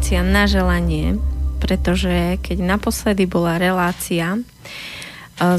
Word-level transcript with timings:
relácia 0.00 0.24
na 0.24 0.48
želanie, 0.48 1.20
pretože 1.60 2.40
keď 2.40 2.64
naposledy 2.64 3.28
bola 3.28 3.60
relácia 3.60 4.32
e, 4.32 4.40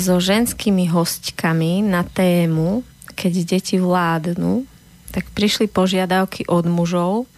so 0.02 0.18
ženskými 0.18 0.90
hostkami 0.90 1.86
na 1.86 2.02
tému 2.02 2.82
Keď 3.14 3.34
deti 3.46 3.78
vládnu, 3.78 4.66
tak 5.14 5.30
prišli 5.38 5.70
požiadavky 5.70 6.50
od 6.50 6.66
mužov, 6.66 7.30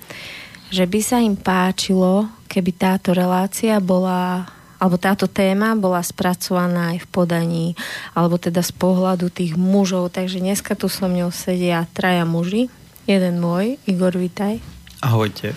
že 0.71 0.88
by 0.88 0.99
sa 1.03 1.20
im 1.20 1.35
páčilo, 1.35 2.31
keby 2.48 2.71
táto 2.71 3.12
relácia 3.12 3.84
bola 3.84 4.48
alebo 4.79 4.95
táto 4.95 5.27
téma 5.27 5.76
bola 5.76 5.99
spracovaná 5.99 6.95
aj 6.95 7.04
v 7.04 7.07
podaní, 7.12 7.67
alebo 8.15 8.40
teda 8.40 8.63
z 8.63 8.71
pohľadu 8.79 9.27
tých 9.27 9.59
mužov. 9.59 10.15
Takže 10.15 10.40
dneska 10.40 10.79
tu 10.79 10.88
so 10.88 11.12
mňou 11.12 11.35
sedia 11.35 11.84
traja 11.91 12.24
muži. 12.24 12.71
Jeden 13.04 13.43
môj, 13.43 13.76
Igor, 13.91 14.15
vitaj. 14.15 14.63
Ahojte. 15.04 15.51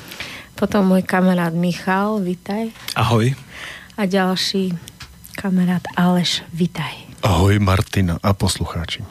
Potom 0.57 0.89
môj 0.89 1.05
kamarát 1.05 1.53
Michal, 1.53 2.17
vitaj. 2.19 2.73
Ahoj. 2.97 3.37
A 3.95 4.03
ďalší 4.05 4.73
kamarát 5.37 5.85
Aleš, 5.93 6.41
vitaj. 6.51 6.97
Ahoj 7.21 7.61
Martina 7.61 8.17
a 8.19 8.33
poslucháči. 8.33 9.05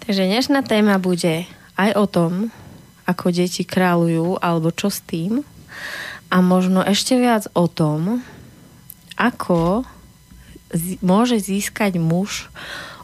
Takže 0.00 0.24
dnešná 0.24 0.64
téma 0.64 0.96
bude 0.96 1.44
aj 1.76 1.90
o 1.92 2.06
tom, 2.06 2.32
ako 3.04 3.28
deti 3.30 3.64
kráľujú, 3.64 4.40
alebo 4.40 4.72
čo 4.72 4.88
s 4.88 5.04
tým. 5.04 5.44
A 6.28 6.40
možno 6.40 6.80
ešte 6.80 7.16
viac 7.16 7.44
o 7.52 7.68
tom, 7.68 8.24
ako 9.16 9.84
z- 10.72 10.96
môže 11.00 11.36
získať 11.36 12.00
muž 12.00 12.48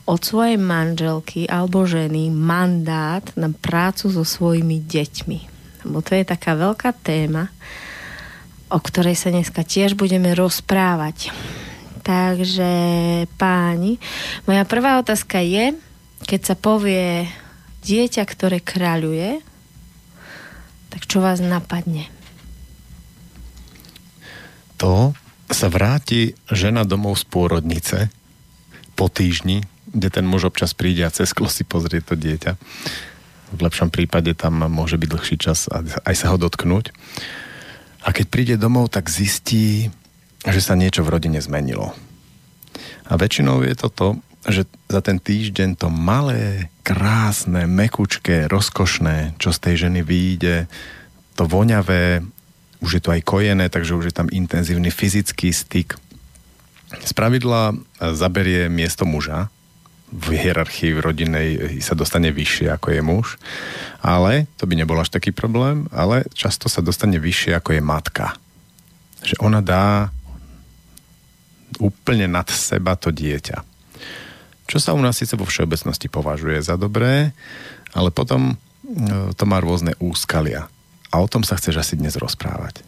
od 0.08 0.18
svojej 0.18 0.56
manželky 0.56 1.44
alebo 1.44 1.84
ženy 1.84 2.32
mandát 2.32 3.22
na 3.36 3.52
prácu 3.52 4.08
so 4.08 4.24
svojimi 4.24 4.80
deťmi. 4.80 5.49
Lebo 5.86 6.04
to 6.04 6.16
je 6.16 6.24
taká 6.24 6.56
veľká 6.56 6.92
téma, 6.92 7.48
o 8.70 8.78
ktorej 8.78 9.18
sa 9.18 9.34
dneska 9.34 9.66
tiež 9.66 9.98
budeme 9.98 10.30
rozprávať. 10.32 11.32
Takže 12.00 12.72
páni, 13.36 14.00
moja 14.48 14.64
prvá 14.64 14.96
otázka 14.98 15.44
je, 15.44 15.76
keď 16.24 16.40
sa 16.42 16.56
povie 16.56 17.28
dieťa, 17.84 18.22
ktoré 18.24 18.60
kráľuje, 18.60 19.40
tak 20.90 21.06
čo 21.06 21.22
vás 21.22 21.38
napadne? 21.38 22.08
To 24.80 25.12
sa 25.52 25.68
vráti 25.68 26.32
žena 26.48 26.88
domov 26.88 27.20
z 27.20 27.24
pôrodnice 27.28 27.98
po 28.96 29.12
týždni, 29.12 29.66
kde 29.90 30.08
ten 30.08 30.24
muž 30.24 30.48
občas 30.48 30.72
príde 30.72 31.04
a 31.04 31.12
cez 31.12 31.34
si 31.34 31.64
pozrie 31.68 32.00
to 32.00 32.16
dieťa. 32.16 32.56
V 33.50 33.60
lepšom 33.60 33.90
prípade 33.90 34.30
tam 34.38 34.62
môže 34.70 34.94
byť 34.94 35.08
dlhší 35.10 35.36
čas 35.42 35.66
a 35.66 35.82
aj 35.82 36.14
sa 36.14 36.30
ho 36.30 36.38
dotknúť. 36.38 36.94
A 38.06 38.14
keď 38.14 38.26
príde 38.30 38.54
domov, 38.56 38.88
tak 38.94 39.12
zistí, 39.12 39.90
že 40.46 40.60
sa 40.62 40.78
niečo 40.78 41.04
v 41.04 41.12
rodine 41.12 41.42
zmenilo. 41.42 41.92
A 43.10 43.18
väčšinou 43.18 43.66
je 43.66 43.74
to 43.76 43.88
to, 43.90 44.08
že 44.48 44.64
za 44.88 45.04
ten 45.04 45.20
týždeň 45.20 45.76
to 45.76 45.92
malé, 45.92 46.72
krásne, 46.80 47.68
mekučké, 47.68 48.48
rozkošné, 48.48 49.36
čo 49.36 49.52
z 49.52 49.58
tej 49.60 49.74
ženy 49.86 50.00
vyjde, 50.00 50.64
to 51.36 51.44
voňavé, 51.44 52.24
už 52.80 52.90
je 52.96 53.02
to 53.04 53.12
aj 53.12 53.20
kojené, 53.20 53.68
takže 53.68 53.92
už 53.92 54.04
je 54.08 54.14
tam 54.16 54.32
intenzívny 54.32 54.88
fyzický 54.88 55.52
styk. 55.52 56.00
Z 57.04 57.12
pravidla 57.12 57.76
zaberie 58.00 58.72
miesto 58.72 59.04
muža, 59.04 59.52
v 60.10 60.26
hierarchii 60.34 60.98
v 60.98 61.04
rodinej 61.06 61.48
sa 61.78 61.94
dostane 61.94 62.34
vyššie 62.34 62.66
ako 62.74 62.88
je 62.90 63.02
muž, 63.02 63.26
ale 64.02 64.50
to 64.58 64.66
by 64.66 64.74
nebol 64.74 64.98
až 64.98 65.14
taký 65.14 65.30
problém, 65.30 65.86
ale 65.94 66.26
často 66.34 66.66
sa 66.66 66.82
dostane 66.82 67.22
vyššie 67.22 67.54
ako 67.54 67.78
je 67.78 67.82
matka. 67.82 68.26
Že 69.22 69.38
ona 69.38 69.62
dá 69.62 70.10
úplne 71.78 72.26
nad 72.26 72.50
seba 72.50 72.98
to 72.98 73.14
dieťa. 73.14 73.62
Čo 74.66 74.78
sa 74.82 74.94
u 74.94 75.00
nás 75.02 75.18
síce 75.18 75.38
vo 75.38 75.46
všeobecnosti 75.46 76.10
považuje 76.10 76.58
za 76.58 76.74
dobré, 76.74 77.30
ale 77.94 78.10
potom 78.10 78.54
e, 78.54 78.54
to 79.34 79.44
má 79.46 79.62
rôzne 79.62 79.94
úskalia. 80.02 80.66
A 81.10 81.18
o 81.22 81.26
tom 81.30 81.42
sa 81.42 81.58
chceš 81.58 81.82
asi 81.82 81.94
dnes 81.98 82.14
rozprávať. 82.18 82.82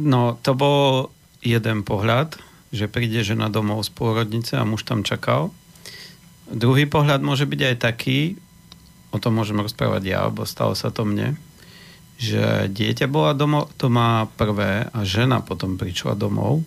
No, 0.00 0.40
to 0.40 0.56
bol 0.56 1.12
jeden 1.44 1.84
pohľad, 1.84 2.40
že 2.70 2.86
príde 2.86 3.22
žena 3.26 3.50
domov 3.50 3.82
z 3.86 3.90
pôrodnice 3.90 4.54
a 4.54 4.66
muž 4.66 4.86
tam 4.86 5.02
čakal. 5.02 5.50
Druhý 6.50 6.86
pohľad 6.86 7.22
môže 7.22 7.46
byť 7.46 7.60
aj 7.62 7.76
taký, 7.78 8.38
o 9.10 9.18
tom 9.18 9.38
môžem 9.38 9.58
rozprávať 9.58 10.02
ja, 10.06 10.22
bo 10.30 10.46
stalo 10.46 10.74
sa 10.78 10.90
to 10.94 11.06
mne, 11.06 11.34
že 12.18 12.70
dieťa 12.70 13.10
bola 13.10 13.34
domov, 13.34 13.70
to 13.78 13.90
má 13.90 14.26
prvé 14.38 14.86
a 14.90 14.98
žena 15.02 15.42
potom 15.42 15.78
prišla 15.78 16.14
domov 16.14 16.62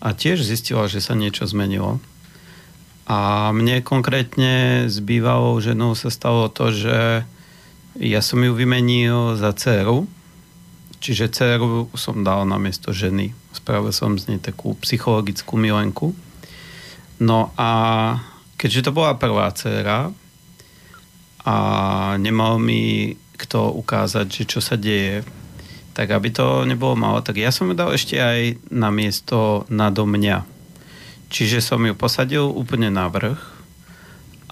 a 0.00 0.12
tiež 0.12 0.44
zistila, 0.44 0.88
že 0.88 1.00
sa 1.00 1.16
niečo 1.16 1.48
zmenilo. 1.48 2.00
A 3.06 3.50
mne 3.54 3.86
konkrétne 3.86 4.86
s 4.90 4.98
bývalou 4.98 5.56
ženou 5.62 5.94
sa 5.94 6.10
stalo 6.10 6.50
to, 6.50 6.74
že 6.74 7.22
ja 7.96 8.20
som 8.20 8.42
ju 8.42 8.52
vymenil 8.52 9.38
za 9.38 9.54
dceru, 9.56 10.04
čiže 11.00 11.32
dceru 11.32 11.88
som 11.96 12.26
dal 12.26 12.44
na 12.44 12.58
miesto 12.60 12.92
ženy. 12.92 13.32
Spravil 13.56 13.88
som 13.96 14.20
z 14.20 14.36
nej 14.36 14.40
takú 14.40 14.76
psychologickú 14.84 15.56
milenku. 15.56 16.12
No 17.16 17.56
a 17.56 17.70
keďže 18.60 18.88
to 18.88 18.90
bola 18.92 19.16
prvá 19.16 19.48
dcera 19.56 20.12
a 21.46 21.56
nemal 22.20 22.60
mi 22.60 23.16
kto 23.40 23.72
ukázať, 23.80 24.26
že 24.28 24.44
čo 24.44 24.60
sa 24.60 24.76
deje, 24.76 25.24
tak 25.96 26.12
aby 26.12 26.28
to 26.28 26.68
nebolo 26.68 26.92
malo, 26.92 27.24
tak 27.24 27.40
ja 27.40 27.48
som 27.48 27.72
ju 27.72 27.74
dal 27.76 27.96
ešte 27.96 28.20
aj 28.20 28.60
na 28.68 28.92
miesto 28.92 29.64
nado 29.72 30.04
mňa. 30.04 30.44
Čiže 31.32 31.64
som 31.64 31.80
ju 31.80 31.96
posadil 31.96 32.44
úplne 32.44 32.92
na 32.92 33.08
vrch 33.08 33.40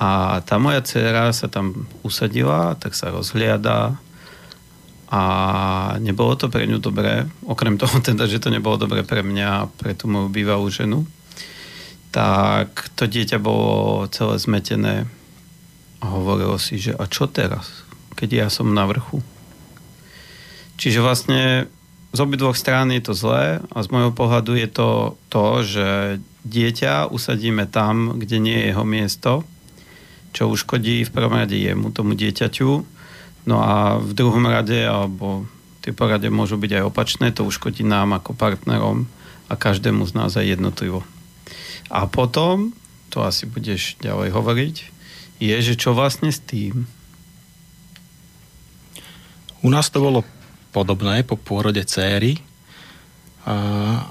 a 0.00 0.40
tá 0.42 0.56
moja 0.56 0.80
dcera 0.80 1.30
sa 1.30 1.46
tam 1.46 1.86
usadila, 2.02 2.74
tak 2.80 2.96
sa 2.96 3.12
rozhliada 3.12 4.00
a 5.14 5.22
nebolo 6.02 6.34
to 6.34 6.50
pre 6.50 6.66
ňu 6.66 6.82
dobré, 6.82 7.30
okrem 7.46 7.78
toho 7.78 8.02
teda, 8.06 8.26
že 8.26 8.42
to 8.42 8.50
nebolo 8.50 8.74
dobré 8.74 9.06
pre 9.06 9.22
mňa 9.22 9.46
a 9.46 9.70
pre 9.70 9.94
tú 9.94 10.10
moju 10.10 10.26
bývalú 10.26 10.66
ženu, 10.66 11.06
tak 12.10 12.90
to 12.98 13.06
dieťa 13.06 13.38
bolo 13.38 14.06
celé 14.10 14.42
zmetené 14.42 15.06
a 16.02 16.04
hovorilo 16.10 16.58
si, 16.58 16.82
že 16.82 16.98
a 16.98 17.06
čo 17.06 17.30
teraz, 17.30 17.86
keď 18.18 18.46
ja 18.46 18.46
som 18.50 18.74
na 18.74 18.90
vrchu. 18.90 19.22
Čiže 20.74 20.98
vlastne 20.98 21.70
z 22.10 22.18
obidvoch 22.18 22.58
strán 22.58 22.90
je 22.90 23.02
to 23.02 23.14
zlé 23.14 23.62
a 23.70 23.78
z 23.82 23.90
môjho 23.94 24.10
pohľadu 24.10 24.58
je 24.58 24.68
to 24.70 24.90
to, 25.30 25.46
že 25.62 25.88
dieťa 26.42 27.10
usadíme 27.10 27.70
tam, 27.70 28.18
kde 28.18 28.42
nie 28.42 28.58
je 28.58 28.66
jeho 28.74 28.84
miesto, 28.86 29.32
čo 30.34 30.50
uškodí 30.50 31.06
v 31.06 31.14
prvom 31.14 31.38
rade 31.38 31.54
jemu, 31.54 31.94
tomu 31.94 32.18
dieťaťu, 32.18 32.93
no 33.44 33.60
a 33.60 34.00
v 34.00 34.12
druhom 34.16 34.44
rade, 34.48 34.76
alebo 34.84 35.48
tie 35.84 35.92
porade 35.92 36.28
môžu 36.32 36.56
byť 36.56 36.80
aj 36.80 36.84
opačné, 36.88 37.26
to 37.32 37.44
uškodí 37.44 37.84
nám 37.84 38.16
ako 38.16 38.32
partnerom 38.32 39.04
a 39.48 39.54
každému 39.54 40.08
z 40.08 40.12
nás 40.16 40.32
aj 40.36 40.56
jednotlivo. 40.56 41.04
A 41.92 42.08
potom, 42.08 42.72
to 43.12 43.20
asi 43.20 43.44
budeš 43.44 44.00
ďalej 44.00 44.32
hovoriť, 44.32 44.76
je, 45.38 45.56
že 45.60 45.74
čo 45.76 45.92
vlastne 45.92 46.32
s 46.32 46.40
tým? 46.40 46.88
U 49.60 49.68
nás 49.68 49.92
to 49.92 50.00
bolo 50.00 50.24
podobné 50.72 51.24
po 51.24 51.36
pôrode 51.36 51.84
céry, 51.84 52.40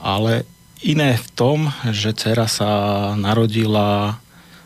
ale 0.01 0.45
iné 0.85 1.17
v 1.17 1.27
tom, 1.33 1.73
že 1.89 2.13
dcera 2.13 2.45
sa 2.45 2.69
narodila 3.17 4.21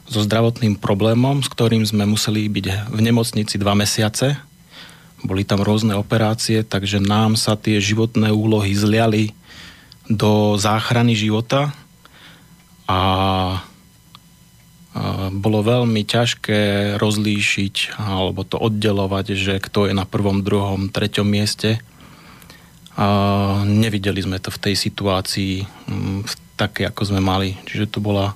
so 0.08 0.24
zdravotným 0.24 0.80
problémom, 0.80 1.44
s 1.44 1.52
ktorým 1.52 1.84
sme 1.84 2.08
museli 2.08 2.48
byť 2.48 2.92
v 2.92 3.00
nemocnici 3.04 3.60
dva 3.60 3.76
mesiace. 3.76 4.40
Boli 5.26 5.42
tam 5.48 5.66
rôzne 5.66 5.98
operácie, 5.98 6.62
takže 6.62 7.02
nám 7.02 7.40
sa 7.40 7.58
tie 7.58 7.82
životné 7.82 8.30
úlohy 8.30 8.74
zliali 8.78 9.34
do 10.08 10.56
záchrany 10.56 11.18
života 11.18 11.74
a 12.88 13.00
bolo 15.30 15.62
veľmi 15.62 16.02
ťažké 16.08 16.96
rozlíšiť 16.98 18.00
alebo 18.00 18.42
to 18.48 18.58
oddelovať, 18.58 19.38
že 19.38 19.54
kto 19.62 19.92
je 19.92 19.94
na 19.94 20.08
prvom, 20.08 20.42
druhom, 20.42 20.90
treťom 20.90 21.28
mieste. 21.28 21.82
A 22.98 23.08
nevideli 23.62 24.18
sme 24.26 24.42
to 24.42 24.50
v 24.50 24.62
tej 24.70 24.76
situácii 24.76 25.54
mm, 25.62 26.26
také, 26.58 26.90
ako 26.90 27.14
sme 27.14 27.22
mali. 27.22 27.54
Čiže 27.70 27.94
to 27.94 28.00
bola 28.02 28.34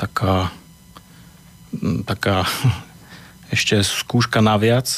taká, 0.00 0.48
mm, 1.76 2.08
taká 2.08 2.48
ešte 3.54 3.84
skúška 3.84 4.40
naviac. 4.40 4.88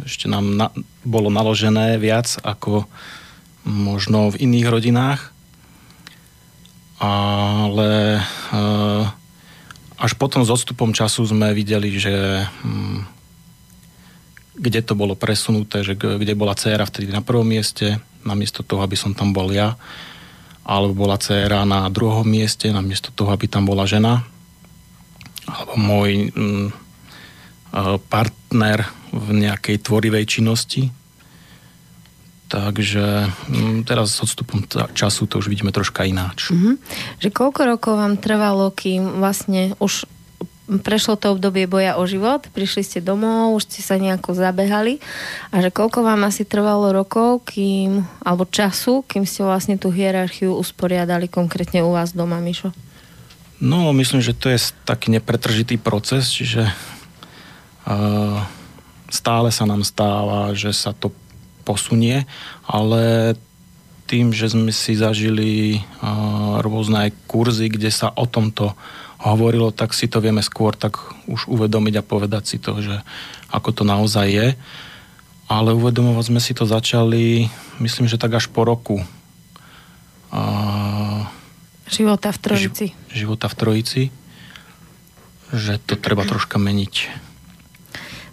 Ešte 0.00 0.26
nám 0.26 0.56
na, 0.56 0.68
bolo 1.04 1.28
naložené 1.28 2.00
viac 2.00 2.40
ako 2.40 2.88
možno 3.68 4.32
v 4.32 4.48
iných 4.48 4.66
rodinách. 4.72 5.20
Ale 7.02 8.18
e, 8.18 8.22
až 9.98 10.12
potom 10.18 10.46
s 10.46 10.50
odstupom 10.50 10.94
času 10.94 11.26
sme 11.26 11.50
videli, 11.52 11.94
že 11.98 12.46
hm, 12.62 13.06
kde 14.58 14.80
to 14.84 14.94
bolo 14.94 15.18
presunuté, 15.18 15.82
že 15.82 15.98
kde 15.98 16.34
bola 16.38 16.54
dcéra 16.54 16.86
vtedy 16.86 17.10
na 17.10 17.24
prvom 17.24 17.46
mieste, 17.46 17.98
namiesto 18.22 18.62
toho, 18.62 18.86
aby 18.86 18.94
som 18.94 19.16
tam 19.16 19.34
bol 19.34 19.50
ja, 19.50 19.74
alebo 20.62 21.06
bola 21.06 21.18
dcéra 21.18 21.66
na 21.66 21.90
druhom 21.90 22.22
mieste, 22.22 22.70
namiesto 22.70 23.10
toho, 23.10 23.34
aby 23.34 23.50
tam 23.50 23.66
bola 23.66 23.82
žena, 23.82 24.22
alebo 25.50 25.74
môj 25.74 26.30
hm, 26.30 26.68
partner 28.08 28.84
v 29.12 29.28
nejakej 29.48 29.80
tvorivej 29.80 30.24
činnosti. 30.28 30.92
Takže 32.52 33.32
hm, 33.48 33.88
teraz 33.88 34.12
s 34.12 34.28
odstupom 34.28 34.60
času 34.92 35.24
to 35.24 35.40
už 35.40 35.48
vidíme 35.48 35.72
troška 35.72 36.04
ináč. 36.04 36.52
Mm-hmm. 36.52 36.74
Že 37.24 37.28
koľko 37.32 37.60
rokov 37.64 37.92
vám 37.96 38.20
trvalo, 38.20 38.68
kým 38.68 39.24
vlastne 39.24 39.72
už 39.80 40.04
prešlo 40.68 41.18
to 41.18 41.34
obdobie 41.34 41.66
boja 41.66 41.98
o 41.98 42.04
život, 42.06 42.46
prišli 42.52 42.86
ste 42.86 42.98
domov, 43.02 43.56
už 43.58 43.66
ste 43.68 43.80
sa 43.82 43.98
nejako 43.98 44.32
zabehali 44.32 45.02
a 45.50 45.58
že 45.58 45.74
koľko 45.74 46.06
vám 46.06 46.28
asi 46.28 46.46
trvalo 46.46 46.94
rokov, 46.94 47.44
kým, 47.50 48.06
alebo 48.22 48.46
času, 48.46 49.02
kým 49.04 49.26
ste 49.26 49.42
vlastne 49.42 49.76
tú 49.76 49.90
hierarchiu 49.90 50.54
usporiadali 50.54 51.26
konkrétne 51.26 51.82
u 51.82 51.92
vás 51.92 52.14
doma, 52.14 52.38
Mišo? 52.38 52.70
No, 53.62 53.90
myslím, 53.94 54.22
že 54.22 54.34
to 54.34 54.50
je 54.50 54.58
taký 54.86 55.14
nepretržitý 55.14 55.78
proces, 55.78 56.30
čiže 56.30 56.66
stále 59.12 59.48
sa 59.52 59.64
nám 59.68 59.82
stáva, 59.82 60.54
že 60.54 60.72
sa 60.72 60.94
to 60.94 61.10
posunie, 61.62 62.26
ale 62.66 63.34
tým, 64.10 64.34
že 64.34 64.52
sme 64.52 64.74
si 64.74 64.92
zažili 64.98 65.80
rôzne 66.60 67.08
aj 67.08 67.10
kurzy, 67.30 67.72
kde 67.72 67.88
sa 67.88 68.12
o 68.12 68.28
tomto 68.28 68.76
hovorilo, 69.22 69.70
tak 69.70 69.94
si 69.94 70.10
to 70.10 70.18
vieme 70.18 70.42
skôr 70.42 70.74
tak 70.74 70.98
už 71.30 71.46
uvedomiť 71.46 71.94
a 72.02 72.06
povedať 72.06 72.42
si 72.44 72.56
to, 72.58 72.82
že 72.82 73.00
ako 73.54 73.70
to 73.70 73.82
naozaj 73.86 74.26
je. 74.26 74.48
Ale 75.46 75.76
uvedomovať 75.76 76.24
sme 76.28 76.40
si 76.42 76.52
to 76.52 76.66
začali, 76.66 77.46
myslím, 77.78 78.10
že 78.10 78.18
tak 78.18 78.34
až 78.34 78.50
po 78.50 78.66
roku. 78.66 79.04
Uh, 80.32 81.28
života 81.86 82.32
v 82.32 82.38
Trojici. 82.40 82.86
Ži, 82.90 83.20
života 83.22 83.46
v 83.52 83.54
Trojici. 83.54 84.02
Že 85.52 85.76
to 85.84 85.94
treba 86.00 86.24
troška 86.24 86.56
meniť. 86.56 86.94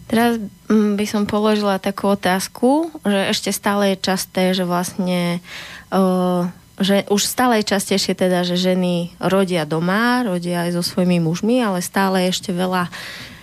Teraz 0.10 0.42
mm, 0.42 0.98
by 0.98 1.06
som 1.06 1.30
položila 1.30 1.78
takú 1.78 2.10
otázku, 2.18 2.90
že 3.06 3.30
ešte 3.30 3.54
stále 3.54 3.94
je 3.94 4.02
časté, 4.02 4.58
že 4.58 4.66
vlastne 4.66 5.38
uh, 5.94 6.50
že 6.80 7.04
už 7.12 7.28
stále 7.28 7.60
je 7.60 7.76
častejšie 7.76 8.16
teda, 8.16 8.48
že 8.48 8.56
ženy 8.56 9.12
rodia 9.20 9.68
doma, 9.68 10.24
rodia 10.24 10.64
aj 10.64 10.80
so 10.80 10.84
svojimi 10.84 11.20
mužmi, 11.20 11.60
ale 11.60 11.84
stále 11.84 12.32
ešte 12.32 12.56
veľa 12.56 12.88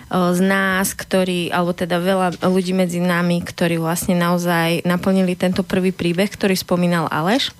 z 0.07 0.39
nás, 0.39 0.95
ktorí, 0.95 1.51
alebo 1.51 1.75
teda 1.75 1.99
veľa 1.99 2.39
ľudí 2.47 2.71
medzi 2.71 3.03
nami, 3.03 3.43
ktorí 3.43 3.75
vlastne 3.75 4.15
naozaj 4.15 4.87
naplnili 4.87 5.35
tento 5.35 5.67
prvý 5.67 5.91
príbeh, 5.91 6.31
ktorý 6.31 6.55
spomínal 6.55 7.11
Aleš. 7.11 7.51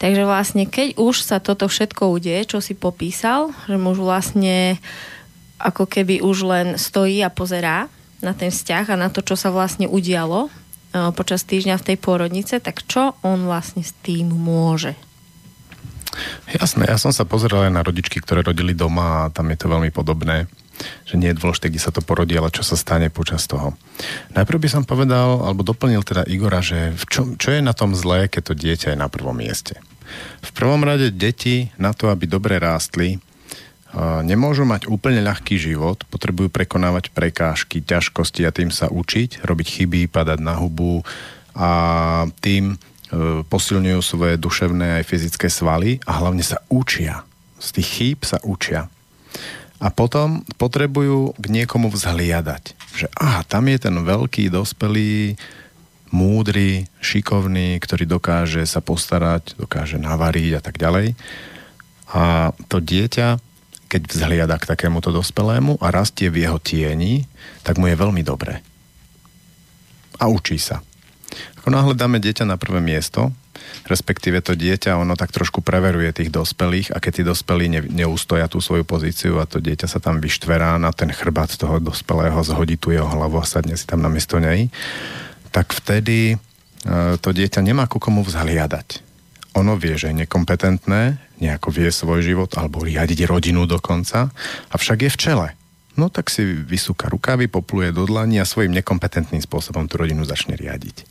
Takže 0.00 0.24
vlastne, 0.24 0.64
keď 0.64 0.96
už 0.96 1.20
sa 1.20 1.44
toto 1.44 1.68
všetko 1.68 2.08
udeje, 2.08 2.48
čo 2.48 2.64
si 2.64 2.72
popísal, 2.72 3.52
že 3.68 3.76
muž 3.76 4.00
vlastne 4.00 4.80
ako 5.60 5.84
keby 5.84 6.24
už 6.24 6.36
len 6.48 6.66
stojí 6.80 7.20
a 7.20 7.28
pozerá, 7.28 7.92
na 8.24 8.32
ten 8.32 8.48
vzťah 8.48 8.96
a 8.96 9.00
na 9.00 9.08
to, 9.12 9.20
čo 9.20 9.36
sa 9.36 9.52
vlastne 9.52 9.86
udialo 9.86 10.48
e, 10.48 10.50
počas 11.12 11.44
týždňa 11.44 11.76
v 11.78 11.86
tej 11.92 11.96
pôrodnice, 12.00 12.58
tak 12.58 12.82
čo 12.88 13.14
on 13.20 13.44
vlastne 13.44 13.84
s 13.84 13.92
tým 14.00 14.32
môže? 14.32 14.96
Jasné, 16.48 16.86
ja 16.86 16.98
som 16.98 17.10
sa 17.10 17.26
pozeral 17.26 17.66
aj 17.66 17.72
na 17.74 17.82
rodičky, 17.82 18.22
ktoré 18.22 18.46
rodili 18.46 18.72
doma 18.72 19.26
a 19.26 19.32
tam 19.34 19.50
je 19.50 19.58
to 19.58 19.66
veľmi 19.66 19.90
podobné, 19.90 20.46
že 21.06 21.18
nie 21.18 21.34
je 21.34 21.38
dôležité, 21.38 21.70
kde 21.70 21.82
sa 21.82 21.90
to 21.90 22.06
porodí, 22.06 22.38
ale 22.38 22.54
čo 22.54 22.62
sa 22.62 22.78
stane 22.78 23.10
počas 23.10 23.46
toho. 23.50 23.74
Najprv 24.34 24.58
by 24.62 24.68
som 24.70 24.84
povedal, 24.86 25.42
alebo 25.42 25.66
doplnil 25.66 26.06
teda 26.06 26.22
Igora, 26.30 26.62
že 26.62 26.94
v 26.94 27.04
čo, 27.10 27.22
čo 27.34 27.48
je 27.50 27.60
na 27.62 27.74
tom 27.74 27.94
zlé, 27.98 28.30
keď 28.30 28.42
to 28.50 28.54
dieťa 28.54 28.88
je 28.94 28.98
na 28.98 29.10
prvom 29.10 29.34
mieste. 29.34 29.78
V 30.44 30.50
prvom 30.54 30.86
rade 30.86 31.10
deti 31.10 31.74
na 31.80 31.90
to, 31.90 32.12
aby 32.12 32.30
dobre 32.30 32.62
rástli, 32.62 33.18
nemôžu 34.26 34.66
mať 34.66 34.90
úplne 34.90 35.22
ľahký 35.22 35.54
život, 35.54 36.02
potrebujú 36.10 36.50
prekonávať 36.50 37.14
prekážky, 37.14 37.78
ťažkosti 37.78 38.42
a 38.42 38.50
tým 38.50 38.74
sa 38.74 38.90
učiť, 38.90 39.46
robiť 39.46 39.66
chyby, 39.70 40.10
padať 40.10 40.38
na 40.42 40.58
hubu 40.58 41.06
a 41.54 41.70
tým 42.42 42.74
e, 42.74 42.76
posilňujú 43.46 44.00
svoje 44.02 44.34
duševné 44.34 44.98
aj 44.98 45.04
fyzické 45.06 45.46
svaly 45.46 46.02
a 46.02 46.18
hlavne 46.18 46.42
sa 46.42 46.58
učia. 46.66 47.22
Z 47.62 47.78
tých 47.78 47.88
chýb 47.88 48.18
sa 48.26 48.42
učia. 48.42 48.90
A 49.78 49.94
potom 49.94 50.42
potrebujú 50.58 51.38
k 51.38 51.44
niekomu 51.46 51.86
vzhliadať. 51.86 52.74
Že 52.98 53.06
aha, 53.14 53.46
tam 53.46 53.70
je 53.70 53.78
ten 53.78 53.94
veľký, 53.94 54.50
dospelý, 54.50 55.38
múdry, 56.10 56.90
šikovný, 56.98 57.78
ktorý 57.78 58.06
dokáže 58.10 58.62
sa 58.66 58.82
postarať, 58.82 59.54
dokáže 59.54 60.02
navariť 60.02 60.50
a 60.58 60.62
tak 60.62 60.82
ďalej. 60.82 61.14
A 62.10 62.50
to 62.66 62.78
dieťa 62.82 63.53
keď 63.94 64.10
vzhliada 64.10 64.58
k 64.58 64.66
takémuto 64.66 65.14
dospelému 65.14 65.78
a 65.78 65.94
rastie 65.94 66.26
v 66.26 66.42
jeho 66.42 66.58
tieni, 66.58 67.30
tak 67.62 67.78
mu 67.78 67.86
je 67.86 67.94
veľmi 67.94 68.26
dobré. 68.26 68.58
A 70.18 70.26
učí 70.26 70.58
sa. 70.58 70.82
Ako 71.62 71.70
náhle 71.70 71.94
dáme 71.94 72.18
dieťa 72.18 72.42
na 72.42 72.58
prvé 72.58 72.82
miesto, 72.82 73.30
respektíve 73.86 74.42
to 74.42 74.58
dieťa, 74.58 74.98
ono 74.98 75.14
tak 75.14 75.30
trošku 75.30 75.62
preveruje 75.62 76.10
tých 76.10 76.34
dospelých 76.34 76.90
a 76.90 76.98
keď 76.98 77.12
tí 77.14 77.22
dospelí 77.22 77.70
ne, 77.70 77.80
neustoja 77.86 78.50
tú 78.50 78.58
svoju 78.58 78.82
pozíciu 78.82 79.38
a 79.38 79.46
to 79.46 79.62
dieťa 79.62 79.86
sa 79.86 80.02
tam 80.02 80.18
vyštverá 80.18 80.74
na 80.82 80.90
ten 80.90 81.14
chrbát 81.14 81.54
toho 81.54 81.78
dospelého, 81.78 82.34
zhodí 82.42 82.74
tu 82.74 82.90
jeho 82.90 83.06
hlavu 83.06 83.38
a 83.38 83.46
sadne 83.46 83.78
si 83.78 83.86
tam 83.86 84.02
na 84.02 84.10
miesto 84.10 84.42
nej, 84.42 84.74
tak 85.54 85.70
vtedy 85.70 86.34
e, 86.34 86.36
to 87.22 87.30
dieťa 87.30 87.62
nemá 87.62 87.86
ku 87.86 88.02
komu 88.02 88.26
vzhliadať 88.26 89.14
ono 89.54 89.78
vie, 89.78 89.94
že 89.94 90.10
je 90.10 90.26
nekompetentné, 90.26 91.23
nejako 91.42 91.68
vie 91.74 91.90
svoj 91.90 92.22
život 92.22 92.50
alebo 92.54 92.84
riadiť 92.86 93.26
rodinu 93.26 93.66
dokonca, 93.66 94.30
avšak 94.70 95.08
je 95.08 95.10
v 95.10 95.20
čele. 95.20 95.48
No 95.94 96.10
tak 96.10 96.30
si 96.30 96.42
vysúka 96.42 97.06
rukavy, 97.06 97.46
popluje 97.46 97.94
do 97.94 98.02
dlani 98.06 98.42
a 98.42 98.48
svojim 98.48 98.74
nekompetentným 98.74 99.42
spôsobom 99.42 99.86
tú 99.86 100.02
rodinu 100.02 100.26
začne 100.26 100.58
riadiť. 100.58 101.06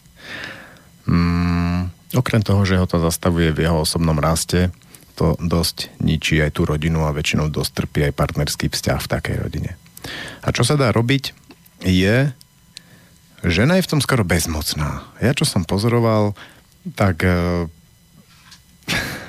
Mm, 1.07 1.91
okrem 2.15 2.43
toho, 2.43 2.63
že 2.67 2.79
ho 2.79 2.87
to 2.87 2.99
zastavuje 2.99 3.55
v 3.55 3.67
jeho 3.67 3.83
osobnom 3.83 4.19
raste, 4.19 4.71
to 5.13 5.37
dosť 5.39 5.93
ničí 6.01 6.41
aj 6.41 6.57
tú 6.57 6.65
rodinu 6.65 7.05
a 7.05 7.15
väčšinou 7.15 7.47
dosť 7.47 7.71
trpí 7.85 7.99
aj 8.11 8.17
partnerský 8.17 8.67
vzťah 8.67 8.99
v 8.99 9.11
takej 9.11 9.35
rodine. 9.39 9.71
A 10.43 10.51
čo 10.51 10.67
sa 10.67 10.75
dá 10.75 10.91
robiť, 10.91 11.31
je, 11.85 12.33
žena 13.45 13.79
je 13.79 13.85
v 13.85 13.91
tom 13.91 14.01
skoro 14.03 14.27
bezmocná. 14.27 15.05
Ja 15.23 15.31
čo 15.31 15.47
som 15.47 15.63
pozoroval, 15.63 16.35
tak 16.97 17.23
e, 17.23 17.67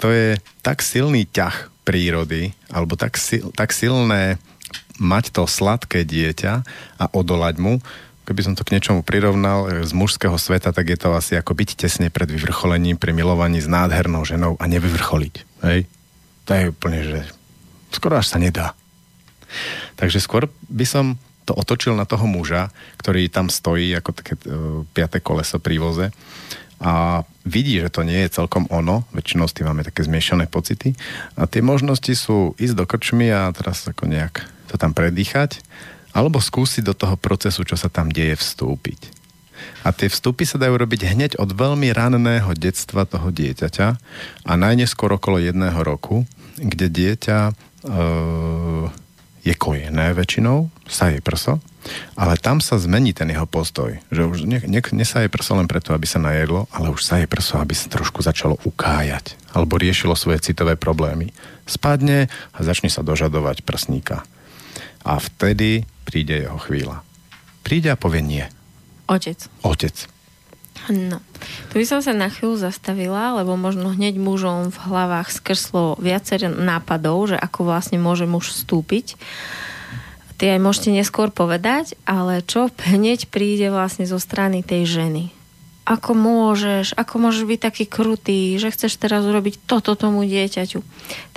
to 0.00 0.08
je 0.08 0.40
tak 0.64 0.80
silný 0.80 1.28
ťah 1.28 1.68
prírody, 1.84 2.56
alebo 2.72 2.96
tak, 2.96 3.20
sil, 3.20 3.52
tak 3.52 3.76
silné 3.76 4.40
mať 4.96 5.32
to 5.32 5.44
sladké 5.44 6.04
dieťa 6.04 6.52
a 7.00 7.04
odolať 7.12 7.56
mu, 7.60 7.80
keby 8.28 8.46
som 8.46 8.54
to 8.54 8.62
k 8.62 8.78
niečomu 8.78 9.02
prirovnal 9.02 9.66
e, 9.66 9.68
z 9.82 9.92
mužského 9.96 10.36
sveta, 10.36 10.70
tak 10.70 10.86
je 10.92 10.98
to 11.00 11.10
asi 11.12 11.34
ako 11.34 11.56
byť 11.56 11.74
tesne 11.74 12.08
pred 12.12 12.30
vyvrcholením 12.30 13.00
pri 13.00 13.10
milovaní 13.10 13.58
s 13.58 13.66
nádhernou 13.66 14.22
ženou 14.22 14.54
a 14.60 14.64
nevyvrcholiť. 14.70 15.34
Hej? 15.66 15.88
To 16.46 16.50
je 16.54 16.64
úplne, 16.70 17.00
že 17.02 17.18
skoro 17.90 18.16
až 18.16 18.30
sa 18.30 18.38
nedá. 18.38 18.78
Takže 19.98 20.22
skôr 20.22 20.46
by 20.70 20.86
som 20.86 21.18
to 21.42 21.58
otočil 21.58 21.98
na 21.98 22.06
toho 22.06 22.22
muža, 22.30 22.70
ktorý 23.02 23.26
tam 23.26 23.50
stojí 23.50 23.90
ako 23.98 24.10
také 24.14 24.38
uh, 24.38 24.86
piaté 24.94 25.18
koleso 25.18 25.58
pri 25.58 25.82
voze 25.82 26.14
a 26.80 27.22
vidí, 27.44 27.76
že 27.76 27.92
to 27.92 28.02
nie 28.08 28.24
je 28.24 28.40
celkom 28.40 28.64
ono, 28.72 29.04
väčšinou 29.12 29.44
s 29.44 29.52
tým 29.52 29.68
máme 29.68 29.84
také 29.84 30.00
zmiešané 30.00 30.48
pocity 30.48 30.96
a 31.36 31.44
tie 31.44 31.60
možnosti 31.60 32.08
sú 32.16 32.56
ísť 32.56 32.74
do 32.74 32.84
krčmy 32.88 33.28
a 33.28 33.52
teraz 33.52 33.84
ako 33.84 34.08
nejak 34.08 34.48
to 34.72 34.80
tam 34.80 34.96
predýchať 34.96 35.60
alebo 36.16 36.42
skúsiť 36.42 36.82
do 36.82 36.94
toho 36.96 37.14
procesu, 37.14 37.62
čo 37.62 37.78
sa 37.78 37.86
tam 37.86 38.10
deje, 38.10 38.34
vstúpiť. 38.34 39.20
A 39.84 39.92
tie 39.92 40.08
vstupy 40.08 40.42
sa 40.48 40.58
dajú 40.58 40.74
robiť 40.76 41.14
hneď 41.14 41.32
od 41.36 41.52
veľmi 41.52 41.92
ranného 41.92 42.50
detstva 42.56 43.04
toho 43.04 43.28
dieťaťa 43.30 43.88
a 44.48 44.52
najneskôr 44.56 45.14
okolo 45.14 45.38
jedného 45.38 45.76
roku, 45.84 46.24
kde 46.56 46.88
dieťa 46.88 47.38
e, 47.48 47.52
je 49.40 49.54
kojené 49.56 50.12
väčšinou, 50.12 50.68
sa 50.84 51.08
je 51.12 51.20
prso 51.24 51.58
ale 52.16 52.36
tam 52.36 52.60
sa 52.60 52.76
zmení 52.76 53.16
ten 53.16 53.32
jeho 53.32 53.48
postoj. 53.48 53.96
Že 54.12 54.22
už 54.28 54.38
ne, 54.44 54.60
ne, 54.68 54.80
nesaje 54.92 55.32
prso 55.32 55.56
len 55.56 55.64
preto, 55.64 55.96
aby 55.96 56.04
sa 56.04 56.20
najedlo, 56.20 56.68
ale 56.70 56.92
už 56.92 57.00
saje 57.00 57.24
prso, 57.24 57.56
aby 57.56 57.72
sa 57.72 57.88
trošku 57.88 58.20
začalo 58.20 58.60
ukájať. 58.68 59.36
Alebo 59.56 59.80
riešilo 59.80 60.12
svoje 60.14 60.44
citové 60.44 60.76
problémy. 60.76 61.32
Spadne 61.64 62.28
a 62.52 62.58
začne 62.60 62.92
sa 62.92 63.00
dožadovať 63.00 63.64
prsníka. 63.64 64.22
A 65.00 65.16
vtedy 65.16 65.88
príde 66.04 66.44
jeho 66.44 66.60
chvíľa. 66.60 67.00
Príde 67.64 67.88
a 67.92 67.96
povie 67.96 68.20
nie. 68.20 68.44
Otec. 69.08 69.48
Otec. 69.64 69.96
No, 70.90 71.22
tu 71.70 71.78
by 71.78 71.86
som 71.86 72.02
sa 72.02 72.10
na 72.10 72.26
chvíľu 72.26 72.58
zastavila, 72.58 73.38
lebo 73.38 73.54
možno 73.54 73.94
hneď 73.94 74.18
mužom 74.18 74.74
v 74.74 74.78
hlavách 74.90 75.30
skrslo 75.30 75.94
viacer 76.02 76.50
nápadov, 76.50 77.30
že 77.30 77.36
ako 77.38 77.70
vlastne 77.70 78.02
môže 78.02 78.26
muž 78.26 78.50
vstúpiť. 78.50 79.14
Tie 80.42 80.50
aj 80.50 80.58
môžete 80.58 80.90
neskôr 80.90 81.30
povedať, 81.30 81.94
ale 82.02 82.42
čo 82.42 82.74
hneď 82.90 83.30
príde 83.30 83.70
vlastne 83.70 84.02
zo 84.02 84.18
strany 84.18 84.66
tej 84.66 84.88
ženy. 84.88 85.24
Ako 85.86 86.10
môžeš, 86.18 86.98
ako 86.98 87.14
môžeš 87.22 87.44
byť 87.46 87.60
taký 87.62 87.84
krutý, 87.86 88.58
že 88.58 88.74
chceš 88.74 88.98
teraz 88.98 89.22
urobiť 89.22 89.62
toto 89.70 89.94
tomu 89.94 90.26
dieťaťu. 90.26 90.82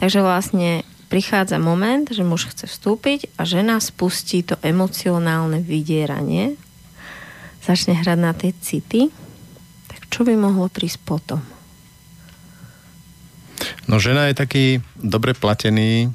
Takže 0.02 0.20
vlastne 0.26 0.82
prichádza 1.14 1.62
moment, 1.62 2.10
že 2.10 2.26
muž 2.26 2.50
chce 2.50 2.66
vstúpiť 2.66 3.30
a 3.38 3.46
žena 3.46 3.78
spustí 3.78 4.42
to 4.42 4.58
emocionálne 4.66 5.62
vydieranie, 5.62 6.58
začne 7.62 8.02
hrať 8.02 8.18
na 8.18 8.34
tej 8.34 8.52
city 8.58 9.14
čo 10.14 10.22
by 10.22 10.38
mohlo 10.38 10.70
prísť 10.70 11.02
potom? 11.02 11.42
No 13.90 13.98
žena 13.98 14.30
je 14.30 14.38
taký 14.38 14.66
dobre 14.96 15.34
platený 15.34 16.06
e, 16.06 16.08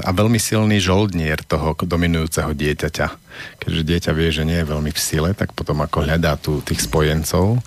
a 0.00 0.10
veľmi 0.10 0.40
silný 0.40 0.80
žoldnier 0.80 1.44
toho 1.44 1.76
dominujúceho 1.76 2.56
dieťaťa. 2.56 3.06
Keďže 3.60 3.82
dieťa 3.84 4.10
vie, 4.16 4.28
že 4.32 4.48
nie 4.48 4.58
je 4.64 4.70
veľmi 4.72 4.90
v 4.90 4.98
sile, 4.98 5.30
tak 5.36 5.52
potom 5.52 5.84
ako 5.84 6.08
hľadá 6.08 6.40
tu 6.40 6.64
tých 6.64 6.88
spojencov. 6.88 7.60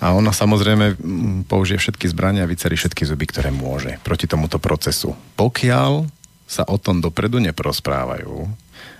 A 0.00 0.16
ona 0.16 0.32
samozrejme 0.32 0.98
použije 1.46 1.78
všetky 1.78 2.08
zbrania 2.10 2.46
a 2.46 2.50
vycerí 2.50 2.78
všetky 2.78 3.04
zuby, 3.04 3.28
ktoré 3.28 3.52
môže 3.52 3.98
proti 4.02 4.30
tomuto 4.30 4.56
procesu. 4.62 5.14
Pokiaľ 5.36 6.06
sa 6.48 6.64
o 6.66 6.80
tom 6.80 7.04
dopredu 7.04 7.42
neprosprávajú, 7.42 8.48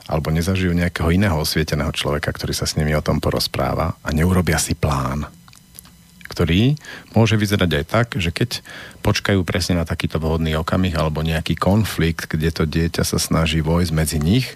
alebo 0.09 0.29
nezažijú 0.33 0.75
nejakého 0.75 1.09
iného 1.15 1.37
osvieteného 1.39 1.93
človeka, 1.95 2.33
ktorý 2.35 2.53
sa 2.53 2.67
s 2.67 2.77
nimi 2.77 2.93
o 2.93 3.05
tom 3.05 3.21
porozpráva 3.21 3.97
a 4.03 4.09
neurobia 4.11 4.59
si 4.59 4.75
plán, 4.75 5.29
ktorý 6.39 6.79
môže 7.19 7.35
vyzerať 7.35 7.83
aj 7.83 7.85
tak, 7.91 8.07
že 8.15 8.31
keď 8.31 8.63
počkajú 9.03 9.43
presne 9.43 9.83
na 9.83 9.83
takýto 9.83 10.23
vhodný 10.23 10.55
okamih 10.55 10.95
alebo 10.95 11.27
nejaký 11.27 11.59
konflikt, 11.59 12.31
kde 12.31 12.55
to 12.55 12.63
dieťa 12.63 13.03
sa 13.03 13.19
snaží 13.19 13.59
vojsť 13.59 13.91
medzi 13.91 14.23
nich, 14.23 14.47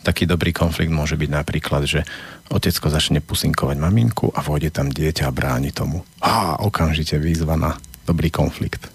taký 0.00 0.24
dobrý 0.24 0.56
konflikt 0.56 0.88
môže 0.88 1.20
byť 1.20 1.28
napríklad, 1.28 1.84
že 1.84 2.08
otecko 2.48 2.88
začne 2.88 3.20
pusinkovať 3.20 3.76
maminku 3.76 4.32
a 4.32 4.40
vôjde 4.40 4.72
tam 4.72 4.88
dieťa 4.88 5.28
a 5.28 5.36
bráni 5.36 5.76
tomu. 5.76 6.08
A 6.24 6.56
okamžite 6.56 7.20
výzva 7.20 7.60
na 7.60 7.76
dobrý 8.08 8.32
konflikt. 8.32 8.88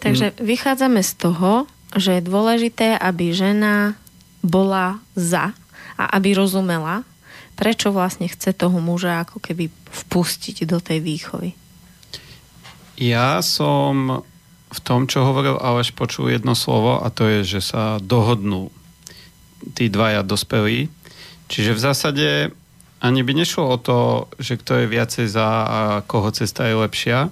Takže 0.00 0.40
vychádzame 0.40 1.04
z 1.04 1.12
toho, 1.20 1.68
že 2.00 2.16
je 2.16 2.22
dôležité, 2.24 2.96
aby 2.96 3.36
žena 3.36 4.00
bola 4.40 5.04
za 5.12 5.52
a 6.00 6.04
aby 6.16 6.32
rozumela, 6.32 7.04
prečo 7.54 7.94
vlastne 7.94 8.26
chce 8.26 8.54
toho 8.54 8.78
muža 8.82 9.22
ako 9.22 9.38
keby 9.38 9.70
vpustiť 9.70 10.66
do 10.66 10.82
tej 10.82 10.98
výchovy? 11.00 11.54
Ja 12.98 13.42
som 13.42 14.22
v 14.74 14.80
tom, 14.82 15.06
čo 15.06 15.22
hovoril 15.22 15.58
Aleš, 15.58 15.94
počul 15.94 16.34
jedno 16.34 16.58
slovo 16.58 16.98
a 16.98 17.10
to 17.10 17.26
je, 17.30 17.58
že 17.58 17.60
sa 17.62 18.02
dohodnú 18.02 18.74
tí 19.78 19.86
dvaja 19.86 20.26
dospelí. 20.26 20.90
Čiže 21.46 21.78
v 21.78 21.80
zásade 21.82 22.28
ani 22.98 23.20
by 23.22 23.32
nešlo 23.36 23.70
o 23.70 23.78
to, 23.78 23.98
že 24.40 24.58
kto 24.58 24.84
je 24.84 24.86
viacej 24.90 25.26
za 25.30 25.46
a 25.64 25.78
koho 26.08 26.32
cesta 26.32 26.66
je 26.66 26.74
lepšia, 26.74 27.28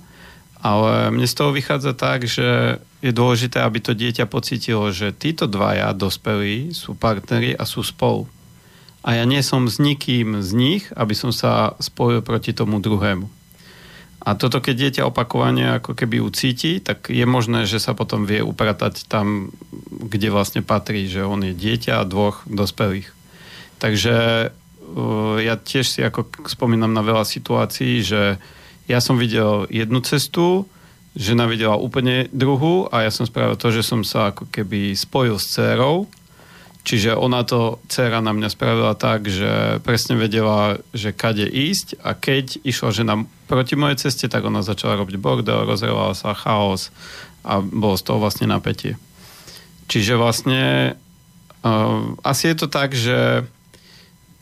ale 0.62 1.11
mne 1.11 1.26
z 1.26 1.35
toho 1.35 1.50
vychádza 1.50 1.97
tak, 1.99 2.29
že 2.29 2.79
je 3.02 3.11
dôležité, 3.11 3.59
aby 3.59 3.83
to 3.83 3.99
dieťa 3.99 4.31
pocítilo, 4.31 4.95
že 4.95 5.11
títo 5.11 5.50
dvaja 5.50 5.91
dospelí 5.91 6.71
sú 6.71 6.95
partneri 6.95 7.57
a 7.57 7.67
sú 7.67 7.83
spolu 7.83 8.31
a 9.02 9.18
ja 9.18 9.25
nie 9.26 9.42
som 9.42 9.66
s 9.66 9.82
nikým 9.82 10.40
z 10.40 10.50
nich, 10.54 10.82
aby 10.94 11.14
som 11.18 11.35
sa 11.35 11.75
spojil 11.82 12.23
proti 12.23 12.54
tomu 12.54 12.78
druhému. 12.78 13.26
A 14.23 14.38
toto, 14.38 14.62
keď 14.62 14.75
dieťa 14.78 15.11
opakovane 15.11 15.82
ako 15.82 15.99
keby 15.99 16.23
ucíti, 16.23 16.78
tak 16.78 17.11
je 17.11 17.26
možné, 17.26 17.66
že 17.66 17.82
sa 17.82 17.90
potom 17.90 18.23
vie 18.23 18.38
upratať 18.38 19.11
tam, 19.11 19.50
kde 19.90 20.30
vlastne 20.30 20.62
patrí, 20.62 21.11
že 21.11 21.26
on 21.26 21.42
je 21.42 21.50
dieťa 21.50 21.99
a 21.99 22.06
dvoch 22.06 22.47
dospelých. 22.47 23.11
Takže 23.82 24.16
uh, 24.54 25.37
ja 25.42 25.59
tiež 25.59 25.87
si 25.90 26.00
ako 26.06 26.47
spomínam 26.47 26.94
na 26.94 27.02
veľa 27.02 27.26
situácií, 27.26 28.06
že 28.06 28.38
ja 28.87 29.02
som 29.02 29.18
videl 29.18 29.66
jednu 29.75 29.99
cestu, 30.06 30.71
žena 31.18 31.50
videla 31.50 31.75
úplne 31.75 32.30
druhú 32.30 32.87
a 32.94 33.02
ja 33.02 33.11
som 33.11 33.26
spravil 33.26 33.59
to, 33.59 33.75
že 33.75 33.82
som 33.82 34.06
sa 34.06 34.30
ako 34.30 34.47
keby 34.54 34.94
spojil 34.94 35.35
s 35.42 35.50
dcerou 35.50 36.06
Čiže 36.83 37.15
ona 37.15 37.47
to, 37.47 37.79
dcera 37.87 38.19
na 38.19 38.35
mňa 38.35 38.49
spravila 38.51 38.99
tak, 38.99 39.31
že 39.31 39.79
presne 39.87 40.19
vedela, 40.19 40.83
že 40.91 41.15
kade 41.15 41.47
ísť 41.47 42.03
a 42.03 42.19
keď 42.19 42.59
išla 42.67 42.91
žena 42.91 43.15
proti 43.47 43.79
mojej 43.79 44.03
ceste, 44.03 44.27
tak 44.27 44.43
ona 44.43 44.67
začala 44.67 44.99
robiť 44.99 45.15
bordel, 45.15 45.62
rozrevala 45.62 46.19
sa 46.19 46.35
chaos 46.35 46.91
a 47.47 47.62
bolo 47.62 47.95
z 47.95 48.03
toho 48.03 48.19
vlastne 48.19 48.51
napätie. 48.51 48.99
Čiže 49.87 50.19
vlastne 50.19 50.95
uh, 51.62 52.19
asi 52.27 52.51
je 52.51 52.57
to 52.59 52.67
tak, 52.67 52.99
že 52.99 53.47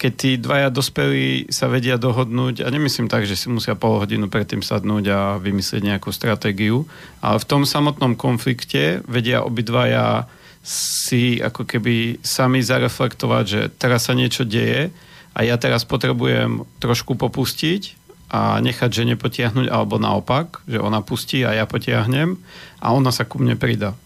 keď 0.00 0.12
tí 0.16 0.30
dvaja 0.40 0.72
dospelí 0.72 1.52
sa 1.52 1.68
vedia 1.68 2.00
dohodnúť, 2.00 2.64
a 2.64 2.72
nemyslím 2.72 3.12
tak, 3.12 3.28
že 3.28 3.36
si 3.36 3.52
musia 3.52 3.76
pol 3.76 4.00
hodinu 4.00 4.32
predtým 4.32 4.64
sadnúť 4.64 5.04
a 5.12 5.20
vymyslieť 5.36 5.84
nejakú 5.84 6.08
stratégiu, 6.08 6.88
ale 7.20 7.36
v 7.36 7.44
tom 7.44 7.68
samotnom 7.68 8.16
konflikte 8.16 9.04
vedia 9.04 9.44
obidvaja 9.44 10.24
si 10.60 11.40
ako 11.40 11.64
keby 11.64 12.20
sami 12.20 12.60
zareflektovať, 12.60 13.44
že 13.44 13.60
teraz 13.80 14.08
sa 14.08 14.12
niečo 14.12 14.44
deje 14.44 14.92
a 15.32 15.38
ja 15.40 15.56
teraz 15.56 15.88
potrebujem 15.88 16.68
trošku 16.78 17.16
popustiť 17.16 17.96
a 18.30 18.62
nechať 18.62 18.90
žene 18.92 19.14
potiahnuť, 19.18 19.66
alebo 19.66 19.98
naopak, 19.98 20.62
že 20.68 20.78
ona 20.78 21.02
pustí 21.02 21.42
a 21.42 21.56
ja 21.56 21.66
potiahnem 21.66 22.38
a 22.78 22.86
ona 22.94 23.10
sa 23.10 23.26
ku 23.26 23.42
mne 23.42 23.58
prida. 23.58 23.96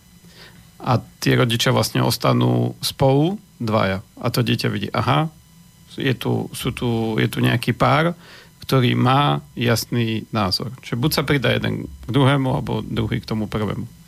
A 0.81 1.01
tie 1.21 1.37
rodičia 1.37 1.75
vlastne 1.75 2.01
ostanú 2.01 2.77
spolu, 2.81 3.37
dvaja. 3.61 4.01
A 4.21 4.27
to 4.33 4.41
dieťa 4.45 4.69
vidí, 4.73 4.89
aha, 4.93 5.29
je 5.97 6.13
tu, 6.17 6.49
sú 6.57 6.73
tu, 6.73 7.17
je 7.21 7.29
tu 7.29 7.45
nejaký 7.45 7.77
pár, 7.77 8.17
ktorý 8.65 8.97
má 8.97 9.45
jasný 9.53 10.25
názor. 10.33 10.73
Čiže 10.81 10.97
buď 10.97 11.11
sa 11.13 11.23
pridá 11.27 11.53
jeden 11.53 11.85
k 11.85 12.09
druhému, 12.09 12.49
alebo 12.49 12.81
druhý 12.81 13.21
k 13.21 13.29
tomu 13.29 13.45
prvému 13.45 14.04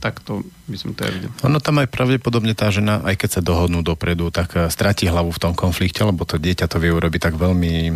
takto 0.00 0.40
by 0.66 0.76
som 0.80 0.96
to 0.96 1.04
aj 1.04 1.12
videl. 1.12 1.30
Ono 1.44 1.60
tam 1.60 1.78
aj 1.78 1.92
pravdepodobne 1.92 2.56
tá 2.56 2.72
žena, 2.72 3.04
aj 3.04 3.20
keď 3.20 3.30
sa 3.38 3.42
dohodnú 3.44 3.84
dopredu, 3.84 4.32
tak 4.32 4.56
eh, 4.56 4.66
stratí 4.72 5.06
hlavu 5.06 5.30
v 5.30 5.42
tom 5.42 5.52
konflikte, 5.52 6.00
lebo 6.02 6.24
to 6.24 6.40
dieťa 6.40 6.66
to 6.66 6.80
vie 6.80 6.90
urobiť 6.90 7.20
tak 7.20 7.34
veľmi 7.36 7.74
e, 7.90 7.94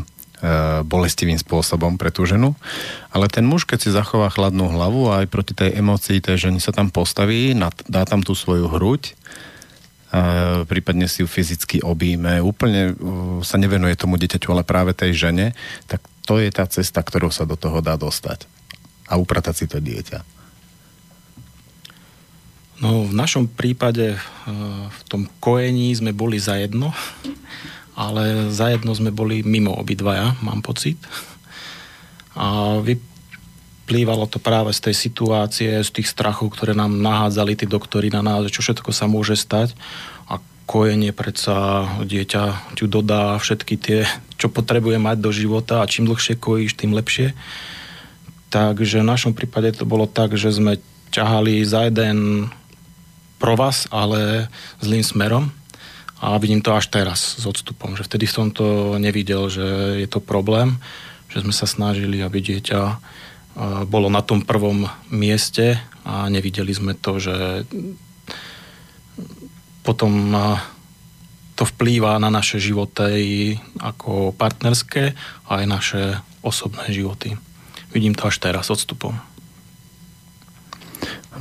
bolestivým 0.85 1.41
spôsobom 1.41 1.97
pre 1.97 2.13
tú 2.13 2.29
ženu. 2.29 2.53
Ale 3.09 3.33
ten 3.33 3.47
muž, 3.47 3.65
keď 3.65 3.79
si 3.81 3.95
zachová 3.95 4.29
chladnú 4.29 4.69
hlavu 4.69 5.09
aj 5.09 5.31
proti 5.33 5.57
tej 5.57 5.81
emocii 5.81 6.21
tej 6.21 6.51
ženy 6.51 6.59
sa 6.61 6.77
tam 6.77 6.93
postaví, 6.93 7.57
dá 7.89 8.03
tam 8.05 8.21
tú 8.21 8.37
svoju 8.37 8.69
hruď, 8.69 9.17
a 10.15 10.21
eh, 10.21 10.63
prípadne 10.69 11.11
si 11.11 11.25
ju 11.25 11.29
fyzicky 11.29 11.83
obíme, 11.83 12.39
úplne 12.39 12.95
sa 13.43 13.59
nevenuje 13.59 13.99
tomu 13.99 14.15
dieťaťu, 14.15 14.55
ale 14.55 14.63
práve 14.63 14.95
tej 14.95 15.17
žene, 15.17 15.59
tak 15.91 16.05
to 16.25 16.39
je 16.39 16.49
tá 16.55 16.65
cesta, 16.71 17.03
ktorou 17.03 17.35
sa 17.35 17.45
do 17.45 17.59
toho 17.59 17.83
dá 17.83 17.99
dostať. 17.99 18.47
A 19.11 19.21
upratať 19.21 19.55
si 19.55 19.67
to 19.67 19.83
dieťa. 19.83 20.35
No 22.83 23.07
v 23.07 23.15
našom 23.15 23.47
prípade 23.47 24.15
e, 24.15 24.19
v 24.91 25.01
tom 25.07 25.31
kojení 25.39 25.95
sme 25.95 26.11
boli 26.11 26.43
zajedno, 26.43 26.91
ale 27.95 28.51
zajedno 28.51 28.91
sme 28.91 29.15
boli 29.15 29.47
mimo 29.47 29.71
obidvaja, 29.79 30.35
mám 30.43 30.59
pocit. 30.59 30.99
A 32.35 32.79
vyplývalo 32.83 34.27
to 34.27 34.43
práve 34.43 34.75
z 34.75 34.91
tej 34.91 34.95
situácie, 34.99 35.71
z 35.79 35.91
tých 35.95 36.11
strachov, 36.11 36.51
ktoré 36.51 36.75
nám 36.75 36.99
nahádzali 36.99 37.55
tí 37.55 37.67
doktori 37.71 38.11
na 38.11 38.27
nás, 38.27 38.51
čo 38.51 38.59
všetko 38.59 38.91
sa 38.91 39.07
môže 39.07 39.39
stať. 39.39 39.79
A 40.27 40.43
kojenie 40.67 41.15
predsa 41.15 41.87
dieťa 42.03 42.75
ti 42.75 42.91
dodá 42.91 43.39
všetky 43.39 43.75
tie, 43.79 44.03
čo 44.35 44.51
potrebuje 44.51 44.99
mať 44.99 45.23
do 45.23 45.31
života 45.31 45.79
a 45.79 45.87
čím 45.87 46.11
dlhšie 46.11 46.35
kojíš, 46.35 46.75
tým 46.75 46.91
lepšie. 46.91 47.39
Takže 48.51 49.03
v 49.03 49.11
našom 49.15 49.31
prípade 49.31 49.71
to 49.79 49.87
bolo 49.87 50.11
tak, 50.11 50.35
že 50.35 50.51
sme 50.51 50.83
ťahali 51.15 51.63
za 51.63 51.87
jeden 51.87 52.51
provaz, 53.39 53.91
ale 53.91 54.49
zlým 54.81 55.05
smerom. 55.05 55.51
A 56.25 56.41
vidím 56.41 56.65
to 56.65 56.73
až 56.73 56.89
teraz 56.89 57.37
s 57.37 57.45
odstupom, 57.45 58.01
že 58.01 58.07
vtedy 58.07 58.25
som 58.25 58.49
to 58.49 58.97
nevidel, 58.97 59.53
že 59.53 60.01
je 60.01 60.09
to 60.09 60.25
problém, 60.25 60.81
že 61.29 61.45
sme 61.45 61.53
sa 61.53 61.69
snažili, 61.69 62.25
aby 62.25 62.41
dieťa 62.41 62.81
bolo 63.87 64.09
na 64.09 64.25
tom 64.25 64.41
prvom 64.41 64.89
mieste 65.13 65.79
a 66.03 66.27
nevideli 66.33 66.73
sme 66.73 66.97
to, 66.97 67.21
že 67.21 67.69
potom 69.85 70.33
to 71.55 71.63
vplýva 71.63 72.19
na 72.19 72.33
naše 72.33 72.59
životy 72.59 73.55
ako 73.79 74.35
partnerské 74.35 75.15
a 75.47 75.63
aj 75.63 75.65
naše 75.69 76.03
osobné 76.43 76.91
životy. 76.91 77.39
Vidím 77.95 78.17
to 78.17 78.27
až 78.27 78.43
teraz 78.43 78.73
odstupom. 78.75 79.15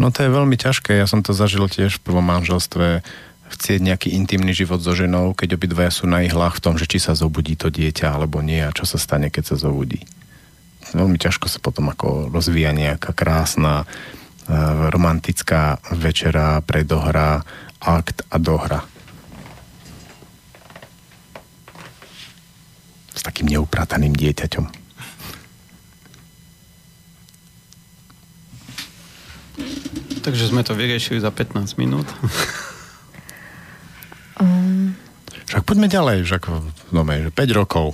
No 0.02 0.10
to 0.10 0.26
je 0.26 0.30
veľmi 0.34 0.58
ťažké. 0.58 0.98
Ja 0.98 1.06
som 1.06 1.22
to 1.22 1.38
zažil 1.38 1.70
tiež 1.70 2.02
v 2.02 2.06
prvom 2.06 2.26
manželstve 2.26 3.06
chcieť 3.54 3.80
nejaký 3.86 4.10
intimný 4.18 4.58
život 4.58 4.82
so 4.82 4.98
ženou, 4.98 5.38
keď 5.38 5.62
obidvaja 5.62 5.94
sú 5.94 6.10
na 6.10 6.26
ihlách 6.26 6.58
v 6.58 6.64
tom, 6.64 6.74
že 6.82 6.90
či 6.90 6.98
sa 6.98 7.14
zobudí 7.14 7.54
to 7.54 7.70
dieťa 7.70 8.18
alebo 8.18 8.42
nie 8.42 8.58
a 8.66 8.74
čo 8.74 8.90
sa 8.90 8.98
stane, 8.98 9.30
keď 9.30 9.54
sa 9.54 9.56
zobudí. 9.62 10.02
Veľmi 10.94 11.22
ťažko 11.22 11.46
sa 11.46 11.62
potom 11.62 11.94
ako 11.94 12.34
rozvíja 12.34 12.74
nejaká 12.74 13.14
krásna 13.14 13.86
e, 13.86 13.86
romantická 14.90 15.78
večera, 15.94 16.62
predohra, 16.66 17.46
akt 17.80 18.26
a 18.30 18.38
dohra. 18.42 18.82
S 23.14 23.22
takým 23.22 23.54
neuprataným 23.54 24.18
dieťaťom. 24.18 24.83
Takže 30.24 30.50
sme 30.50 30.64
to 30.64 30.72
vyriešili 30.72 31.20
za 31.20 31.30
15 31.30 31.76
minút. 31.76 32.08
Um, 34.40 34.96
Však 35.46 35.70
poďme 35.70 35.86
ďalej, 35.86 36.26
však 36.26 36.50
no, 36.90 37.06
že 37.06 37.30
5 37.30 37.60
rokov. 37.60 37.94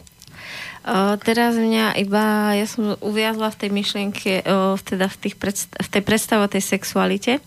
O, 0.79 1.19
teraz 1.19 1.59
mňa 1.59 2.00
iba, 2.00 2.55
ja 2.55 2.63
som 2.63 2.95
uviazla 3.03 3.51
v 3.51 3.59
tej 3.59 3.69
myšlienke, 3.75 4.31
o, 4.48 4.79
teda 4.79 5.12
v, 5.12 5.17
tých 5.19 5.36
predst- 5.36 5.75
v 5.75 5.89
tej 5.91 6.03
predstave 6.05 6.48
o 6.48 6.50
tej 6.50 6.63
sexualite 6.63 7.43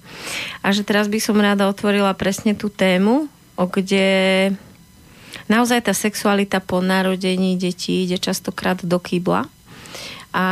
a 0.61 0.69
že 0.69 0.85
teraz 0.85 1.09
by 1.09 1.17
som 1.17 1.41
rada 1.41 1.65
otvorila 1.65 2.13
presne 2.13 2.53
tú 2.53 2.69
tému, 2.69 3.33
o 3.57 3.65
kde 3.65 4.53
naozaj 5.49 5.89
tá 5.89 5.97
sexualita 5.97 6.61
po 6.61 6.85
narodení 6.85 7.57
detí 7.57 8.05
ide 8.05 8.21
častokrát 8.21 8.85
do 8.85 9.01
kýbla 9.01 9.49
a 10.37 10.45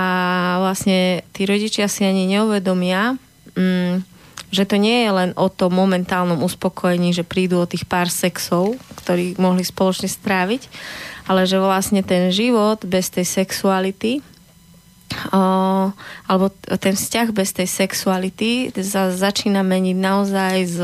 vlastne 0.65 1.21
tí 1.37 1.45
rodičia 1.45 1.85
si 1.85 2.09
ani 2.09 2.25
neuvedomia, 2.33 3.21
mm, 3.57 4.10
že 4.51 4.67
to 4.67 4.77
nie 4.77 5.07
je 5.07 5.11
len 5.15 5.31
o 5.39 5.47
tom 5.47 5.79
momentálnom 5.79 6.43
uspokojení, 6.43 7.15
že 7.15 7.27
prídu 7.27 7.63
o 7.63 7.71
tých 7.71 7.87
pár 7.87 8.11
sexov, 8.11 8.75
ktorí 8.99 9.39
mohli 9.39 9.63
spoločne 9.63 10.11
stráviť, 10.11 10.67
ale 11.31 11.47
že 11.47 11.63
vlastne 11.63 12.03
ten 12.03 12.35
život 12.35 12.83
bez 12.83 13.15
tej 13.15 13.27
sexuality 13.27 14.19
o, 15.31 15.43
alebo 16.27 16.47
ten 16.79 16.95
vzťah 16.95 17.29
bez 17.35 17.55
tej 17.55 17.67
sexuality 17.71 18.75
sa 18.83 19.11
začína 19.11 19.63
meniť 19.63 19.97
naozaj 19.99 20.57
z, 20.67 20.79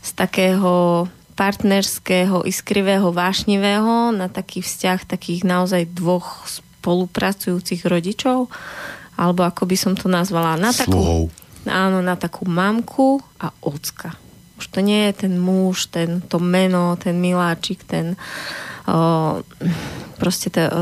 z 0.00 0.10
takého 0.16 1.04
partnerského, 1.34 2.46
iskrivého, 2.46 3.10
vášnivého 3.10 4.14
na 4.14 4.30
taký 4.30 4.62
vzťah 4.62 5.08
takých 5.08 5.42
naozaj 5.42 5.90
dvoch 5.90 6.46
spolupracujúcich 6.46 7.82
rodičov 7.84 8.48
alebo 9.14 9.46
ako 9.46 9.62
by 9.66 9.76
som 9.78 9.94
to 9.94 10.10
nazvala 10.10 10.58
na 10.58 10.70
takú. 10.74 11.30
Áno, 11.68 12.04
na 12.04 12.14
takú 12.16 12.44
mamku 12.48 13.20
a 13.40 13.52
ocka. 13.64 14.16
Už 14.60 14.70
to 14.70 14.80
nie 14.80 15.10
je 15.10 15.26
ten 15.26 15.34
muž, 15.36 15.90
ten, 15.90 16.22
to 16.24 16.38
meno, 16.38 16.94
ten 17.00 17.18
miláčik, 17.18 17.82
ten 17.84 18.14
o, 18.86 19.42
proste 20.16 20.48
to, 20.52 20.62
o, 20.62 20.80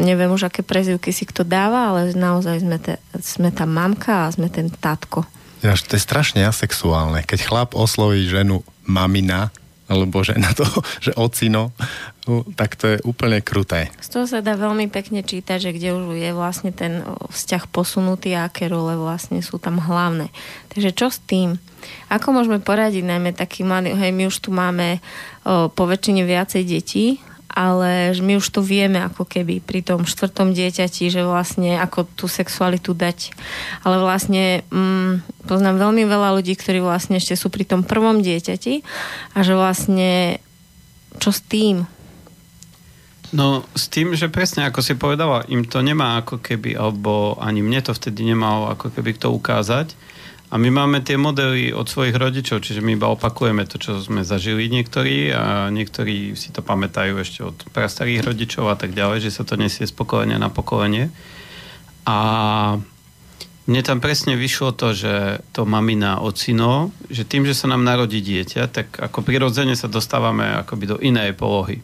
neviem 0.00 0.30
už, 0.32 0.48
aké 0.48 0.64
prezivky 0.64 1.12
si 1.12 1.28
kto 1.28 1.44
dáva, 1.44 1.92
ale 1.92 2.16
naozaj 2.16 2.64
sme, 2.64 2.78
te, 2.80 2.98
sme 3.20 3.50
tá 3.52 3.68
mamka 3.68 4.26
a 4.26 4.32
sme 4.32 4.48
ten 4.48 4.72
tatko. 4.72 5.26
Ja, 5.64 5.72
to 5.76 5.96
je 5.96 6.02
strašne 6.02 6.44
asexuálne. 6.44 7.24
Keď 7.24 7.40
chlap 7.40 7.70
osloví 7.72 8.28
ženu 8.28 8.60
mamina, 8.84 9.48
alebo 9.88 10.24
žena 10.24 10.52
to, 10.56 10.64
že 11.04 11.12
ocino, 11.16 11.76
no, 12.24 12.44
tak 12.56 12.76
to 12.76 12.96
je 12.96 12.98
úplne 13.04 13.40
kruté. 13.44 13.92
Z 14.00 14.08
toho 14.16 14.24
sa 14.24 14.40
dá 14.40 14.56
veľmi 14.56 14.88
pekne 14.88 15.20
čítať, 15.20 15.58
že 15.60 15.70
kde 15.76 15.88
už 15.92 16.04
je 16.16 16.30
vlastne 16.32 16.72
ten 16.72 17.04
vzťah 17.30 17.68
posunutý 17.68 18.32
a 18.36 18.48
aké 18.48 18.68
role 18.68 18.96
vlastne 18.96 19.44
sú 19.44 19.60
tam 19.60 19.76
hlavné. 19.80 20.32
Takže 20.72 20.90
čo 20.96 21.12
s 21.12 21.20
tým? 21.20 21.60
Ako 22.08 22.32
môžeme 22.32 22.64
poradiť 22.64 23.04
najmä 23.04 23.36
taký 23.36 23.60
mladý, 23.60 23.92
hej, 23.92 24.12
my 24.12 24.32
už 24.32 24.40
tu 24.40 24.50
máme 24.56 25.04
o, 25.44 25.68
po 25.68 25.84
väčšine 25.84 26.24
viacej 26.24 26.64
detí, 26.64 27.20
ale 27.54 28.10
my 28.18 28.42
už 28.42 28.50
to 28.50 28.60
vieme 28.60 28.98
ako 28.98 29.22
keby 29.22 29.62
pri 29.62 29.86
tom 29.86 30.02
štvrtom 30.02 30.50
dieťati, 30.50 31.06
že 31.06 31.22
vlastne 31.22 31.78
ako 31.78 32.02
tú 32.18 32.26
sexualitu 32.26 32.98
dať. 32.98 33.30
Ale 33.86 34.02
vlastne 34.02 34.66
mm, 34.74 35.46
poznám 35.46 35.78
veľmi 35.78 36.02
veľa 36.02 36.34
ľudí, 36.34 36.58
ktorí 36.58 36.82
vlastne 36.82 37.22
ešte 37.22 37.38
sú 37.38 37.54
pri 37.54 37.62
tom 37.62 37.86
prvom 37.86 38.18
dieťati 38.26 38.82
a 39.32 39.38
že 39.46 39.54
vlastne 39.54 40.42
čo 41.22 41.30
s 41.30 41.40
tým? 41.46 41.86
No 43.34 43.66
s 43.74 43.90
tým, 43.90 44.14
že 44.14 44.30
presne 44.30 44.66
ako 44.66 44.82
si 44.82 44.98
povedala, 44.98 45.46
im 45.50 45.66
to 45.66 45.82
nemá 45.82 46.22
ako 46.22 46.38
keby, 46.42 46.74
alebo 46.74 47.38
ani 47.38 47.62
mne 47.62 47.82
to 47.82 47.94
vtedy 47.94 48.26
nemalo 48.26 48.70
ako 48.74 48.94
keby 48.94 49.14
kto 49.14 49.30
ukázať. 49.30 49.94
A 50.54 50.58
my 50.62 50.70
máme 50.70 51.02
tie 51.02 51.18
modely 51.18 51.74
od 51.74 51.90
svojich 51.90 52.14
rodičov, 52.14 52.62
čiže 52.62 52.78
my 52.78 52.94
iba 52.94 53.10
opakujeme 53.10 53.66
to, 53.66 53.74
čo 53.74 53.98
sme 53.98 54.22
zažili 54.22 54.70
niektorí 54.70 55.34
a 55.34 55.66
niektorí 55.74 56.38
si 56.38 56.54
to 56.54 56.62
pamätajú 56.62 57.18
ešte 57.18 57.42
od 57.42 57.58
prastarých 57.74 58.22
rodičov 58.22 58.70
a 58.70 58.78
tak 58.78 58.94
ďalej, 58.94 59.26
že 59.26 59.34
sa 59.34 59.42
to 59.42 59.58
nesie 59.58 59.82
z 59.82 59.90
pokolenia 59.90 60.38
na 60.38 60.54
pokolenie. 60.54 61.10
A 62.06 62.18
mne 63.66 63.82
tam 63.82 63.98
presne 63.98 64.38
vyšlo 64.38 64.78
to, 64.78 64.94
že 64.94 65.42
to 65.50 65.66
mamina 65.66 66.22
ocino, 66.22 66.94
že 67.10 67.26
tým, 67.26 67.50
že 67.50 67.58
sa 67.58 67.66
nám 67.66 67.82
narodí 67.82 68.22
dieťa, 68.22 68.70
tak 68.70 68.94
ako 68.94 69.26
prirodzene 69.26 69.74
sa 69.74 69.90
dostávame 69.90 70.54
akoby 70.62 70.84
do 70.86 70.96
inej 71.02 71.34
polohy 71.34 71.82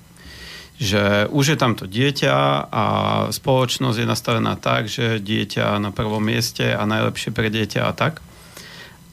že 0.81 1.29
už 1.29 1.45
je 1.53 1.59
tam 1.61 1.77
to 1.77 1.85
dieťa 1.85 2.37
a 2.73 2.85
spoločnosť 3.29 4.01
je 4.01 4.09
nastavená 4.09 4.57
tak, 4.57 4.89
že 4.89 5.21
dieťa 5.21 5.77
na 5.77 5.93
prvom 5.93 6.25
mieste 6.25 6.73
a 6.73 6.89
najlepšie 6.89 7.37
pre 7.37 7.53
dieťa 7.53 7.85
a 7.85 7.93
tak. 7.93 8.25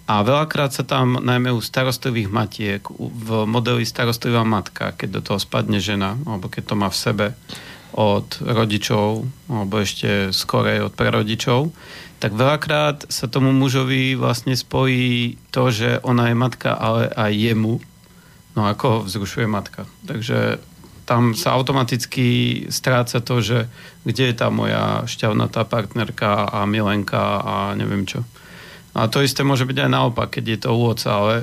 A 0.08 0.24
veľakrát 0.24 0.72
sa 0.72 0.88
tam, 0.88 1.20
najmä 1.20 1.52
u 1.52 1.60
starostlivých 1.60 2.32
matiek, 2.32 2.82
v 2.96 3.44
modeli 3.44 3.84
starostlivá 3.84 4.48
matka, 4.48 4.96
keď 4.96 5.20
do 5.20 5.22
toho 5.22 5.40
spadne 5.44 5.84
žena, 5.84 6.16
alebo 6.24 6.48
keď 6.48 6.64
to 6.64 6.76
má 6.80 6.88
v 6.88 6.96
sebe 6.96 7.28
od 7.92 8.40
rodičov, 8.40 9.28
alebo 9.52 9.84
ešte 9.84 10.32
skorej 10.32 10.88
od 10.88 10.96
prarodičov, 10.96 11.76
tak 12.24 12.34
veľakrát 12.34 13.12
sa 13.12 13.28
tomu 13.28 13.52
mužovi 13.52 14.16
vlastne 14.16 14.56
spojí 14.56 15.38
to, 15.52 15.70
že 15.70 16.00
ona 16.02 16.32
je 16.32 16.36
matka, 16.40 16.72
ale 16.72 17.12
aj 17.12 17.32
jemu. 17.36 17.84
No 18.56 18.66
ako 18.66 18.86
ho 18.90 19.00
vzrušuje 19.06 19.46
matka. 19.46 19.86
Takže 20.08 20.58
tam 21.08 21.38
sa 21.38 21.56
automaticky 21.56 22.64
stráca 22.74 23.22
to, 23.22 23.40
že 23.40 23.70
kde 24.08 24.34
je 24.34 24.36
tá 24.36 24.48
moja 24.50 25.04
šťavnatá 25.04 25.68
partnerka 25.68 26.48
a 26.48 26.64
milenka 26.64 27.44
a 27.44 27.56
neviem 27.76 28.08
čo. 28.08 28.26
A 28.98 29.06
to 29.06 29.22
isté 29.22 29.46
môže 29.46 29.70
byť 29.70 29.78
aj 29.86 29.90
naopak, 29.94 30.28
keď 30.34 30.44
je 30.50 30.60
to 30.66 30.70
u 30.74 30.82
oca, 30.90 31.10
ale 31.14 31.34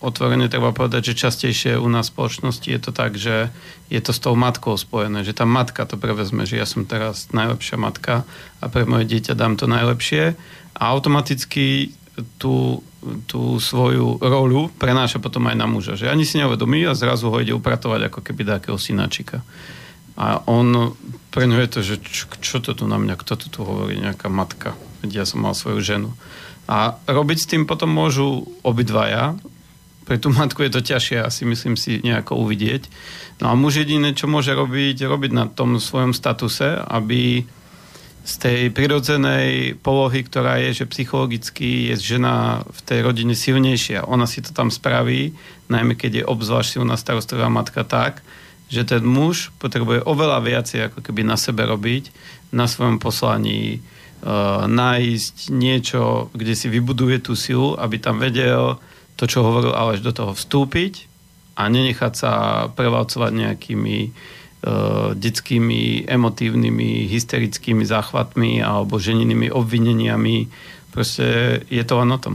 otvorene 0.00 0.48
treba 0.48 0.72
povedať, 0.72 1.12
že 1.12 1.28
častejšie 1.28 1.76
u 1.76 1.88
nás 1.92 2.08
v 2.08 2.16
spoločnosti 2.16 2.64
je 2.64 2.80
to 2.80 2.90
tak, 2.96 3.20
že 3.20 3.52
je 3.92 4.00
to 4.00 4.12
s 4.16 4.20
tou 4.24 4.32
matkou 4.32 4.76
spojené, 4.76 5.20
že 5.20 5.36
tá 5.36 5.44
matka 5.44 5.84
to 5.84 6.00
prevezme, 6.00 6.48
že 6.48 6.56
ja 6.56 6.64
som 6.64 6.88
teraz 6.88 7.28
najlepšia 7.32 7.76
matka 7.76 8.24
a 8.60 8.64
pre 8.72 8.88
moje 8.88 9.04
dieťa 9.08 9.36
dám 9.36 9.60
to 9.60 9.68
najlepšie 9.68 10.32
a 10.76 10.82
automaticky 10.92 11.92
tú, 12.40 12.80
tú 13.28 13.60
svoju 13.60 14.20
rolu 14.20 14.72
prenáša 14.80 15.20
potom 15.20 15.44
aj 15.48 15.56
na 15.56 15.68
muža. 15.68 16.00
Že 16.00 16.12
ani 16.12 16.24
si 16.24 16.40
neuvedomí 16.40 16.84
a 16.88 16.96
zrazu 16.96 17.28
ho 17.28 17.36
ide 17.40 17.52
upratovať 17.52 18.08
ako 18.08 18.20
keby 18.24 18.48
takého 18.48 18.80
synačika. 18.80 19.44
A 20.16 20.40
on, 20.48 20.96
pre 21.28 21.44
ňo 21.44 21.60
je 21.60 21.68
to, 21.68 21.80
že 21.84 21.94
čo, 22.00 22.24
čo 22.40 22.56
to 22.64 22.72
tu 22.72 22.88
na 22.88 22.96
mňa, 22.96 23.20
kto 23.20 23.36
to 23.36 23.46
tu 23.52 23.60
hovorí, 23.68 24.00
nejaká 24.00 24.32
matka. 24.32 24.72
Veď 25.02 25.22
ja 25.22 25.24
som 25.28 25.42
mal 25.42 25.52
svoju 25.52 25.80
ženu. 25.82 26.10
A 26.66 26.98
robiť 27.06 27.38
s 27.38 27.50
tým 27.50 27.62
potom 27.64 27.90
môžu 27.90 28.46
obidvaja. 28.66 29.38
Pre 30.06 30.16
tú 30.18 30.30
matku 30.30 30.62
je 30.62 30.72
to 30.74 30.82
ťažšie 30.82 31.22
asi 31.22 31.42
myslím 31.46 31.74
si 31.74 32.02
nejako 32.02 32.38
uvidieť. 32.42 32.86
No 33.42 33.50
a 33.50 33.58
muž 33.58 33.82
jediné, 33.82 34.14
čo 34.14 34.30
môže 34.30 34.54
robiť, 34.54 35.06
robiť 35.06 35.32
na 35.34 35.44
tom 35.46 35.78
svojom 35.78 36.14
statuse, 36.14 36.78
aby 36.86 37.44
z 38.26 38.34
tej 38.42 38.60
prirodzenej 38.74 39.78
polohy, 39.78 40.26
ktorá 40.26 40.58
je, 40.58 40.82
že 40.82 40.90
psychologicky 40.90 41.94
je 41.94 42.18
žena 42.18 42.66
v 42.66 42.80
tej 42.82 42.98
rodine 43.06 43.38
silnejšia. 43.38 44.02
Ona 44.02 44.26
si 44.26 44.42
to 44.42 44.50
tam 44.50 44.74
spraví, 44.74 45.30
najmä 45.70 45.94
keď 45.94 46.22
je 46.22 46.24
obzvlášť 46.26 46.82
silná 46.82 46.98
starostlivá 46.98 47.46
matka 47.46 47.86
tak, 47.86 48.26
že 48.66 48.82
ten 48.82 49.06
muž 49.06 49.54
potrebuje 49.62 50.02
oveľa 50.02 50.42
viacej 50.42 50.90
ako 50.90 51.06
keby 51.06 51.22
na 51.22 51.38
sebe 51.38 51.62
robiť, 51.70 52.10
na 52.50 52.66
svojom 52.66 52.98
poslaní, 52.98 53.78
nájsť 54.66 55.36
niečo, 55.52 56.32
kde 56.32 56.54
si 56.56 56.66
vybuduje 56.72 57.20
tú 57.20 57.36
silu, 57.36 57.76
aby 57.76 58.00
tam 58.00 58.18
vedel 58.18 58.80
to, 59.16 59.24
čo 59.28 59.44
hovoril 59.44 59.76
Aleš, 59.76 60.04
do 60.04 60.12
toho 60.12 60.32
vstúpiť 60.36 61.08
a 61.56 61.68
nenechať 61.72 62.12
sa 62.12 62.32
prevalcovať 62.76 63.32
nejakými 63.32 63.98
uh, 64.08 65.12
detskými, 65.16 66.04
emotívnymi, 66.04 67.08
hysterickými 67.08 67.84
záchvatmi 67.88 68.60
alebo 68.60 69.00
ženinými 69.00 69.48
obvineniami. 69.48 70.52
Proste 70.92 71.60
je 71.72 71.84
to 71.84 71.94
len 71.96 72.12
o 72.12 72.18
tom. 72.20 72.34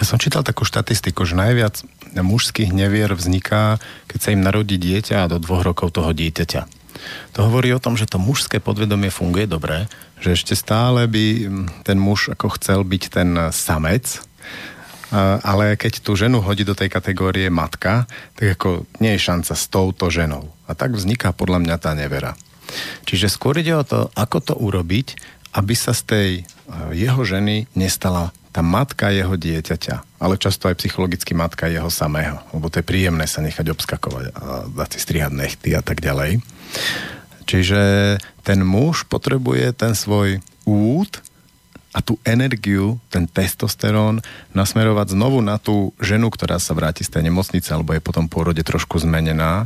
Ja 0.00 0.06
som 0.06 0.16
čítal 0.16 0.46
takú 0.46 0.64
štatistiku, 0.64 1.28
že 1.28 1.36
najviac 1.36 1.84
mužských 2.16 2.72
nevier 2.72 3.12
vzniká, 3.12 3.76
keď 4.08 4.18
sa 4.18 4.32
im 4.32 4.40
narodí 4.40 4.80
dieťa 4.80 5.26
a 5.26 5.30
do 5.30 5.36
dvoch 5.36 5.60
rokov 5.60 5.92
toho 5.92 6.14
dieťaťa. 6.16 6.78
To 7.36 7.38
hovorí 7.46 7.70
o 7.76 7.82
tom, 7.82 7.94
že 7.94 8.08
to 8.08 8.16
mužské 8.18 8.58
podvedomie 8.58 9.12
funguje 9.12 9.46
dobre, 9.46 9.86
že 10.18 10.34
ešte 10.34 10.54
stále 10.58 11.06
by 11.06 11.48
ten 11.86 11.98
muž 11.98 12.34
ako 12.34 12.58
chcel 12.58 12.82
byť 12.82 13.02
ten 13.10 13.30
samec 13.54 14.28
ale 15.44 15.80
keď 15.80 16.04
tú 16.04 16.12
ženu 16.20 16.44
hodí 16.44 16.68
do 16.68 16.76
tej 16.76 16.92
kategórie 16.92 17.48
matka, 17.48 18.04
tak 18.36 18.60
ako 18.60 18.84
nie 19.00 19.16
je 19.16 19.24
šanca 19.24 19.54
s 19.56 19.64
touto 19.72 20.12
ženou. 20.12 20.52
A 20.68 20.76
tak 20.76 20.92
vzniká 20.92 21.32
podľa 21.32 21.64
mňa 21.64 21.76
tá 21.80 21.96
nevera. 21.96 22.36
Čiže 23.08 23.32
skôr 23.32 23.56
ide 23.56 23.72
o 23.72 23.84
to, 23.84 24.12
ako 24.12 24.38
to 24.44 24.54
urobiť, 24.60 25.16
aby 25.56 25.72
sa 25.72 25.96
z 25.96 26.02
tej 26.04 26.30
e, 26.36 26.42
jeho 26.92 27.24
ženy 27.24 27.64
nestala 27.72 28.36
tá 28.52 28.60
matka 28.60 29.08
jeho 29.08 29.32
dieťaťa, 29.32 30.20
ale 30.20 30.36
často 30.36 30.68
aj 30.68 30.76
psychologicky 30.76 31.32
matka 31.32 31.72
jeho 31.72 31.88
samého, 31.88 32.44
lebo 32.52 32.68
to 32.68 32.84
je 32.84 32.88
príjemné 32.88 33.24
sa 33.24 33.40
nechať 33.40 33.72
obskakovať 33.72 34.24
a 34.36 34.68
dať 34.68 34.88
si 34.92 34.98
strihať 35.00 35.32
nechty 35.32 35.72
a 35.72 35.80
tak 35.80 36.04
ďalej. 36.04 36.44
Čiže 37.48 37.80
ten 38.44 38.60
muž 38.60 39.08
potrebuje 39.08 39.72
ten 39.72 39.96
svoj 39.96 40.44
úd 40.68 41.08
a 41.96 42.04
tú 42.04 42.20
energiu, 42.28 43.00
ten 43.08 43.24
testosterón 43.24 44.20
nasmerovať 44.52 45.16
znovu 45.16 45.40
na 45.40 45.56
tú 45.56 45.96
ženu, 45.96 46.28
ktorá 46.28 46.60
sa 46.60 46.76
vráti 46.76 47.08
z 47.08 47.16
tej 47.16 47.32
nemocnice 47.32 47.72
alebo 47.72 47.96
je 47.96 48.04
potom 48.04 48.28
po 48.28 48.44
rode 48.44 48.60
trošku 48.60 49.00
zmenená, 49.00 49.64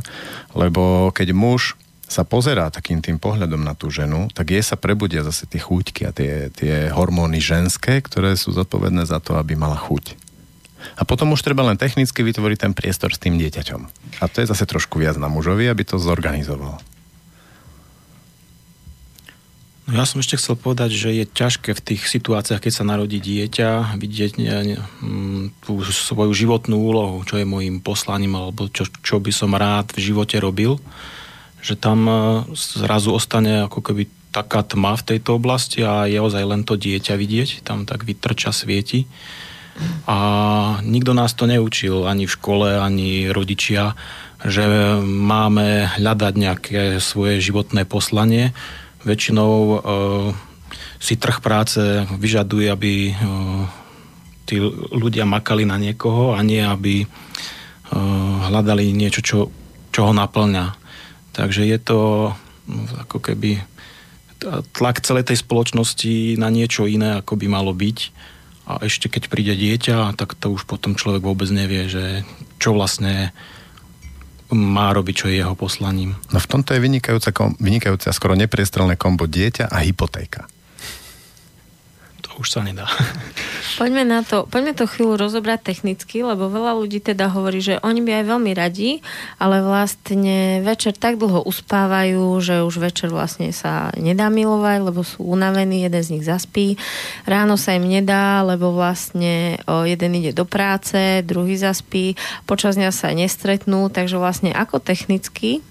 lebo 0.55 1.11
keď 1.11 1.35
muž 1.35 1.75
sa 2.07 2.23
pozerá 2.23 2.71
takým 2.71 3.03
tým 3.03 3.19
pohľadom 3.19 3.59
na 3.59 3.75
tú 3.75 3.91
ženu, 3.91 4.31
tak 4.31 4.55
jej 4.55 4.63
sa 4.63 4.79
prebudia 4.79 5.25
zase 5.25 5.43
tie 5.49 5.59
chúťky 5.59 6.07
a 6.07 6.11
tie, 6.15 6.31
tie 6.55 6.87
hormóny 6.93 7.43
ženské, 7.43 7.99
ktoré 7.99 8.39
sú 8.39 8.55
zodpovedné 8.55 9.03
za 9.03 9.19
to, 9.19 9.35
aby 9.35 9.59
mala 9.59 9.75
chuť. 9.75 10.15
A 10.99 11.07
potom 11.07 11.31
už 11.33 11.41
treba 11.41 11.63
len 11.65 11.79
technicky 11.79 12.21
vytvoriť 12.21 12.57
ten 12.59 12.73
priestor 12.75 13.15
s 13.15 13.19
tým 13.19 13.39
dieťaťom. 13.39 13.81
A 14.19 14.25
to 14.29 14.43
je 14.43 14.51
zase 14.51 14.67
trošku 14.67 14.99
viac 15.01 15.15
na 15.17 15.31
mužovi, 15.31 15.65
aby 15.67 15.83
to 15.87 15.97
zorganizoval. 15.97 16.79
No 19.83 19.99
ja 19.99 20.07
som 20.07 20.23
ešte 20.23 20.39
chcel 20.39 20.55
povedať, 20.55 20.95
že 20.95 21.11
je 21.11 21.25
ťažké 21.27 21.75
v 21.75 21.83
tých 21.83 22.07
situáciách, 22.07 22.63
keď 22.63 22.71
sa 22.71 22.87
narodí 22.87 23.19
dieťa, 23.19 23.99
vidieť 23.99 24.31
ne, 24.39 24.51
ne, 24.63 24.77
mm, 24.79 25.43
tú 25.59 25.83
svoju 25.83 26.31
životnú 26.31 26.79
úlohu, 26.79 27.19
čo 27.27 27.35
je 27.35 27.43
môjim 27.43 27.83
poslaním, 27.83 28.39
alebo 28.39 28.71
čo, 28.71 28.87
čo 29.03 29.19
by 29.19 29.31
som 29.35 29.51
rád 29.51 29.91
v 29.91 29.99
živote 30.07 30.39
robil. 30.39 30.79
Že 31.59 31.73
tam 31.83 31.99
e, 32.07 32.15
zrazu 32.55 33.11
ostane 33.11 33.67
ako 33.67 33.83
keby 33.83 34.07
taká 34.31 34.63
tma 34.63 34.95
v 34.95 35.03
tejto 35.03 35.35
oblasti 35.35 35.83
a 35.83 36.07
je 36.07 36.15
ozaj 36.15 36.43
len 36.47 36.63
to 36.63 36.79
dieťa 36.79 37.19
vidieť, 37.19 37.67
tam 37.67 37.83
tak 37.83 38.07
vytrča 38.07 38.55
svieti. 38.55 39.03
A 40.07 40.17
nikto 40.79 41.11
nás 41.11 41.35
to 41.35 41.43
neučil, 41.43 42.07
ani 42.07 42.23
v 42.23 42.35
škole, 42.39 42.79
ani 42.79 43.27
rodičia, 43.35 43.99
že 44.47 44.63
máme 45.03 45.91
hľadať 45.99 46.33
nejaké 46.39 46.81
svoje 47.03 47.43
životné 47.43 47.83
poslanie, 47.83 48.55
väčšinou 49.03 49.51
uh, 49.51 49.77
si 50.99 51.19
trh 51.19 51.43
práce 51.43 51.79
vyžaduje, 52.19 52.67
aby 52.71 53.11
uh, 53.11 53.67
tí 54.47 54.59
ľudia 54.91 55.27
makali 55.27 55.67
na 55.67 55.79
niekoho 55.79 56.35
a 56.35 56.39
nie, 56.43 56.63
aby 56.63 57.03
uh, 57.03 58.35
hľadali 58.51 58.91
niečo, 58.95 59.21
čo, 59.23 59.37
čo 59.91 59.99
ho 60.09 60.13
naplňa. 60.15 60.75
Takže 61.35 61.67
je 61.67 61.79
to 61.79 61.99
no, 62.67 62.81
ako 63.03 63.19
keby 63.19 63.63
tlak 64.75 64.99
celej 64.99 65.31
tej 65.31 65.39
spoločnosti 65.39 66.35
na 66.35 66.51
niečo 66.51 66.83
iné, 66.83 67.23
ako 67.23 67.39
by 67.39 67.47
malo 67.47 67.71
byť. 67.71 67.99
A 68.63 68.79
ešte 68.87 69.11
keď 69.11 69.27
príde 69.27 69.55
dieťa, 69.55 70.15
tak 70.15 70.39
to 70.39 70.55
už 70.55 70.63
potom 70.67 70.95
človek 70.95 71.23
vôbec 71.23 71.47
nevie, 71.51 71.87
že 71.91 72.23
čo 72.59 72.75
vlastne 72.75 73.35
má 74.53 74.93
robiť, 74.93 75.15
čo 75.15 75.25
je 75.29 75.41
jeho 75.41 75.53
poslaním. 75.57 76.15
No 76.31 76.39
v 76.39 76.49
tomto 76.49 76.77
je 76.77 76.81
vynikajúca, 76.81 77.29
vynikajúca 77.59 78.09
skoro 78.15 78.37
nepriestrelné 78.37 78.95
kombo 78.95 79.25
dieťa 79.25 79.69
a 79.69 79.81
hypotéka 79.83 80.47
už 82.37 82.47
sa 82.49 82.61
nedá. 82.65 82.89
Poďme 83.79 84.05
na 84.05 84.21
to, 84.21 84.45
poďme 84.45 84.77
to 84.77 84.85
chvíľu 84.85 85.17
rozobrať 85.17 85.73
technicky, 85.73 86.21
lebo 86.21 86.45
veľa 86.45 86.77
ľudí 86.77 87.01
teda 87.01 87.25
hovorí, 87.33 87.57
že 87.57 87.81
oni 87.81 88.05
by 88.05 88.21
aj 88.21 88.25
veľmi 88.29 88.51
radi, 88.53 89.01
ale 89.41 89.65
vlastne 89.65 90.61
večer 90.61 90.93
tak 90.93 91.17
dlho 91.17 91.41
uspávajú, 91.41 92.21
že 92.37 92.61
už 92.61 92.77
večer 92.77 93.09
vlastne 93.09 93.49
sa 93.49 93.89
nedá 93.97 94.29
milovať, 94.29 94.77
lebo 94.77 95.01
sú 95.01 95.25
unavení, 95.25 95.81
jeden 95.81 96.03
z 96.05 96.11
nich 96.13 96.25
zaspí. 96.27 96.77
Ráno 97.25 97.57
sa 97.57 97.73
im 97.73 97.89
nedá, 97.89 98.45
lebo 98.45 98.69
vlastne 98.77 99.57
jeden 99.65 100.11
ide 100.21 100.37
do 100.37 100.45
práce, 100.45 101.25
druhý 101.25 101.57
zaspí, 101.57 102.13
počas 102.45 102.77
dňa 102.77 102.93
sa 102.93 103.09
nestretnú, 103.09 103.89
takže 103.89 104.21
vlastne 104.21 104.53
ako 104.53 104.77
technicky 104.77 105.65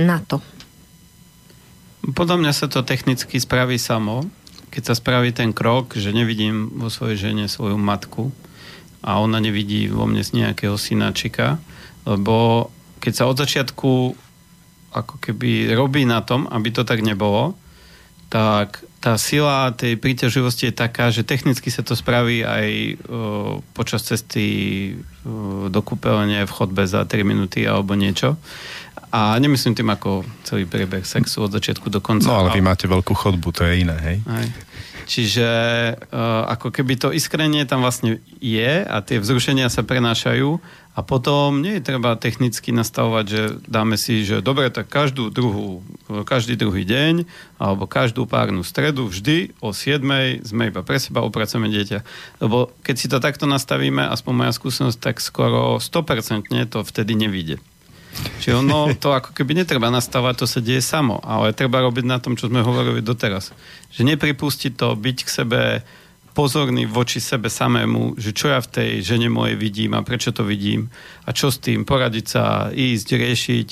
na 0.00 0.24
to? 0.24 0.40
Podľa 2.00 2.40
mňa 2.40 2.52
sa 2.56 2.64
to 2.64 2.80
technicky 2.80 3.36
spraví 3.36 3.76
samo 3.76 4.39
keď 4.70 4.82
sa 4.86 4.94
spraví 4.94 5.34
ten 5.34 5.50
krok, 5.50 5.98
že 5.98 6.14
nevidím 6.14 6.70
vo 6.78 6.88
svojej 6.88 7.30
žene 7.30 7.50
svoju 7.50 7.74
matku 7.74 8.30
a 9.02 9.18
ona 9.18 9.42
nevidí 9.42 9.90
vo 9.90 10.06
mne 10.06 10.22
nejakého 10.22 10.78
synáčika, 10.78 11.58
lebo 12.06 12.68
keď 13.02 13.12
sa 13.12 13.24
od 13.26 13.36
začiatku 13.36 13.90
ako 14.90 15.14
keby 15.22 15.74
robí 15.74 16.02
na 16.06 16.22
tom, 16.22 16.50
aby 16.50 16.74
to 16.74 16.82
tak 16.82 17.02
nebolo, 17.02 17.54
tak 18.30 18.86
tá 19.00 19.16
sila 19.16 19.72
tej 19.74 19.96
príťaživosti 19.96 20.70
je 20.70 20.74
taká, 20.76 21.10
že 21.10 21.26
technicky 21.26 21.72
sa 21.72 21.80
to 21.80 21.96
spraví 21.96 22.44
aj 22.44 22.68
o, 22.70 23.58
počas 23.72 24.04
cesty 24.06 24.46
o, 25.24 25.66
do 25.66 25.80
kúpeľne 25.80 26.44
v 26.44 26.52
chodbe 26.52 26.84
za 26.84 27.02
3 27.08 27.26
minúty 27.26 27.64
alebo 27.64 27.96
niečo. 27.96 28.36
A 29.10 29.34
nemyslím 29.42 29.74
tým 29.74 29.90
ako 29.90 30.22
celý 30.46 30.70
priebeh 30.70 31.02
sexu 31.02 31.42
od 31.42 31.50
začiatku 31.50 31.90
do 31.90 31.98
konca. 31.98 32.30
No 32.30 32.46
ale 32.46 32.54
vy 32.54 32.62
máte 32.62 32.86
veľkú 32.86 33.10
chodbu, 33.10 33.50
to 33.50 33.66
je 33.66 33.82
iné, 33.82 33.96
hej? 33.98 34.16
Aj. 34.30 34.46
Čiže 35.10 35.48
uh, 35.98 36.46
ako 36.54 36.70
keby 36.70 36.94
to 36.94 37.10
iskrenie 37.10 37.66
tam 37.66 37.82
vlastne 37.82 38.22
je 38.38 38.86
a 38.86 39.02
tie 39.02 39.18
vzrušenia 39.18 39.66
sa 39.66 39.82
prenášajú 39.82 40.62
a 40.94 41.00
potom 41.02 41.58
nie 41.58 41.82
je 41.82 41.86
treba 41.90 42.14
technicky 42.14 42.70
nastavovať, 42.70 43.24
že 43.26 43.42
dáme 43.66 43.98
si, 43.98 44.22
že 44.22 44.38
dobre, 44.38 44.70
tak 44.70 44.86
každú 44.86 45.34
druhú, 45.34 45.82
každý 46.22 46.54
druhý 46.54 46.86
deň 46.86 47.26
alebo 47.58 47.90
každú 47.90 48.22
párnu 48.30 48.62
stredu 48.62 49.10
vždy 49.10 49.50
o 49.58 49.74
7 49.74 50.46
sme 50.46 50.70
iba 50.70 50.86
pre 50.86 51.02
seba 51.02 51.26
upracujeme 51.26 51.66
dieťa. 51.74 52.06
Lebo 52.38 52.70
keď 52.86 52.94
si 52.94 53.10
to 53.10 53.18
takto 53.18 53.50
nastavíme, 53.50 54.06
aspoň 54.06 54.46
moja 54.46 54.52
skúsenosť, 54.54 54.98
tak 54.98 55.16
skoro 55.18 55.82
100% 55.82 56.46
to 56.70 56.86
vtedy 56.86 57.18
nevíde. 57.18 57.58
Čiže 58.40 58.66
ono 58.66 58.90
to 58.98 59.14
ako 59.14 59.30
keby 59.36 59.62
netreba 59.62 59.88
nastavať, 59.88 60.42
to 60.42 60.46
sa 60.48 60.60
deje 60.60 60.82
samo, 60.82 61.22
ale 61.22 61.54
treba 61.54 61.80
robiť 61.84 62.04
na 62.04 62.18
tom, 62.18 62.34
čo 62.34 62.50
sme 62.50 62.64
hovorili 62.64 63.04
doteraz. 63.04 63.54
Že 63.94 64.16
nepripustiť 64.16 64.72
to, 64.74 64.98
byť 64.98 65.18
k 65.24 65.30
sebe 65.30 65.60
pozorný 66.30 66.86
voči 66.86 67.18
sebe 67.18 67.50
samému, 67.50 68.14
že 68.14 68.30
čo 68.30 68.54
ja 68.54 68.62
v 68.62 68.70
tej 68.70 68.90
žene 69.02 69.26
mojej 69.26 69.58
vidím 69.58 69.98
a 69.98 70.06
prečo 70.06 70.30
to 70.30 70.46
vidím 70.46 70.88
a 71.26 71.34
čo 71.34 71.50
s 71.50 71.58
tým, 71.58 71.82
poradiť 71.82 72.26
sa, 72.26 72.44
ísť, 72.70 73.08
riešiť 73.18 73.68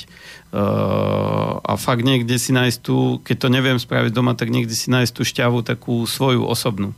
uh, 0.53 1.63
a 1.63 1.73
fakt 1.79 2.03
niekde 2.03 2.35
si 2.35 2.51
nájsť 2.51 2.79
tú, 2.83 3.23
keď 3.23 3.37
to 3.39 3.47
neviem 3.47 3.79
spraviť 3.79 4.11
doma, 4.11 4.35
tak 4.35 4.51
niekde 4.51 4.75
si 4.75 4.91
nájsť 4.91 5.13
tú 5.15 5.23
šťavu 5.23 5.63
takú 5.63 6.03
svoju 6.03 6.43
osobnú. 6.43 6.91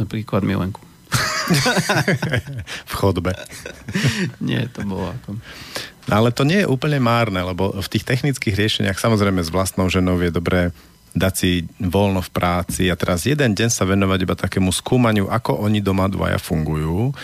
Napríklad 0.00 0.42
Milenku. 0.42 0.93
v 2.90 2.94
chodbe. 2.94 3.32
nie, 4.40 4.64
to 4.70 4.82
bolo 4.84 5.10
ako... 5.10 5.38
Ale 6.04 6.28
to 6.36 6.44
nie 6.44 6.60
je 6.60 6.68
úplne 6.68 7.00
márne, 7.00 7.40
lebo 7.40 7.72
v 7.80 7.88
tých 7.88 8.04
technických 8.04 8.52
riešeniach 8.52 9.00
samozrejme 9.00 9.40
s 9.40 9.48
vlastnou 9.48 9.88
ženou 9.88 10.20
je 10.20 10.32
dobré 10.32 10.62
dať 11.14 11.32
si 11.32 11.50
voľno 11.78 12.20
v 12.20 12.30
práci 12.34 12.90
a 12.90 12.98
teraz 12.98 13.24
jeden 13.24 13.54
deň 13.54 13.70
sa 13.70 13.86
venovať 13.86 14.18
iba 14.26 14.34
takému 14.34 14.74
skúmaniu, 14.74 15.30
ako 15.30 15.62
oni 15.62 15.78
doma 15.78 16.10
dvaja 16.10 16.42
fungujú 16.42 17.14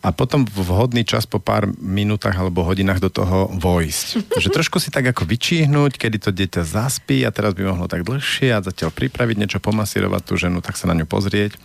a 0.00 0.08
potom 0.16 0.48
vhodný 0.48 1.04
čas 1.04 1.28
po 1.28 1.42
pár 1.42 1.68
minútach 1.76 2.32
alebo 2.32 2.64
hodinách 2.64 3.04
do 3.04 3.12
toho 3.12 3.52
vojsť. 3.52 4.32
Že 4.40 4.48
trošku 4.48 4.80
si 4.80 4.88
tak 4.88 5.12
ako 5.12 5.28
vyčíhnuť, 5.28 6.00
kedy 6.00 6.16
to 6.16 6.30
dieťa 6.32 6.64
zaspí 6.64 7.20
a 7.26 7.34
teraz 7.34 7.52
by 7.52 7.68
mohlo 7.68 7.84
tak 7.84 8.08
dlhšie 8.08 8.48
a 8.56 8.64
zatiaľ 8.64 8.96
pripraviť 8.96 9.36
niečo, 9.36 9.58
pomasírovať 9.60 10.22
tú 10.24 10.40
ženu, 10.40 10.64
tak 10.64 10.80
sa 10.80 10.88
na 10.88 10.96
ňu 10.96 11.04
pozrieť. 11.04 11.60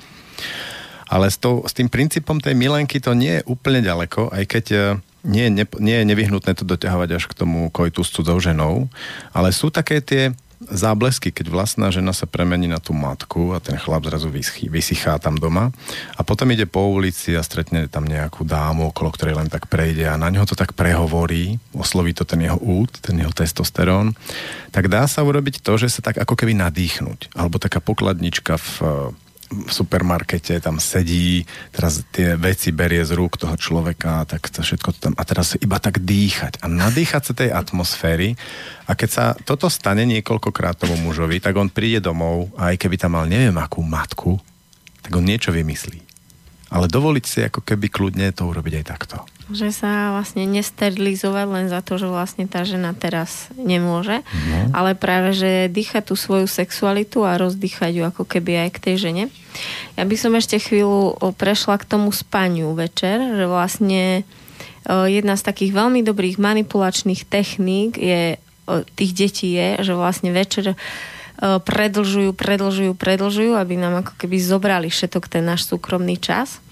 Ale 1.16 1.32
s, 1.32 1.40
tou, 1.40 1.64
s 1.64 1.72
tým 1.72 1.88
princípom 1.88 2.44
tej 2.44 2.60
milenky 2.60 3.00
to 3.00 3.16
nie 3.16 3.40
je 3.40 3.48
úplne 3.48 3.80
ďaleko, 3.80 4.36
aj 4.36 4.44
keď 4.52 4.66
e, 4.76 4.80
nie, 5.24 5.48
nie, 5.48 5.64
nie 5.80 5.96
je 6.04 6.10
nevyhnutné 6.12 6.52
to 6.60 6.68
doťahovať 6.68 7.10
až 7.16 7.24
k 7.32 7.38
tomu 7.40 7.72
kojtu 7.72 8.04
s 8.04 8.12
cudzou 8.12 8.36
ženou, 8.44 8.92
ale 9.32 9.56
sú 9.56 9.72
také 9.72 10.04
tie 10.04 10.36
záblesky, 10.60 11.36
keď 11.36 11.52
vlastná 11.52 11.92
žena 11.92 12.16
sa 12.16 12.26
premení 12.28 12.66
na 12.66 12.80
tú 12.80 12.96
matku 12.96 13.52
a 13.54 13.60
ten 13.60 13.76
chlap 13.76 14.08
zrazu 14.08 14.32
vyschý, 14.32 14.72
vysychá 14.72 15.20
tam 15.20 15.36
doma 15.36 15.70
a 16.16 16.22
potom 16.24 16.48
ide 16.52 16.64
po 16.66 16.90
ulici 16.90 17.36
a 17.36 17.44
stretne 17.44 17.92
tam 17.92 18.08
nejakú 18.08 18.48
dámu, 18.48 18.90
okolo 18.92 19.12
ktorej 19.14 19.36
len 19.36 19.52
tak 19.52 19.68
prejde 19.68 20.08
a 20.08 20.20
na 20.20 20.32
ňoho 20.32 20.48
to 20.48 20.56
tak 20.56 20.74
prehovorí, 20.74 21.60
osloví 21.76 22.16
to 22.16 22.24
ten 22.24 22.44
jeho 22.44 22.58
út, 22.60 23.04
ten 23.04 23.20
jeho 23.20 23.32
testosterón, 23.36 24.16
tak 24.72 24.88
dá 24.88 25.06
sa 25.06 25.24
urobiť 25.24 25.60
to, 25.60 25.76
že 25.76 25.92
sa 25.92 26.02
tak 26.02 26.20
ako 26.24 26.34
keby 26.40 26.56
nadýchnuť. 26.56 27.36
Alebo 27.36 27.60
taká 27.60 27.84
pokladnička 27.84 28.56
v 28.56 28.72
v 29.46 29.70
supermarkete, 29.70 30.58
tam 30.58 30.82
sedí, 30.82 31.46
teraz 31.70 32.02
tie 32.10 32.34
veci 32.34 32.74
berie 32.74 33.06
z 33.06 33.14
rúk 33.14 33.38
toho 33.38 33.54
človeka, 33.54 34.26
tak 34.26 34.50
to 34.50 34.66
všetko 34.66 34.90
to 34.98 35.00
tam, 35.10 35.14
a 35.14 35.24
teraz 35.24 35.54
iba 35.62 35.78
tak 35.78 36.02
dýchať 36.02 36.60
a 36.62 36.66
nadýchať 36.66 37.22
sa 37.22 37.34
tej 37.38 37.50
atmosféry 37.54 38.34
a 38.90 38.98
keď 38.98 39.10
sa 39.10 39.26
toto 39.38 39.70
stane 39.70 40.02
niekoľkokrát 40.10 40.82
tomu 40.82 40.98
mužovi, 40.98 41.38
tak 41.38 41.54
on 41.62 41.70
príde 41.70 42.02
domov 42.02 42.50
a 42.58 42.74
aj 42.74 42.82
keby 42.82 42.98
tam 42.98 43.14
mal 43.14 43.30
neviem 43.30 43.56
akú 43.62 43.86
matku, 43.86 44.42
tak 45.06 45.14
on 45.14 45.22
niečo 45.22 45.54
vymyslí. 45.54 46.02
ale 46.74 46.90
dovoliť 46.90 47.26
si 47.26 47.40
ako 47.46 47.62
keby 47.62 47.88
kľudne 47.94 48.34
to 48.34 48.50
urobiť 48.50 48.82
aj 48.82 48.86
takto. 48.86 49.18
Že 49.46 49.70
sa 49.70 49.92
vlastne 50.18 50.50
nesterilizovať 50.50 51.46
len 51.46 51.66
za 51.70 51.86
to, 51.86 52.02
že 52.02 52.10
vlastne 52.10 52.50
tá 52.50 52.66
žena 52.66 52.98
teraz 52.98 53.54
nemôže, 53.54 54.26
no. 54.26 54.74
ale 54.74 54.98
práve, 54.98 55.38
že 55.38 55.70
dýchať 55.70 56.10
tú 56.10 56.18
svoju 56.18 56.50
sexualitu 56.50 57.22
a 57.22 57.38
rozdýchať 57.38 57.92
ju 57.94 58.04
ako 58.10 58.26
keby 58.26 58.66
aj 58.66 58.70
k 58.74 58.82
tej 58.90 58.96
žene. 58.98 59.24
Ja 59.96 60.04
by 60.10 60.16
som 60.18 60.34
ešte 60.34 60.58
chvíľu 60.58 61.22
prešla 61.38 61.78
k 61.78 61.86
tomu 61.86 62.10
spaniu 62.10 62.74
večer, 62.74 63.22
že 63.38 63.46
vlastne 63.46 64.26
jedna 64.90 65.34
z 65.38 65.46
takých 65.46 65.78
veľmi 65.78 66.02
dobrých 66.02 66.38
manipulačných 66.42 67.26
techník 67.26 67.98
je, 67.98 68.38
tých 68.98 69.12
detí 69.14 69.54
je, 69.54 69.82
že 69.82 69.94
vlastne 69.94 70.34
večer 70.34 70.74
predlžujú, 71.42 72.32
predlžujú, 72.34 72.92
predlžujú, 72.96 73.54
aby 73.60 73.74
nám 73.76 74.06
ako 74.06 74.14
keby 74.16 74.38
zobrali 74.40 74.88
všetok 74.88 75.28
ten 75.28 75.44
náš 75.46 75.68
súkromný 75.68 76.18
čas. 76.18 76.64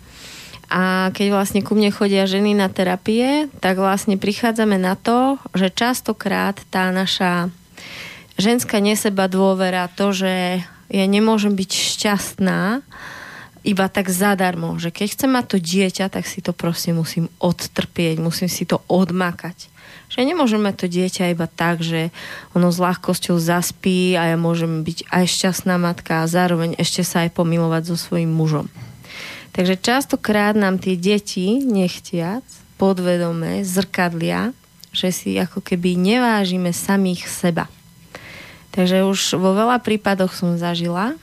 A 0.74 1.14
keď 1.14 1.30
vlastne 1.30 1.62
ku 1.62 1.78
mne 1.78 1.94
chodia 1.94 2.26
ženy 2.26 2.58
na 2.58 2.66
terapie, 2.66 3.46
tak 3.62 3.78
vlastne 3.78 4.18
prichádzame 4.18 4.82
na 4.82 4.98
to, 4.98 5.38
že 5.54 5.70
častokrát 5.70 6.58
tá 6.74 6.90
naša 6.90 7.54
ženská 8.42 8.82
neseba 8.82 9.30
dôvera, 9.30 9.86
to, 9.86 10.10
že 10.10 10.66
ja 10.90 11.06
nemôžem 11.06 11.54
byť 11.54 11.72
šťastná, 11.78 12.82
iba 13.64 13.86
tak 13.88 14.12
zadarmo, 14.12 14.76
že 14.76 14.92
keď 14.92 15.08
chcem 15.16 15.32
mať 15.32 15.46
to 15.48 15.58
dieťa, 15.62 16.06
tak 16.12 16.28
si 16.28 16.44
to 16.44 16.52
proste 16.52 16.92
musím 16.92 17.32
odtrpieť, 17.40 18.20
musím 18.20 18.52
si 18.52 18.68
to 18.68 18.84
odmakať. 18.92 19.72
Že 20.12 20.28
nemôžeme 20.28 20.74
to 20.76 20.90
dieťa 20.90 21.32
iba 21.32 21.48
tak, 21.48 21.80
že 21.80 22.12
ono 22.52 22.74
s 22.74 22.82
ľahkosťou 22.82 23.40
zaspí 23.40 24.20
a 24.20 24.36
ja 24.36 24.38
môžem 24.42 24.84
byť 24.84 25.08
aj 25.08 25.26
šťastná 25.26 25.80
matka 25.80 26.22
a 26.22 26.30
zároveň 26.30 26.76
ešte 26.76 27.08
sa 27.08 27.24
aj 27.24 27.38
pomilovať 27.38 27.94
so 27.94 27.96
svojím 27.96 28.36
mužom. 28.36 28.68
Takže 29.54 29.78
častokrát 29.78 30.58
nám 30.58 30.82
tie 30.82 30.98
deti, 30.98 31.62
nechtiac, 31.62 32.42
podvedome, 32.82 33.62
zrkadlia, 33.62 34.50
že 34.90 35.14
si 35.14 35.38
ako 35.38 35.62
keby 35.62 35.94
nevážime 35.94 36.74
samých 36.74 37.30
seba. 37.30 37.70
Takže 38.74 39.06
už 39.06 39.38
vo 39.38 39.54
veľa 39.54 39.78
prípadoch 39.86 40.34
som 40.34 40.58
zažila, 40.58 41.14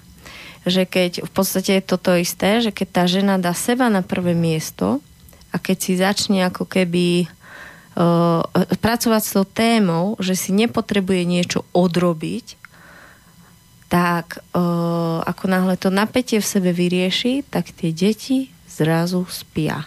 že 0.62 0.86
keď 0.86 1.26
v 1.26 1.30
podstate 1.34 1.82
je 1.82 1.88
toto 1.90 2.14
isté, 2.14 2.62
že 2.62 2.70
keď 2.70 2.88
tá 2.94 3.04
žena 3.10 3.34
dá 3.40 3.50
seba 3.50 3.90
na 3.90 4.06
prvé 4.06 4.38
miesto 4.38 5.02
a 5.50 5.58
keď 5.58 5.76
si 5.82 5.92
začne 5.98 6.46
ako 6.46 6.70
keby 6.70 7.26
uh, 7.26 8.46
pracovať 8.78 9.22
s 9.26 9.34
tou 9.34 9.42
témou, 9.42 10.14
že 10.22 10.38
si 10.38 10.54
nepotrebuje 10.54 11.22
niečo 11.26 11.66
odrobiť, 11.74 12.59
tak 13.90 14.38
uh, 14.54 15.18
ako 15.26 15.44
náhle 15.50 15.74
to 15.74 15.90
napätie 15.90 16.38
v 16.38 16.46
sebe 16.46 16.70
vyrieši, 16.70 17.42
tak 17.50 17.74
tie 17.74 17.90
deti 17.90 18.54
zrazu 18.70 19.26
spia. 19.26 19.82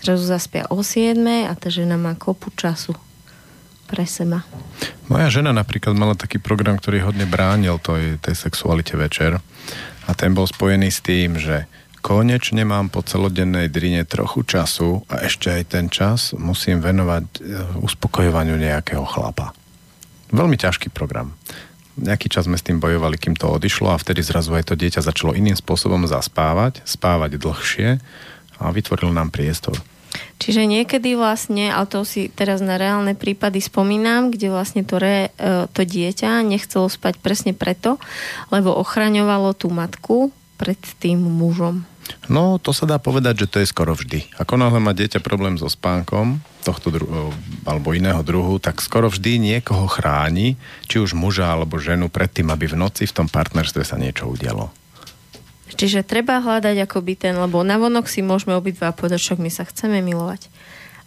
Zrazu 0.00 0.24
zaspia 0.24 0.64
o 0.72 0.80
7 0.80 1.20
a 1.44 1.52
tá 1.52 1.68
žena 1.68 2.00
má 2.00 2.16
kopu 2.16 2.48
času 2.56 2.96
pre 3.84 4.08
seba. 4.08 4.48
Moja 5.12 5.28
žena 5.28 5.52
napríklad 5.52 5.92
mala 5.92 6.16
taký 6.16 6.40
program, 6.40 6.80
ktorý 6.80 7.04
hodne 7.04 7.28
bránil 7.28 7.76
tej, 7.80 8.16
tej 8.16 8.34
sexualite 8.36 8.96
večer 8.96 9.40
a 10.08 10.10
ten 10.16 10.32
bol 10.32 10.48
spojený 10.48 10.88
s 10.88 11.04
tým, 11.04 11.36
že 11.36 11.68
konečne 12.00 12.64
mám 12.64 12.88
po 12.88 13.04
celodennej 13.04 13.68
drine 13.68 14.08
trochu 14.08 14.44
času 14.48 15.04
a 15.12 15.28
ešte 15.28 15.52
aj 15.52 15.62
ten 15.68 15.86
čas 15.92 16.32
musím 16.32 16.80
venovať 16.80 17.24
e, 17.24 17.38
uspokojovaniu 17.84 18.56
nejakého 18.56 19.04
chlapa. 19.04 19.52
Veľmi 20.32 20.56
ťažký 20.56 20.92
program. 20.92 21.36
Nejaký 21.98 22.30
čas 22.30 22.46
sme 22.46 22.54
s 22.54 22.62
tým 22.62 22.78
bojovali, 22.78 23.18
kým 23.18 23.34
to 23.34 23.50
odišlo 23.50 23.90
a 23.90 24.00
vtedy 24.00 24.22
zrazu 24.22 24.54
aj 24.54 24.70
to 24.70 24.74
dieťa 24.78 25.02
začalo 25.02 25.34
iným 25.34 25.58
spôsobom 25.58 26.06
zaspávať, 26.06 26.80
spávať 26.86 27.42
dlhšie 27.42 27.88
a 28.58 28.64
vytvoril 28.70 29.10
nám 29.10 29.34
priestor. 29.34 29.74
Čiže 30.38 30.70
niekedy 30.70 31.18
vlastne, 31.18 31.74
ale 31.74 31.90
to 31.90 32.06
si 32.06 32.30
teraz 32.30 32.62
na 32.62 32.78
reálne 32.78 33.12
prípady 33.18 33.58
spomínam, 33.58 34.30
kde 34.30 34.48
vlastne 34.54 34.86
to, 34.86 35.02
re, 35.02 35.34
e, 35.34 35.66
to 35.68 35.82
dieťa 35.82 36.46
nechcelo 36.46 36.86
spať 36.86 37.18
presne 37.18 37.52
preto, 37.52 37.98
lebo 38.54 38.72
ochraňovalo 38.78 39.52
tú 39.58 39.68
matku 39.68 40.30
pred 40.56 40.78
tým 41.02 41.18
mužom. 41.22 41.82
No, 42.28 42.60
to 42.60 42.76
sa 42.76 42.84
dá 42.84 43.00
povedať, 43.00 43.44
že 43.44 43.50
to 43.50 43.56
je 43.62 43.70
skoro 43.70 43.96
vždy. 43.96 44.28
Ako 44.36 44.60
náhle 44.60 44.80
má 44.80 44.92
dieťa 44.92 45.24
problém 45.24 45.56
so 45.56 45.68
spánkom 45.68 46.40
tohto 46.66 46.92
dru- 46.92 47.32
alebo 47.64 47.96
iného 47.96 48.20
druhu, 48.20 48.60
tak 48.60 48.84
skoro 48.84 49.08
vždy 49.08 49.40
niekoho 49.40 49.88
chráni, 49.88 50.60
či 50.84 51.00
už 51.00 51.16
muža 51.16 51.48
alebo 51.48 51.80
ženu 51.80 52.12
pred 52.12 52.28
tým, 52.28 52.52
aby 52.52 52.68
v 52.68 52.76
noci 52.76 53.08
v 53.08 53.16
tom 53.16 53.28
partnerstve 53.30 53.82
sa 53.86 53.96
niečo 53.96 54.28
udialo. 54.28 54.68
Čiže 55.78 56.04
treba 56.04 56.42
hľadať 56.42 56.76
akoby 56.84 57.14
ten, 57.14 57.38
lebo 57.38 57.62
navonok 57.62 58.10
si 58.10 58.24
môžeme 58.24 58.56
obidva 58.56 58.92
povedať, 58.92 59.32
že 59.32 59.40
my 59.40 59.50
sa 59.52 59.68
chceme 59.68 60.02
milovať. 60.02 60.50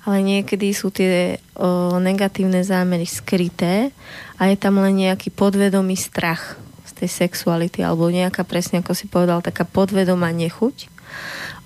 Ale 0.01 0.25
niekedy 0.25 0.73
sú 0.73 0.89
tie 0.89 1.37
o, 1.53 1.97
negatívne 2.01 2.65
zámery 2.65 3.05
skryté 3.05 3.93
a 4.41 4.49
je 4.49 4.57
tam 4.57 4.81
len 4.81 4.97
nejaký 4.97 5.29
podvedomý 5.29 5.93
strach 5.93 6.57
tej 7.01 7.09
sexuality, 7.09 7.81
alebo 7.81 8.13
nejaká 8.13 8.45
presne, 8.45 8.85
ako 8.85 8.93
si 8.93 9.09
povedal, 9.09 9.41
taká 9.41 9.65
podvedomá 9.65 10.29
nechuť, 10.29 10.87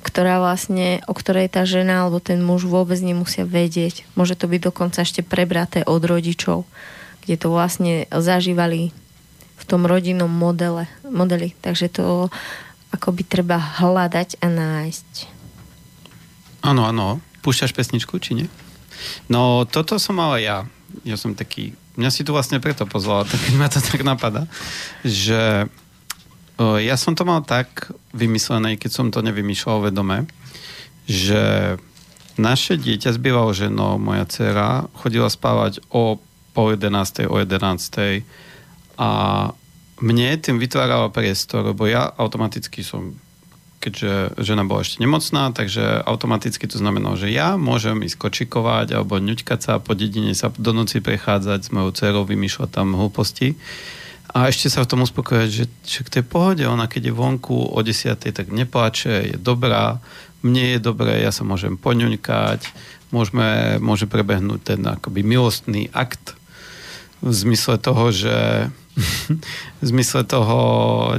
ktorá 0.06 0.40
vlastne, 0.40 1.04
o 1.10 1.14
ktorej 1.18 1.52
tá 1.52 1.68
žena 1.68 2.06
alebo 2.06 2.24
ten 2.24 2.40
muž 2.40 2.64
vôbec 2.64 2.96
nemusia 3.04 3.44
vedieť. 3.44 4.08
Môže 4.16 4.40
to 4.40 4.48
byť 4.48 4.62
dokonca 4.72 5.04
ešte 5.04 5.26
prebraté 5.26 5.84
od 5.84 6.00
rodičov, 6.00 6.64
kde 7.26 7.36
to 7.36 7.48
vlastne 7.52 8.08
zažívali 8.14 8.96
v 9.56 9.64
tom 9.66 9.84
rodinnom 9.84 10.30
modele, 10.30 10.86
modeli. 11.04 11.58
Takže 11.60 11.90
to 11.90 12.30
akoby 12.94 13.26
treba 13.26 13.58
hľadať 13.58 14.40
a 14.40 14.48
nájsť. 14.48 15.12
Áno, 16.64 16.88
áno. 16.88 17.20
Púšťaš 17.44 17.76
pesničku, 17.76 18.18
či 18.18 18.34
nie? 18.34 18.48
No, 19.30 19.68
toto 19.68 20.00
som 20.02 20.18
mal 20.18 20.38
ja. 20.40 20.66
Ja 21.04 21.20
som 21.20 21.38
taký 21.38 21.76
mňa 21.96 22.10
si 22.12 22.22
tu 22.24 22.32
vlastne 22.36 22.60
preto 22.64 22.88
pozvala, 22.88 23.28
tak 23.32 23.42
ma 23.56 23.68
to 23.72 23.80
tak 23.80 24.02
napadá, 24.04 24.48
že 25.04 25.68
o, 26.60 26.80
ja 26.80 26.96
som 26.96 27.16
to 27.16 27.28
mal 27.28 27.44
tak 27.44 27.92
vymyslené, 28.16 28.80
keď 28.80 28.92
som 28.92 29.08
to 29.12 29.20
nevymýšľal 29.24 29.92
vedome, 29.92 30.28
že 31.06 31.76
naše 32.36 32.76
dieťa 32.76 33.16
s 33.16 33.20
bývalou 33.20 33.56
ženou, 33.56 33.96
moja 33.96 34.28
dcera, 34.28 34.92
chodila 34.92 35.32
spávať 35.32 35.80
o 35.88 36.20
pol 36.52 36.76
11. 36.76 37.32
o 37.32 37.36
11. 37.40 38.24
a 39.00 39.10
mne 40.04 40.28
tým 40.44 40.60
vytvárala 40.60 41.08
priestor, 41.12 41.72
lebo 41.72 41.88
ja 41.88 42.12
automaticky 42.20 42.84
som 42.84 43.16
keďže 43.86 44.42
žena 44.42 44.66
bola 44.66 44.82
ešte 44.82 44.98
nemocná, 44.98 45.54
takže 45.54 46.02
automaticky 46.10 46.66
to 46.66 46.82
znamenalo, 46.82 47.14
že 47.14 47.30
ja 47.30 47.54
môžem 47.54 48.02
ísť 48.02 48.18
kočikovať 48.18 48.98
alebo 48.98 49.22
ňuťkať 49.22 49.60
sa 49.62 49.78
po 49.78 49.94
dedine 49.94 50.34
sa 50.34 50.50
do 50.50 50.74
noci 50.74 51.06
prechádzať 51.06 51.60
s 51.62 51.70
mojou 51.70 51.94
dcerou, 51.94 52.26
vymýšľať 52.26 52.70
tam 52.74 52.98
hlúposti. 52.98 53.54
A 54.34 54.50
ešte 54.50 54.74
sa 54.74 54.82
v 54.82 54.90
tom 54.90 55.06
uspokojať, 55.06 55.50
že, 55.54 55.66
že 55.86 56.00
k 56.02 56.20
tej 56.20 56.24
pohode, 56.26 56.66
ona 56.66 56.90
keď 56.90 57.08
je 57.08 57.14
vonku 57.14 57.56
o 57.72 57.80
10, 57.80 58.18
tak 58.20 58.50
nepláče, 58.50 59.32
je 59.32 59.38
dobrá, 59.38 60.02
mne 60.42 60.76
je 60.76 60.80
dobré, 60.82 61.22
ja 61.22 61.30
sa 61.30 61.46
môžem 61.46 61.78
poňuňkať, 61.78 62.66
môžeme, 63.14 63.78
môže 63.80 64.10
prebehnúť 64.10 64.76
ten 64.76 64.82
akoby 64.82 65.22
milostný 65.22 65.94
akt 65.94 66.34
v 67.24 67.32
zmysle 67.32 67.80
toho, 67.80 68.12
že 68.12 68.36
v 68.96 69.84
zmysle 69.84 70.24
toho, 70.24 70.58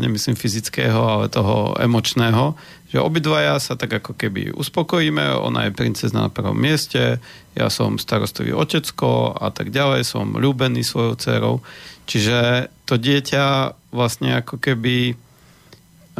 nemyslím 0.00 0.34
fyzického, 0.34 0.96
ale 0.96 1.28
toho 1.28 1.76
emočného, 1.76 2.56
že 2.88 3.02
obidvaja 3.02 3.60
sa 3.60 3.76
tak 3.76 4.00
ako 4.00 4.16
keby 4.16 4.56
uspokojíme, 4.56 5.36
ona 5.36 5.68
je 5.68 5.76
princezna 5.76 6.26
na 6.26 6.30
prvom 6.32 6.56
mieste, 6.56 7.20
ja 7.52 7.68
som 7.68 8.00
starostový 8.00 8.56
otecko 8.56 9.36
a 9.36 9.52
tak 9.52 9.68
ďalej, 9.68 10.08
som 10.08 10.36
ľúbený 10.36 10.80
svojou 10.80 11.14
dcerou. 11.20 11.54
Čiže 12.06 12.70
to 12.88 12.96
dieťa 12.96 13.76
vlastne 13.92 14.40
ako 14.40 14.56
keby 14.62 15.18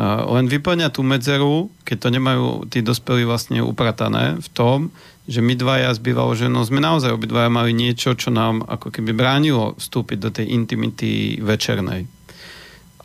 len 0.05 0.45
vyplňa 0.45 0.93
tú 0.93 1.01
medzeru, 1.01 1.73
keď 1.89 1.97
to 1.97 2.09
nemajú 2.13 2.47
tí 2.69 2.85
dospelí 2.85 3.25
vlastne 3.25 3.65
upratané 3.65 4.37
v 4.37 4.49
tom, 4.53 4.79
že 5.27 5.43
my 5.43 5.59
dvaja 5.59 5.91
s 5.91 5.99
bývalou 5.99 6.39
ženou 6.39 6.63
sme 6.63 6.79
naozaj 6.79 7.11
obidvaja 7.11 7.51
mali 7.51 7.75
niečo, 7.75 8.15
čo 8.15 8.31
nám 8.31 8.63
ako 8.63 8.95
keby 8.95 9.11
bránilo 9.11 9.75
vstúpiť 9.75 10.19
do 10.23 10.31
tej 10.31 10.55
intimity 10.55 11.43
večernej. 11.43 12.07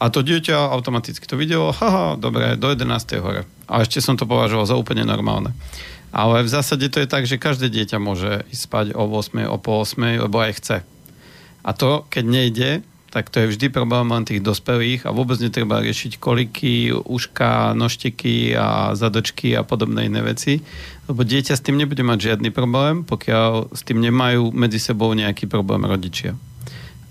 A 0.01 0.10
to 0.10 0.25
dieťa 0.25 0.73
automaticky 0.73 1.29
to 1.29 1.38
videlo, 1.38 1.69
haha, 1.73 2.17
dobre, 2.17 2.57
do 2.57 2.73
11. 2.73 3.21
hore. 3.21 3.45
A 3.69 3.86
ešte 3.86 4.01
som 4.01 4.17
to 4.17 4.25
považoval 4.25 4.65
za 4.65 4.73
úplne 4.73 5.05
normálne. 5.05 5.53
Ale 6.10 6.41
v 6.41 6.49
zásade 6.49 6.89
to 6.89 7.01
je 7.01 7.07
tak, 7.10 7.29
že 7.29 7.41
každé 7.41 7.69
dieťa 7.69 8.01
môže 8.01 8.41
ísť 8.49 8.63
spať 8.65 8.86
o 8.97 9.05
8, 9.05 9.45
o 9.45 9.57
pol 9.62 9.86
8, 9.86 10.25
lebo 10.25 10.41
aj 10.41 10.57
chce. 10.57 10.77
A 11.62 11.71
to, 11.77 12.10
keď 12.10 12.25
nejde, 12.25 12.69
tak 13.12 13.27
to 13.27 13.43
je 13.43 13.51
vždy 13.53 13.67
problém 13.69 14.07
len 14.07 14.23
tých 14.23 14.39
dospelých 14.39 15.03
a 15.03 15.12
vôbec 15.12 15.36
netreba 15.43 15.84
riešiť 15.84 16.15
koliky, 16.15 16.95
uška, 16.95 17.75
noštiky 17.75 18.55
a 18.55 18.95
zadočky 18.95 19.51
a 19.53 19.67
podobné 19.67 20.07
iné 20.07 20.23
veci, 20.23 20.63
lebo 21.12 21.28
dieťa 21.28 21.60
s 21.60 21.65
tým 21.65 21.76
nebude 21.76 22.00
mať 22.08 22.32
žiadny 22.32 22.56
problém, 22.56 23.04
pokiaľ 23.04 23.76
s 23.76 23.84
tým 23.84 24.00
nemajú 24.00 24.56
medzi 24.56 24.80
sebou 24.80 25.12
nejaký 25.12 25.52
problém 25.52 25.84
rodičia. 25.84 26.39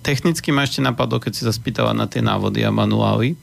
Technicky 0.00 0.48
ma 0.56 0.64
ešte 0.64 0.80
napadlo, 0.80 1.20
keď 1.20 1.32
si 1.36 1.44
sa 1.44 1.52
spýtala 1.52 1.92
na 1.92 2.08
tie 2.08 2.24
návody 2.24 2.64
a 2.64 2.72
manuály, 2.72 3.36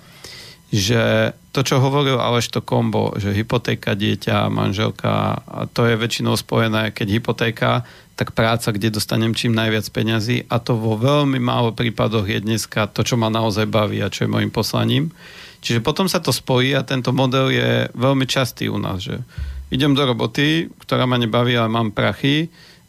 že 0.73 1.31
to, 1.53 1.61
čo 1.61 1.77
hovoril 1.77 2.17
Aleš 2.17 2.49
to 2.49 2.65
kombo, 2.65 3.13
že 3.15 3.31
hypotéka, 3.37 3.93
dieťa, 3.93 4.49
manželka, 4.49 5.39
a 5.45 5.69
to 5.69 5.85
je 5.85 5.95
väčšinou 5.95 6.33
spojené, 6.33 6.91
keď 6.91 7.07
hypotéka, 7.21 7.85
tak 8.17 8.33
práca, 8.33 8.73
kde 8.73 8.97
dostanem 8.97 9.37
čím 9.37 9.53
najviac 9.53 9.85
peňazí 9.93 10.49
a 10.49 10.57
to 10.57 10.73
vo 10.73 10.97
veľmi 10.97 11.37
málo 11.37 11.69
prípadoch 11.71 12.25
je 12.25 12.41
dneska 12.41 12.89
to, 12.89 13.05
čo 13.05 13.13
ma 13.13 13.29
naozaj 13.29 13.69
baví 13.69 14.01
a 14.01 14.09
čo 14.09 14.25
je 14.25 14.33
môjim 14.33 14.49
poslaním. 14.49 15.13
Čiže 15.61 15.85
potom 15.85 16.09
sa 16.09 16.17
to 16.17 16.33
spojí 16.33 16.73
a 16.73 16.81
tento 16.81 17.13
model 17.13 17.53
je 17.53 17.93
veľmi 17.93 18.25
častý 18.25 18.73
u 18.73 18.81
nás, 18.81 19.05
že 19.05 19.21
idem 19.71 19.93
do 19.95 20.03
roboty, 20.03 20.71
ktorá 20.83 21.03
ma 21.09 21.19
nebaví, 21.19 21.55
ale 21.55 21.71
mám 21.71 21.91
prachy, 21.91 22.47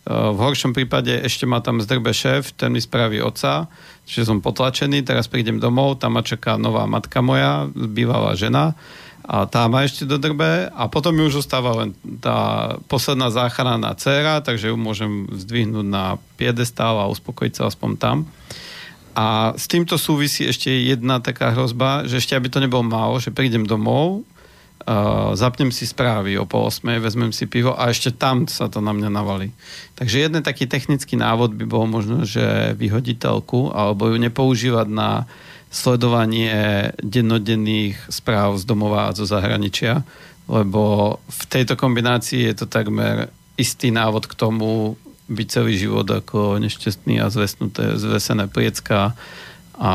v 0.09 0.39
horšom 0.41 0.73
prípade 0.73 1.13
ešte 1.21 1.45
ma 1.45 1.61
tam 1.61 1.85
zdrbe 1.85 2.17
šéf, 2.17 2.57
ten 2.57 2.73
mi 2.73 2.81
spraví 2.81 3.21
oca, 3.21 3.69
čiže 4.09 4.33
som 4.33 4.41
potlačený, 4.41 5.05
teraz 5.05 5.29
prídem 5.29 5.61
domov, 5.61 6.01
tam 6.01 6.17
ma 6.17 6.25
čaká 6.25 6.57
nová 6.57 6.89
matka 6.89 7.21
moja, 7.21 7.69
bývalá 7.77 8.33
žena 8.33 8.73
a 9.29 9.45
tá 9.45 9.69
ma 9.69 9.85
ešte 9.85 10.09
dodrbe. 10.09 10.73
A 10.73 10.89
potom 10.89 11.13
mi 11.13 11.21
už 11.21 11.45
ostáva 11.45 11.85
len 11.85 11.93
tá 12.25 12.73
posledná 12.89 13.29
záchranná 13.29 13.93
dcera, 13.93 14.41
takže 14.41 14.73
ju 14.73 14.77
môžem 14.81 15.29
zdvihnúť 15.29 15.85
na 15.85 16.17
piedestál 16.41 16.97
a 16.97 17.13
uspokojiť 17.13 17.53
sa 17.53 17.69
aspoň 17.69 17.91
tam. 18.01 18.17
A 19.13 19.53
s 19.53 19.69
týmto 19.69 20.01
súvisí 20.01 20.49
ešte 20.49 20.73
jedna 20.73 21.21
taká 21.21 21.53
hrozba, 21.53 22.09
že 22.09 22.17
ešte 22.17 22.33
aby 22.33 22.49
to 22.49 22.65
nebolo 22.65 22.81
málo, 22.81 23.21
že 23.21 23.29
prídem 23.29 23.69
domov, 23.69 24.25
uh, 24.85 25.35
zapnem 25.35 25.73
si 25.75 25.89
správy 25.89 26.39
o 26.39 26.47
pol 26.47 26.69
osmej, 26.69 27.03
vezmem 27.03 27.33
si 27.35 27.49
pivo 27.49 27.75
a 27.75 27.91
ešte 27.91 28.15
tam 28.15 28.47
sa 28.47 28.71
to 28.71 28.79
na 28.79 28.95
mňa 28.95 29.11
navalí. 29.11 29.51
Takže 29.99 30.29
jeden 30.29 30.43
taký 30.45 30.69
technický 30.71 31.19
návod 31.19 31.57
by 31.57 31.65
bol 31.67 31.89
možno, 31.89 32.23
že 32.23 32.77
vyhodiť 32.79 33.17
telku 33.19 33.75
alebo 33.75 34.13
ju 34.13 34.17
nepoužívať 34.21 34.89
na 34.91 35.27
sledovanie 35.69 36.91
dennodenných 37.03 38.09
správ 38.09 38.57
z 38.57 38.65
domova 38.65 39.09
a 39.09 39.17
zo 39.17 39.29
zahraničia, 39.29 40.01
lebo 40.49 41.17
v 41.29 41.43
tejto 41.53 41.77
kombinácii 41.77 42.49
je 42.49 42.55
to 42.65 42.67
takmer 42.67 43.29
istý 43.61 43.93
návod 43.93 44.25
k 44.25 44.39
tomu 44.39 44.97
byť 45.29 45.47
celý 45.51 45.77
život 45.77 46.09
ako 46.09 46.57
nešťastný 46.57 47.21
a 47.21 47.29
zvesnuté, 47.29 48.01
zvesené 48.01 48.49
pliecka 48.49 49.13
a 49.77 49.93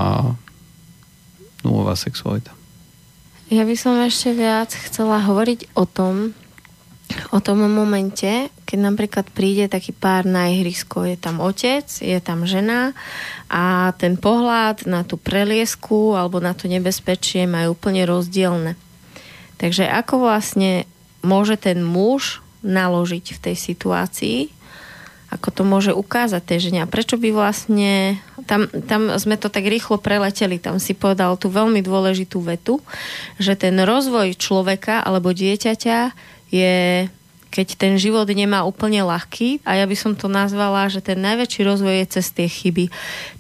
nulová 1.65 1.97
sexualita. 1.97 2.53
Ja 3.53 3.69
by 3.69 3.77
som 3.77 4.01
ešte 4.01 4.33
viac 4.33 4.73
chcela 4.73 5.21
hovoriť 5.21 5.77
o 5.77 5.85
tom, 5.85 6.33
o 7.29 7.37
tom 7.37 7.61
momente, 7.69 8.49
keď 8.65 8.77
napríklad 8.81 9.29
príde 9.29 9.69
taký 9.69 9.93
pár 9.93 10.25
na 10.25 10.49
ihrisko, 10.49 11.05
je 11.05 11.13
tam 11.21 11.37
otec, 11.37 11.85
je 11.85 12.17
tam 12.17 12.49
žena 12.49 12.97
a 13.53 13.93
ten 14.01 14.17
pohľad 14.17 14.89
na 14.89 15.05
tú 15.05 15.21
preliesku 15.21 16.17
alebo 16.17 16.41
na 16.41 16.57
to 16.57 16.65
nebezpečie 16.65 17.45
majú 17.45 17.77
úplne 17.77 18.09
rozdielne. 18.09 18.73
Takže 19.61 19.85
ako 19.85 20.25
vlastne 20.25 20.89
môže 21.21 21.53
ten 21.61 21.85
muž 21.85 22.41
naložiť 22.65 23.37
v 23.37 23.41
tej 23.45 23.55
situácii, 23.69 24.49
ako 25.33 25.49
to 25.49 25.63
môže 25.65 25.91
ukázať 25.91 26.41
tej 26.45 26.59
žene 26.69 26.85
a 26.85 26.89
prečo 26.89 27.17
by 27.17 27.33
vlastne 27.33 28.21
tam, 28.45 28.69
tam 28.69 29.09
sme 29.17 29.35
to 29.35 29.49
tak 29.49 29.65
rýchlo 29.65 29.97
preleteli, 29.97 30.61
tam 30.61 30.77
si 30.77 30.93
povedal 30.93 31.35
tú 31.41 31.49
veľmi 31.49 31.81
dôležitú 31.81 32.37
vetu, 32.45 32.79
že 33.41 33.57
ten 33.57 33.73
rozvoj 33.81 34.37
človeka 34.37 35.01
alebo 35.01 35.33
dieťaťa 35.33 35.99
je 36.53 37.09
keď 37.53 37.77
ten 37.77 37.93
život 38.01 38.25
nemá 38.25 38.65
úplne 38.65 39.05
ľahký 39.05 39.61
a 39.61 39.77
ja 39.77 39.85
by 39.85 39.93
som 39.93 40.17
to 40.17 40.25
nazvala, 40.25 40.89
že 40.89 41.05
ten 41.05 41.21
najväčší 41.21 41.61
rozvoj 41.61 42.01
je 42.01 42.07
cez 42.17 42.25
tie 42.33 42.49
chyby. 42.49 42.89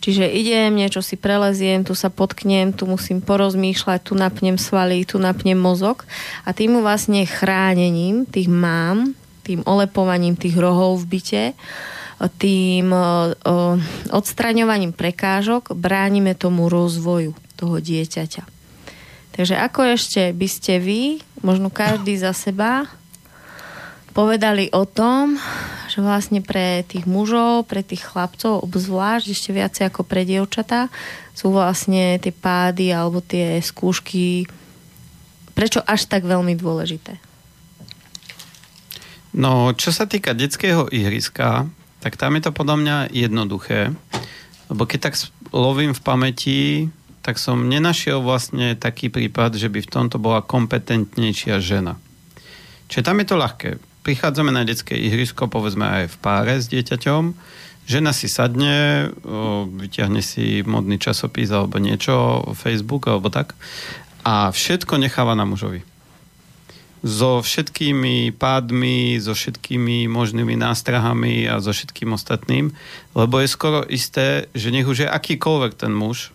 Čiže 0.05 0.29
idem, 0.29 0.77
niečo 0.77 1.01
si 1.01 1.17
preleziem, 1.17 1.81
tu 1.81 1.97
sa 1.97 2.13
potknem, 2.13 2.77
tu 2.77 2.85
musím 2.85 3.25
porozmýšľať, 3.25 4.05
tu 4.05 4.13
napnem 4.13 4.61
svaly, 4.61 5.01
tu 5.09 5.17
napnem 5.17 5.57
mozog 5.57 6.05
a 6.45 6.53
tým 6.53 6.77
vlastne 6.77 7.25
chránením 7.25 8.29
tých 8.29 8.45
mám 8.45 9.17
tým 9.43 9.61
olepovaním 9.67 10.39
tých 10.39 10.55
rohov 10.55 11.03
v 11.03 11.19
byte, 11.19 11.43
tým 12.39 12.95
odstraňovaním 14.09 14.95
prekážok 14.95 15.75
bránime 15.75 16.33
tomu 16.39 16.71
rozvoju 16.71 17.35
toho 17.59 17.83
dieťaťa. 17.83 18.43
Takže 19.33 19.55
ako 19.59 19.97
ešte 19.99 20.31
by 20.31 20.47
ste 20.47 20.79
vy, 20.79 21.01
možno 21.43 21.67
každý 21.67 22.15
za 22.15 22.31
seba, 22.31 22.87
povedali 24.13 24.69
o 24.71 24.85
tom, 24.85 25.41
že 25.89 25.99
vlastne 25.99 26.39
pre 26.39 26.85
tých 26.85 27.09
mužov, 27.09 27.65
pre 27.65 27.81
tých 27.81 28.05
chlapcov 28.05 28.61
obzvlášť, 28.61 29.25
ešte 29.33 29.49
viacej 29.51 29.83
ako 29.89 30.01
pre 30.05 30.21
dievčatá, 30.23 30.93
sú 31.33 31.49
vlastne 31.49 32.21
tie 32.21 32.29
pády 32.29 32.93
alebo 32.93 33.25
tie 33.25 33.57
skúšky 33.57 34.45
prečo 35.53 35.81
až 35.85 36.09
tak 36.09 36.25
veľmi 36.25 36.57
dôležité? 36.57 37.32
No, 39.33 39.73
čo 39.73 39.89
sa 39.89 40.05
týka 40.05 40.37
detského 40.37 40.85
ihriska, 40.93 41.65
tak 42.05 42.21
tam 42.21 42.37
je 42.37 42.45
to 42.45 42.51
podľa 42.53 42.77
mňa 42.77 42.97
jednoduché. 43.09 43.89
Lebo 44.69 44.85
keď 44.85 45.09
tak 45.09 45.15
lovím 45.49 45.97
v 45.97 46.05
pamäti, 46.05 46.61
tak 47.25 47.41
som 47.41 47.65
nenašiel 47.65 48.21
vlastne 48.21 48.77
taký 48.77 49.09
prípad, 49.09 49.57
že 49.57 49.73
by 49.73 49.79
v 49.81 49.89
tomto 49.89 50.21
bola 50.21 50.45
kompetentnejšia 50.45 51.57
žena. 51.63 51.97
Čiže 52.91 53.05
tam 53.09 53.17
je 53.23 53.27
to 53.31 53.41
ľahké. 53.41 53.69
Prichádzame 54.03 54.51
na 54.51 54.67
detské 54.67 54.99
ihrisko, 54.99 55.47
povedzme 55.47 55.87
aj 55.87 56.05
v 56.13 56.17
páre 56.19 56.59
s 56.59 56.67
dieťaťom, 56.67 57.33
žena 57.87 58.11
si 58.11 58.27
sadne, 58.27 59.07
vyťahne 59.79 60.19
si 60.19 60.61
modný 60.67 60.99
časopis 60.99 61.49
alebo 61.49 61.79
niečo, 61.79 62.43
Facebook 62.53 63.07
alebo 63.07 63.31
tak 63.31 63.55
a 64.27 64.51
všetko 64.51 64.99
necháva 64.99 65.33
na 65.39 65.47
mužovi 65.47 65.92
so 67.03 67.43
všetkými 67.43 68.31
pádmi, 68.39 69.19
so 69.19 69.35
všetkými 69.35 70.07
možnými 70.07 70.55
nástrahami 70.55 71.43
a 71.51 71.59
so 71.59 71.75
všetkým 71.75 72.15
ostatným, 72.15 72.71
lebo 73.11 73.43
je 73.43 73.51
skoro 73.51 73.83
isté, 73.83 74.47
že 74.55 74.71
nech 74.71 74.87
už 74.87 75.05
je 75.05 75.09
akýkoľvek 75.11 75.75
ten 75.75 75.91
muž, 75.91 76.31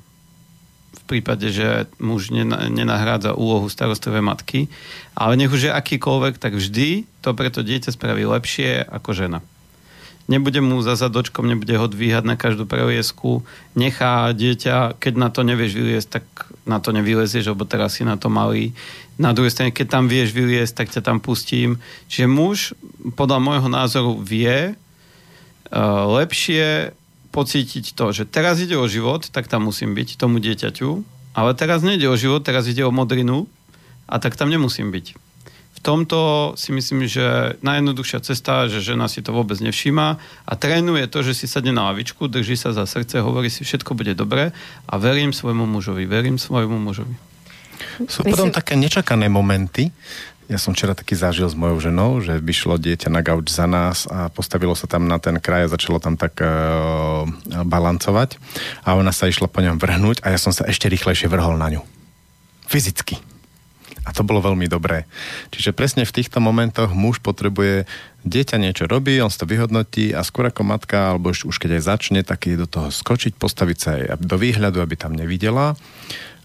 v 0.93 1.03
prípade, 1.17 1.49
že 1.49 1.89
muž 1.97 2.29
nenahrádza 2.29 3.33
úlohu 3.33 3.73
starostlivej 3.73 4.21
matky, 4.21 4.61
ale 5.17 5.41
nech 5.41 5.49
už 5.49 5.73
je 5.73 5.73
akýkoľvek, 5.73 6.37
tak 6.37 6.53
vždy 6.53 7.09
to 7.25 7.33
preto 7.33 7.65
dieťa 7.65 7.97
spraví 7.97 8.29
lepšie 8.29 8.85
ako 8.85 9.17
žena 9.17 9.41
nebude 10.29 10.61
mu 10.61 10.85
za 10.85 10.95
zadočkom, 10.95 11.49
nebude 11.49 11.73
ho 11.73 11.88
dvíhať 11.88 12.25
na 12.29 12.37
každú 12.37 12.69
preliesku, 12.69 13.43
nechá 13.73 14.29
dieťa, 14.37 15.01
keď 15.01 15.14
na 15.17 15.29
to 15.33 15.41
nevieš 15.41 15.73
vyliesť, 15.73 16.09
tak 16.21 16.25
na 16.69 16.79
to 16.79 16.93
nevylezieš, 16.93 17.57
lebo 17.57 17.64
teraz 17.64 17.97
si 17.97 18.05
na 18.05 18.21
to 18.21 18.29
malý. 18.29 18.77
Na 19.17 19.33
druhej 19.33 19.51
strane, 19.51 19.73
keď 19.73 19.99
tam 19.99 20.05
vieš 20.07 20.37
vyliesť, 20.37 20.85
tak 20.85 20.88
ťa 20.93 21.01
tam 21.01 21.19
pustím. 21.19 21.81
Čiže 22.12 22.29
muž, 22.29 22.77
podľa 23.17 23.41
môjho 23.41 23.69
názoru, 23.73 24.21
vie 24.21 24.77
uh, 24.77 26.05
lepšie 26.21 26.93
pocítiť 27.33 27.97
to, 27.97 28.12
že 28.12 28.29
teraz 28.29 28.61
ide 28.61 28.77
o 28.77 28.87
život, 28.87 29.27
tak 29.33 29.49
tam 29.49 29.67
musím 29.67 29.97
byť 29.97 30.21
tomu 30.21 30.38
dieťaťu, 30.45 30.91
ale 31.35 31.51
teraz 31.57 31.81
nejde 31.81 32.05
o 32.07 32.21
život, 32.21 32.45
teraz 32.45 32.69
ide 32.69 32.85
o 32.85 32.93
modrinu 32.93 33.49
a 34.05 34.21
tak 34.21 34.37
tam 34.37 34.53
nemusím 34.53 34.93
byť 34.93 35.28
v 35.79 35.81
tomto 35.87 36.19
si 36.59 36.75
myslím, 36.75 37.07
že 37.07 37.55
najjednoduchšia 37.62 38.19
cesta, 38.27 38.67
že 38.67 38.83
žena 38.83 39.07
si 39.07 39.23
to 39.23 39.31
vôbec 39.31 39.62
nevšíma 39.62 40.19
a 40.43 40.53
trénuje 40.59 41.07
to, 41.07 41.23
že 41.23 41.38
si 41.38 41.47
sadne 41.47 41.71
na 41.71 41.95
lavičku, 41.95 42.26
drží 42.26 42.59
sa 42.59 42.74
za 42.74 42.83
srdce, 42.83 43.22
hovorí 43.22 43.47
si, 43.47 43.62
všetko 43.62 43.95
bude 43.95 44.18
dobre 44.18 44.51
a 44.91 44.95
verím 44.99 45.31
svojmu 45.31 45.70
mužovi, 45.70 46.03
verím 46.11 46.35
svojmu 46.35 46.83
mužovi. 46.83 47.14
Sú 48.11 48.26
potom 48.26 48.51
také 48.51 48.74
nečakané 48.74 49.31
momenty. 49.31 49.95
Ja 50.51 50.59
som 50.59 50.74
včera 50.74 50.99
taký 50.99 51.14
zažil 51.14 51.47
s 51.47 51.55
mojou 51.55 51.79
ženou, 51.79 52.18
že 52.24 52.43
vyšlo 52.43 52.74
dieťa 52.81 53.12
na 53.12 53.22
gauč 53.22 53.53
za 53.53 53.70
nás 53.70 54.11
a 54.11 54.33
postavilo 54.35 54.74
sa 54.74 54.91
tam 54.91 55.07
na 55.07 55.22
ten 55.22 55.39
kraj 55.39 55.68
a 55.68 55.72
začalo 55.79 56.03
tam 56.03 56.18
tak 56.18 56.43
uh, 56.43 57.22
balancovať 57.47 58.41
a 58.83 58.99
ona 58.99 59.14
sa 59.14 59.31
išla 59.31 59.47
po 59.47 59.62
ňom 59.62 59.79
vrhnúť 59.79 60.26
a 60.26 60.35
ja 60.35 60.39
som 60.43 60.51
sa 60.51 60.66
ešte 60.66 60.91
rýchlejšie 60.91 61.31
vrhol 61.31 61.55
na 61.55 61.70
ňu. 61.70 61.87
Fyzicky. 62.66 63.28
To 64.19 64.27
bolo 64.27 64.43
veľmi 64.43 64.66
dobré. 64.66 65.07
Čiže 65.55 65.71
presne 65.71 66.03
v 66.03 66.11
týchto 66.11 66.43
momentoch 66.43 66.91
muž 66.91 67.23
potrebuje, 67.23 67.87
dieťa 68.27 68.59
niečo 68.59 68.91
robí, 68.91 69.23
on 69.23 69.31
si 69.31 69.39
to 69.39 69.47
vyhodnotí 69.47 70.11
a 70.11 70.27
skôr 70.27 70.51
ako 70.51 70.66
matka, 70.66 71.14
alebo 71.14 71.31
už 71.31 71.55
keď 71.55 71.79
aj 71.79 71.83
začne, 71.87 72.21
tak 72.27 72.51
je 72.51 72.59
do 72.59 72.66
toho 72.66 72.91
skočiť, 72.91 73.39
postaviť 73.39 73.79
sa 73.79 73.91
aj 73.95 74.19
do 74.19 74.35
výhľadu, 74.35 74.83
aby 74.83 74.99
tam 74.99 75.14
nevidela 75.14 75.79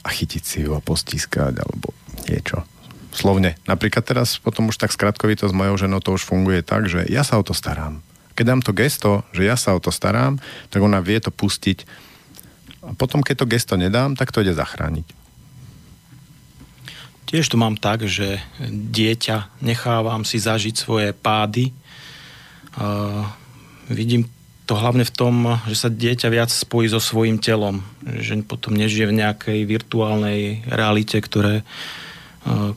a 0.06 0.08
chytiť 0.14 0.44
si 0.46 0.58
ju 0.62 0.78
a 0.78 0.86
postískať 0.86 1.66
alebo 1.66 1.98
niečo. 2.30 2.62
Slovne. 3.10 3.58
Napríklad 3.66 4.06
teraz 4.06 4.38
potom 4.38 4.70
už 4.70 4.78
tak 4.78 4.94
skratkovito 4.94 5.50
s 5.50 5.54
mojou 5.54 5.78
ženou 5.82 6.02
to 6.02 6.14
už 6.14 6.26
funguje 6.30 6.62
tak, 6.62 6.86
že 6.86 7.10
ja 7.10 7.26
sa 7.26 7.42
o 7.42 7.44
to 7.46 7.58
starám. 7.58 8.06
Keď 8.38 8.46
dám 8.46 8.62
to 8.62 8.74
gesto, 8.74 9.26
že 9.34 9.46
ja 9.46 9.58
sa 9.58 9.74
o 9.74 9.82
to 9.82 9.90
starám, 9.90 10.38
tak 10.70 10.82
ona 10.82 11.02
vie 11.02 11.18
to 11.22 11.34
pustiť 11.34 11.86
a 12.84 12.92
potom, 13.00 13.24
keď 13.24 13.36
to 13.44 13.50
gesto 13.50 13.74
nedám, 13.80 14.20
tak 14.20 14.36
to 14.36 14.44
ide 14.44 14.52
zachrániť. 14.52 15.23
Tiež 17.34 17.50
to 17.50 17.58
mám 17.58 17.82
tak, 17.82 18.06
že 18.06 18.38
dieťa 18.70 19.58
nechávam 19.66 20.22
si 20.22 20.38
zažiť 20.38 20.78
svoje 20.78 21.18
pády. 21.18 21.74
Uh, 22.78 23.26
vidím 23.90 24.30
to 24.70 24.78
hlavne 24.78 25.02
v 25.02 25.16
tom, 25.18 25.58
že 25.66 25.74
sa 25.74 25.90
dieťa 25.90 26.30
viac 26.30 26.54
spojí 26.54 26.94
so 26.94 27.02
svojím 27.02 27.42
telom. 27.42 27.82
Že 28.06 28.46
potom 28.46 28.78
nežije 28.78 29.10
v 29.10 29.18
nejakej 29.18 29.66
virtuálnej 29.66 30.62
realite, 30.70 31.18
ktoré, 31.18 31.66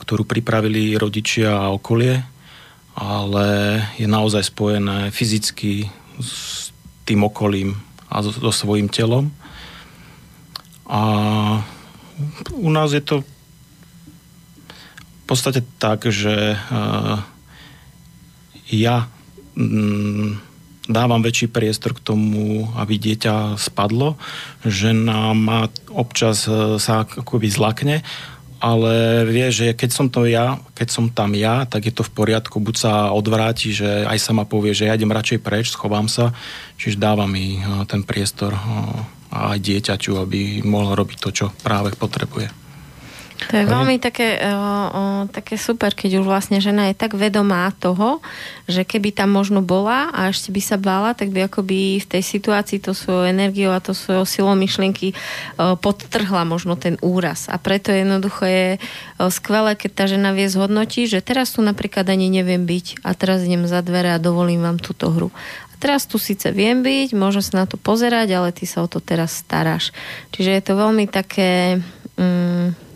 ktorú 0.01 0.25
pripravili 0.25 0.97
rodičia 0.97 1.53
a 1.53 1.69
okolie, 1.69 2.25
ale 2.97 3.47
je 4.01 4.09
naozaj 4.09 4.41
spojené 4.41 5.13
fyzicky 5.13 5.85
s 6.17 6.73
tým 7.05 7.29
okolím 7.29 7.77
a 8.09 8.25
so, 8.25 8.33
so 8.33 8.49
svojím 8.49 8.89
telom. 8.89 9.29
A 10.89 11.01
u 12.57 12.69
nás 12.73 12.89
je 12.89 13.05
to 13.05 13.21
podstate 15.27 15.61
tak, 15.77 16.07
že 16.07 16.55
uh, 16.55 17.19
ja 18.71 19.11
mm, 19.55 20.47
dávam 20.87 21.19
väčší 21.19 21.51
priestor 21.51 21.93
k 21.93 22.03
tomu, 22.03 22.71
aby 22.79 22.95
dieťa 22.95 23.59
spadlo. 23.59 24.15
Žena 24.63 25.35
má 25.35 25.67
občas 25.91 26.47
e, 26.47 26.79
sa 26.79 27.03
akoby 27.03 27.51
zlakne, 27.51 28.01
ale 28.57 29.27
vie, 29.27 29.51
že 29.53 29.75
keď 29.75 29.89
som 29.91 30.07
to 30.07 30.25
ja, 30.25 30.57
keď 30.73 30.87
som 30.89 31.05
tam 31.11 31.35
ja, 31.35 31.67
tak 31.67 31.91
je 31.91 31.93
to 31.93 32.07
v 32.07 32.15
poriadku, 32.15 32.57
buď 32.63 32.75
sa 32.79 32.93
odvráti, 33.13 33.75
že 33.75 34.07
aj 34.07 34.17
sama 34.17 34.47
povie, 34.47 34.73
že 34.73 34.87
ja 34.89 34.95
idem 34.97 35.13
radšej 35.13 35.43
preč, 35.43 35.69
schovám 35.69 36.09
sa, 36.09 36.33
čiže 36.79 36.97
dáva 36.97 37.27
mi 37.27 37.59
e, 37.59 37.61
ten 37.85 38.01
priestor 38.07 38.55
e, 38.55 38.61
aj 39.27 39.59
dieťaťu, 39.59 40.23
aby 40.23 40.63
mohol 40.63 40.95
robiť 40.95 41.17
to, 41.19 41.29
čo 41.35 41.45
práve 41.61 41.91
potrebuje. 41.93 42.66
To 43.37 43.53
je 43.53 43.69
veľmi 43.69 44.01
také, 44.01 44.41
o, 44.41 44.49
o, 44.49 45.03
také 45.29 45.61
super, 45.61 45.93
keď 45.93 46.19
už 46.19 46.25
vlastne 46.25 46.57
žena 46.57 46.89
je 46.89 46.97
tak 46.97 47.13
vedomá 47.13 47.69
toho, 47.77 48.17
že 48.65 48.81
keby 48.81 49.13
tam 49.13 49.29
možno 49.29 49.61
bola 49.61 50.09
a 50.09 50.33
ešte 50.33 50.49
by 50.49 50.61
sa 50.61 50.77
bála, 50.81 51.13
tak 51.13 51.29
by 51.29 51.45
akoby 51.45 52.01
v 52.01 52.07
tej 52.09 52.25
situácii 52.25 52.81
to 52.81 52.97
svojou 52.97 53.29
energiou 53.29 53.69
a 53.69 53.79
to 53.79 53.93
svojou 53.93 54.25
silou 54.25 54.57
myšlienky 54.57 55.13
o, 55.13 55.77
podtrhla 55.77 56.49
možno 56.49 56.73
ten 56.73 56.97
úraz. 57.05 57.45
A 57.45 57.61
preto 57.61 57.93
jednoducho 57.93 58.41
je 58.49 58.81
o, 59.21 59.29
skvelé, 59.29 59.77
keď 59.77 59.91
tá 59.93 60.03
žena 60.09 60.33
vie 60.33 60.49
zhodnotiť, 60.49 61.05
že 61.05 61.19
teraz 61.21 61.53
tu 61.53 61.61
napríklad 61.61 62.09
ani 62.09 62.33
neviem 62.33 62.65
byť 62.65 63.05
a 63.05 63.13
teraz 63.13 63.45
idem 63.45 63.69
za 63.69 63.85
dvere 63.85 64.17
a 64.17 64.23
dovolím 64.23 64.65
vám 64.65 64.81
túto 64.81 65.13
hru. 65.13 65.29
Teraz 65.77 66.09
tu 66.09 66.17
síce 66.17 66.49
viem 66.49 66.81
byť, 66.81 67.13
môžem 67.13 67.45
sa 67.45 67.61
na 67.61 67.65
to 67.69 67.77
pozerať, 67.77 68.33
ale 68.33 68.49
ty 68.49 68.65
sa 68.65 68.81
o 68.81 68.89
to 68.89 68.97
teraz 68.97 69.45
staráš. 69.45 69.93
Čiže 70.33 70.51
je 70.57 70.63
to 70.65 70.73
veľmi 70.73 71.05
také... 71.05 71.77
Mm, 72.17 72.86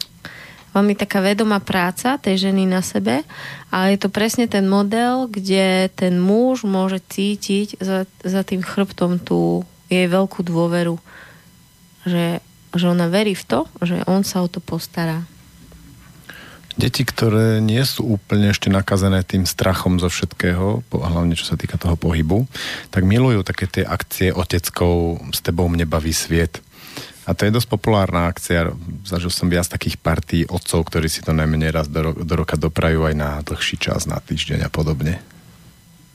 veľmi 0.71 0.95
taká 0.95 1.19
vedomá 1.19 1.59
práca 1.59 2.15
tej 2.15 2.49
ženy 2.49 2.63
na 2.67 2.79
sebe 2.79 3.27
a 3.71 3.91
je 3.91 3.97
to 3.99 4.07
presne 4.07 4.47
ten 4.47 4.67
model, 4.67 5.27
kde 5.27 5.91
ten 5.91 6.19
muž 6.19 6.63
môže 6.63 7.03
cítiť 7.03 7.79
za, 7.79 8.07
za 8.23 8.41
tým 8.47 8.63
chrbtom 8.63 9.19
tú 9.19 9.67
jej 9.91 10.07
veľkú 10.07 10.47
dôveru, 10.47 10.95
že, 12.07 12.39
že 12.71 12.85
ona 12.87 13.11
verí 13.11 13.35
v 13.35 13.43
to, 13.43 13.59
že 13.83 13.99
on 14.07 14.23
sa 14.23 14.39
o 14.39 14.47
to 14.47 14.63
postará. 14.63 15.27
Deti, 16.79 17.03
ktoré 17.03 17.59
nie 17.59 17.83
sú 17.83 18.15
úplne 18.15 18.55
ešte 18.55 18.71
nakazené 18.71 19.27
tým 19.27 19.43
strachom 19.43 19.99
zo 19.99 20.07
všetkého, 20.07 20.87
hlavne 20.87 21.35
čo 21.35 21.43
sa 21.43 21.59
týka 21.59 21.75
toho 21.75 21.99
pohybu, 21.99 22.47
tak 22.87 23.03
milujú 23.03 23.43
také 23.43 23.67
tie 23.67 23.83
akcie 23.83 24.31
oteckov 24.31 25.19
s 25.35 25.43
tebou 25.43 25.67
mne 25.67 25.83
baví 25.83 26.15
sviet 26.15 26.63
a 27.31 27.37
to 27.37 27.47
je 27.47 27.55
dosť 27.55 27.71
populárna 27.71 28.27
akcia. 28.27 28.75
Zažil 29.07 29.31
som 29.31 29.47
viac 29.47 29.71
takých 29.71 29.95
partí 29.95 30.43
otcov, 30.43 30.91
ktorí 30.91 31.07
si 31.07 31.23
to 31.23 31.31
najmenej 31.31 31.71
raz 31.71 31.87
do, 31.87 32.11
ro- 32.11 32.19
do 32.19 32.33
roka 32.35 32.59
doprajú 32.59 33.07
aj 33.07 33.15
na 33.15 33.39
dlhší 33.39 33.79
čas, 33.79 34.03
na 34.03 34.19
týždeň 34.19 34.67
a 34.67 34.69
podobne. 34.69 35.23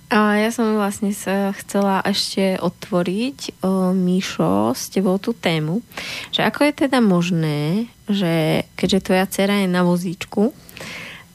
A 0.06 0.38
ja 0.38 0.54
som 0.54 0.76
vlastne 0.78 1.10
sa 1.16 1.50
chcela 1.56 1.98
ešte 2.04 2.60
otvoriť, 2.62 3.64
o, 3.64 3.90
Míšo, 3.90 4.76
s 4.76 4.92
tebou 4.92 5.18
tú 5.18 5.34
tému, 5.34 5.82
že 6.30 6.46
ako 6.46 6.68
je 6.68 6.72
teda 6.86 7.02
možné, 7.02 7.90
že 8.06 8.62
keďže 8.78 9.10
tvoja 9.10 9.26
dcera 9.26 9.66
je 9.66 9.68
na 9.72 9.82
vozíčku, 9.82 10.54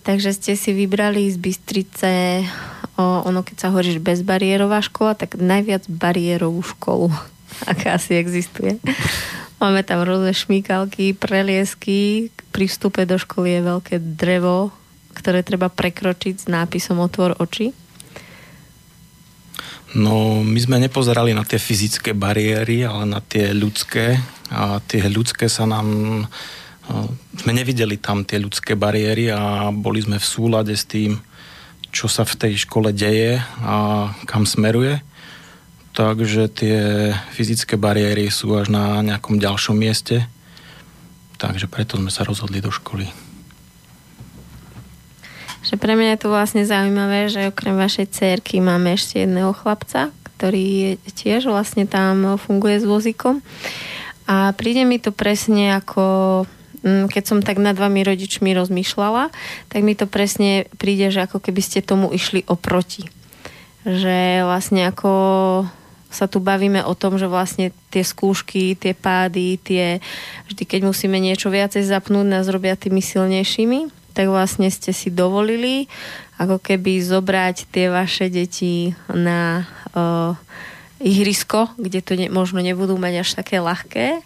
takže 0.07 0.31
ste 0.31 0.53
si 0.55 0.71
vybrali 0.71 1.27
z 1.27 1.35
Bystrice, 1.35 2.13
o, 2.95 3.27
ono 3.27 3.43
keď 3.43 3.55
sa 3.59 3.75
hovorí, 3.75 3.91
že 3.91 3.99
bezbariérová 3.99 4.79
škola, 4.79 5.19
tak 5.19 5.35
najviac 5.35 5.91
bariérovú 5.91 6.63
školu, 6.63 7.11
aká 7.71 7.99
asi 7.99 8.15
existuje. 8.15 8.79
Máme 9.61 9.85
tam 9.85 10.01
rôzne 10.01 10.33
šmíkalky, 10.33 11.13
preliesky. 11.13 12.33
Pri 12.49 12.65
vstupe 12.65 13.05
do 13.05 13.21
školy 13.21 13.61
je 13.61 13.69
veľké 13.69 13.95
drevo, 14.17 14.73
ktoré 15.13 15.45
treba 15.45 15.69
prekročiť 15.69 16.33
s 16.41 16.45
nápisom 16.49 16.97
Otvor 16.97 17.37
oči. 17.37 17.69
No, 19.93 20.41
my 20.41 20.57
sme 20.57 20.81
nepozerali 20.81 21.37
na 21.37 21.45
tie 21.45 21.61
fyzické 21.61 22.17
bariéry, 22.17 22.89
ale 22.89 23.05
na 23.05 23.21
tie 23.21 23.53
ľudské. 23.53 24.17
A 24.49 24.81
tie 24.81 25.05
ľudské 25.05 25.45
sa 25.45 25.69
nám... 25.69 26.25
Sme 27.37 27.53
nevideli 27.53 28.01
tam 28.01 28.25
tie 28.25 28.41
ľudské 28.41 28.73
bariéry 28.73 29.29
a 29.29 29.69
boli 29.69 30.01
sme 30.01 30.17
v 30.17 30.25
súlade 30.25 30.73
s 30.73 30.89
tým, 30.89 31.21
čo 31.93 32.09
sa 32.09 32.25
v 32.25 32.33
tej 32.33 32.65
škole 32.65 32.89
deje 32.89 33.37
a 33.61 34.09
kam 34.25 34.49
smeruje 34.49 35.05
takže 35.91 36.47
tie 36.51 36.79
fyzické 37.35 37.75
bariéry 37.75 38.31
sú 38.31 38.55
až 38.55 38.71
na 38.71 39.03
nejakom 39.03 39.37
ďalšom 39.37 39.75
mieste. 39.75 40.25
Takže 41.41 41.65
preto 41.65 41.97
sme 41.97 42.13
sa 42.13 42.21
rozhodli 42.21 42.61
do 42.61 42.69
školy. 42.69 43.09
Že 45.61 45.77
pre 45.77 45.93
mňa 45.93 46.17
je 46.17 46.21
to 46.21 46.29
vlastne 46.33 46.63
zaujímavé, 46.65 47.29
že 47.29 47.49
okrem 47.49 47.77
vašej 47.77 48.13
cerky 48.13 48.57
máme 48.61 48.97
ešte 48.97 49.25
jedného 49.25 49.53
chlapca, 49.53 50.09
ktorý 50.37 50.97
tiež 51.13 51.49
vlastne 51.49 51.85
tam 51.85 52.37
funguje 52.41 52.81
s 52.81 52.85
vozíkom. 52.85 53.45
A 54.25 54.53
príde 54.57 54.85
mi 54.85 54.97
to 54.97 55.13
presne 55.13 55.77
ako 55.77 56.03
mm, 56.81 57.13
keď 57.13 57.23
som 57.25 57.39
tak 57.45 57.61
nad 57.61 57.77
vami 57.77 58.01
rodičmi 58.01 58.53
rozmýšľala, 58.57 59.29
tak 59.69 59.81
mi 59.85 59.93
to 59.93 60.09
presne 60.09 60.65
príde, 60.81 61.13
že 61.13 61.25
ako 61.29 61.41
keby 61.41 61.61
ste 61.61 61.85
tomu 61.85 62.09
išli 62.09 62.41
oproti. 62.49 63.05
Že 63.85 64.45
vlastne 64.45 64.89
ako 64.89 65.11
sa 66.11 66.27
tu 66.27 66.43
bavíme 66.43 66.83
o 66.83 66.93
tom, 66.93 67.15
že 67.15 67.25
vlastne 67.25 67.71
tie 67.87 68.03
skúšky, 68.03 68.75
tie 68.75 68.91
pády, 68.91 69.55
tie, 69.63 70.03
vždy 70.51 70.63
keď 70.67 70.81
musíme 70.83 71.15
niečo 71.17 71.47
viacej 71.47 71.87
zapnúť, 71.87 72.27
nás 72.27 72.51
robia 72.51 72.75
tými 72.75 72.99
silnejšími, 72.99 74.11
tak 74.11 74.27
vlastne 74.27 74.67
ste 74.67 74.91
si 74.91 75.07
dovolili 75.07 75.87
ako 76.35 76.59
keby 76.59 76.99
zobrať 76.99 77.71
tie 77.71 77.87
vaše 77.87 78.27
deti 78.27 78.91
na 79.07 79.63
uh, 79.95 80.35
ihrisko, 80.99 81.71
kde 81.79 81.99
to 82.03 82.13
ne, 82.19 82.27
možno 82.27 82.59
nebudú 82.59 82.99
mať 82.99 83.23
až 83.23 83.29
také 83.39 83.63
ľahké 83.63 84.19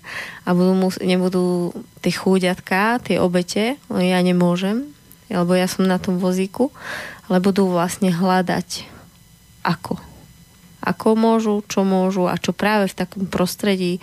a 0.43 0.49
budú 0.51 0.73
mus, 0.73 0.95
nebudú 0.97 1.71
tie 2.01 2.11
chúďatka, 2.11 2.97
tie 3.05 3.21
obete, 3.21 3.77
no 3.87 4.01
ja 4.01 4.17
nemôžem, 4.25 4.89
lebo 5.29 5.53
ja 5.53 5.69
som 5.69 5.85
na 5.85 6.01
tom 6.01 6.17
vozíku, 6.17 6.73
ale 7.29 7.37
budú 7.37 7.69
vlastne 7.69 8.09
hľadať 8.09 8.89
ako 9.61 10.14
ako 10.85 11.17
môžu, 11.17 11.55
čo 11.65 11.81
môžu 11.81 12.29
a 12.29 12.37
čo 12.37 12.53
práve 12.53 12.85
v 12.87 12.97
takom 13.01 13.25
prostredí 13.25 13.97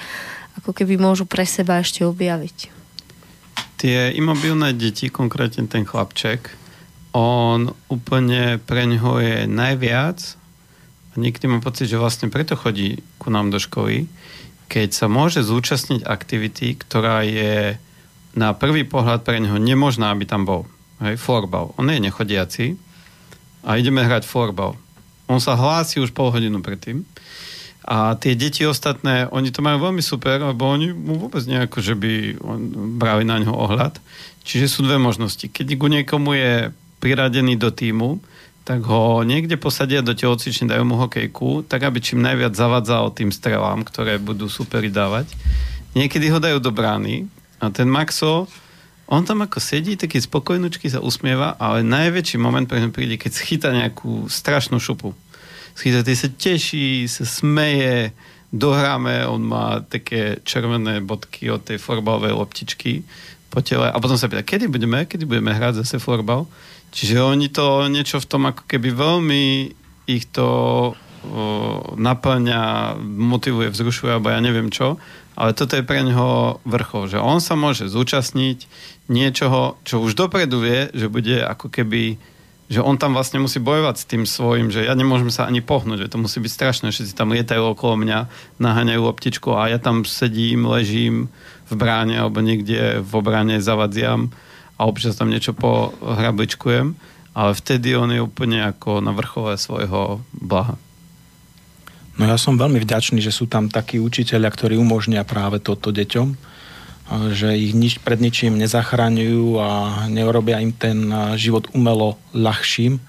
ako 0.61 0.74
keby 0.74 1.01
môžu 1.01 1.24
pre 1.24 1.47
seba 1.47 1.80
ešte 1.80 2.05
objaviť. 2.05 2.68
Tie 3.80 4.14
imobilné 4.14 4.74
deti, 4.74 5.09
konkrétne 5.09 5.66
ten 5.66 5.87
chlapček, 5.87 6.53
on 7.12 7.72
úplne 7.93 8.57
pre 8.62 8.89
ňoho 8.89 9.20
je 9.20 9.37
najviac 9.45 10.18
a 11.12 11.14
niekedy 11.20 11.45
mám 11.45 11.61
pocit, 11.61 11.89
že 11.89 12.01
vlastne 12.01 12.33
preto 12.33 12.57
chodí 12.57 13.05
ku 13.20 13.28
nám 13.28 13.53
do 13.53 13.61
školy, 13.61 14.09
keď 14.72 14.97
sa 14.97 15.07
môže 15.12 15.45
zúčastniť 15.45 16.09
aktivity, 16.09 16.72
ktorá 16.80 17.20
je 17.28 17.76
na 18.33 18.57
prvý 18.57 18.89
pohľad 18.89 19.20
pre 19.20 19.37
neho 19.37 19.61
nemožná, 19.61 20.09
aby 20.09 20.24
tam 20.24 20.49
bol. 20.49 20.64
Hej, 21.05 21.20
florbal. 21.20 21.76
On 21.76 21.85
je 21.85 22.01
nechodiaci 22.01 22.80
a 23.61 23.76
ideme 23.76 24.01
hrať 24.01 24.24
florbal. 24.24 24.80
On 25.33 25.41
sa 25.41 25.57
hlási 25.57 25.97
už 25.97 26.12
pol 26.12 26.28
hodinu 26.28 26.61
predtým. 26.61 27.09
A 27.83 28.14
tie 28.14 28.39
deti 28.39 28.62
ostatné, 28.62 29.26
oni 29.33 29.51
to 29.51 29.64
majú 29.64 29.91
veľmi 29.91 30.05
super, 30.05 30.39
lebo 30.39 30.68
oni 30.68 30.95
mu 30.95 31.18
vôbec 31.18 31.43
nejako, 31.43 31.83
že 31.83 31.99
by 31.99 32.39
brali 33.01 33.24
na 33.26 33.43
ňo 33.43 33.57
ohľad. 33.57 33.99
Čiže 34.45 34.70
sú 34.70 34.80
dve 34.87 35.01
možnosti. 35.01 35.49
Keď 35.49 35.66
ku 35.80 35.89
niekomu 35.91 36.37
je 36.37 36.53
priradený 37.03 37.59
do 37.59 37.74
týmu, 37.74 38.22
tak 38.62 38.87
ho 38.87 39.26
niekde 39.26 39.59
posadia 39.59 40.07
do 40.07 40.14
telocvične, 40.14 40.70
dajú 40.70 40.87
mu 40.87 40.95
hokejku, 40.95 41.66
tak 41.66 41.83
aby 41.83 41.99
čím 41.99 42.22
najviac 42.22 42.55
zavadzal 42.55 43.11
tým 43.11 43.35
strelám, 43.35 43.83
ktoré 43.83 44.22
budú 44.22 44.47
superi 44.47 44.87
dávať. 44.87 45.35
Niekedy 45.99 46.30
ho 46.30 46.39
dajú 46.39 46.62
do 46.62 46.70
brány 46.70 47.26
a 47.59 47.74
ten 47.74 47.91
Maxo, 47.91 48.47
on 49.11 49.26
tam 49.26 49.43
ako 49.43 49.59
sedí, 49.59 49.99
taký 49.99 50.22
spokojnúčky 50.22 50.87
sa 50.87 51.03
usmieva, 51.03 51.59
ale 51.59 51.83
najväčší 51.83 52.39
moment 52.39 52.64
pre 52.64 52.80
príde, 52.95 53.18
keď 53.18 53.33
schyta 53.35 53.68
nejakú 53.74 54.30
strašnú 54.30 54.78
šupu. 54.78 55.12
Schyta, 55.73 56.05
sa 56.05 56.29
teší, 56.29 57.09
sa 57.09 57.25
smeje, 57.25 58.12
dohráme, 58.53 59.25
on 59.25 59.41
má 59.41 59.81
také 59.81 60.45
červené 60.45 61.01
bodky 61.01 61.49
od 61.49 61.64
tej 61.64 61.81
forbalovej 61.81 62.37
loptičky 62.37 63.01
po 63.49 63.64
tele 63.64 63.89
a 63.89 63.97
potom 63.97 64.20
sa 64.20 64.29
pýta, 64.29 64.45
kedy 64.45 64.68
budeme, 64.68 65.09
kedy 65.09 65.25
budeme 65.25 65.53
hrať 65.57 65.85
zase 65.85 65.97
florbal. 65.97 66.45
Čiže 66.93 67.25
oni 67.25 67.49
to 67.49 67.89
niečo 67.89 68.20
v 68.20 68.29
tom 68.29 68.45
ako 68.49 68.68
keby 68.68 68.93
veľmi 68.93 69.45
ich 70.09 70.29
to 70.29 70.49
naplňa, 71.97 72.95
motivuje, 73.01 73.70
vzrušuje, 73.70 74.11
alebo 74.18 74.35
ja 74.35 74.43
neviem 74.43 74.68
čo, 74.68 74.99
ale 75.39 75.57
toto 75.57 75.79
je 75.79 75.87
pre 75.87 76.03
neho 76.03 76.61
vrchol, 76.66 77.09
že 77.09 77.18
on 77.23 77.41
sa 77.41 77.55
môže 77.57 77.89
zúčastniť 77.89 78.68
niečoho, 79.09 79.81
čo 79.87 80.03
už 80.03 80.18
dopredu 80.18 80.61
vie, 80.61 80.91
že 80.93 81.09
bude 81.09 81.41
ako 81.41 81.70
keby 81.73 82.18
že 82.73 82.81
on 82.81 82.97
tam 82.97 83.12
vlastne 83.12 83.37
musí 83.37 83.61
bojovať 83.61 83.97
s 84.01 84.09
tým 84.09 84.25
svojim, 84.25 84.73
že 84.73 84.89
ja 84.89 84.97
nemôžem 84.97 85.29
sa 85.29 85.45
ani 85.45 85.61
pohnúť, 85.61 86.09
že 86.09 86.11
to 86.16 86.16
musí 86.16 86.41
byť 86.41 86.53
strašné, 86.57 86.87
všetci 86.89 87.12
tam 87.12 87.29
lietajú 87.37 87.77
okolo 87.77 88.01
mňa, 88.01 88.18
naháňajú 88.57 89.03
optičku 89.05 89.53
a 89.53 89.68
ja 89.68 89.77
tam 89.77 90.09
sedím, 90.09 90.64
ležím 90.64 91.29
v 91.68 91.73
bráne 91.77 92.16
alebo 92.16 92.41
niekde 92.41 93.05
v 93.05 93.12
obrane 93.12 93.61
zavadziam 93.61 94.33
a 94.81 94.89
občas 94.89 95.20
tam 95.20 95.29
niečo 95.29 95.53
pohrabličkujem, 95.53 96.97
ale 97.37 97.51
vtedy 97.53 97.93
on 97.93 98.09
je 98.09 98.25
úplne 98.25 98.64
ako 98.64 99.05
na 99.05 99.12
vrchole 99.12 99.61
svojho 99.61 100.25
blaha. 100.33 100.81
No 102.16 102.29
ja 102.29 102.37
som 102.41 102.61
veľmi 102.61 102.81
vďačný, 102.81 103.20
že 103.20 103.33
sú 103.33 103.49
tam 103.49 103.68
takí 103.68 104.01
učiteľia, 104.01 104.49
ktorí 104.49 104.81
umožnia 104.81 105.25
práve 105.25 105.61
toto 105.61 105.93
deťom, 105.93 106.51
že 107.11 107.59
ich 107.59 107.74
nič, 107.76 108.00
pred 108.00 108.22
ničím 108.22 108.57
nezachraňujú 108.57 109.59
a 109.61 109.70
neurobia 110.09 110.62
im 110.62 110.72
ten 110.72 111.11
život 111.36 111.68
umelo 111.76 112.16
ľahším. 112.32 113.03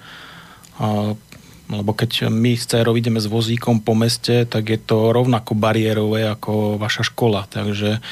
Lebo 1.64 1.90
keď 1.96 2.28
my 2.28 2.52
s 2.58 2.68
dcerou 2.68 2.92
ideme 2.92 3.16
s 3.16 3.30
vozíkom 3.30 3.80
po 3.80 3.96
meste, 3.96 4.44
tak 4.44 4.68
je 4.68 4.76
to 4.76 5.16
rovnako 5.16 5.56
bariérové 5.56 6.28
ako 6.28 6.76
vaša 6.76 7.08
škola. 7.08 7.48
Takže 7.48 8.04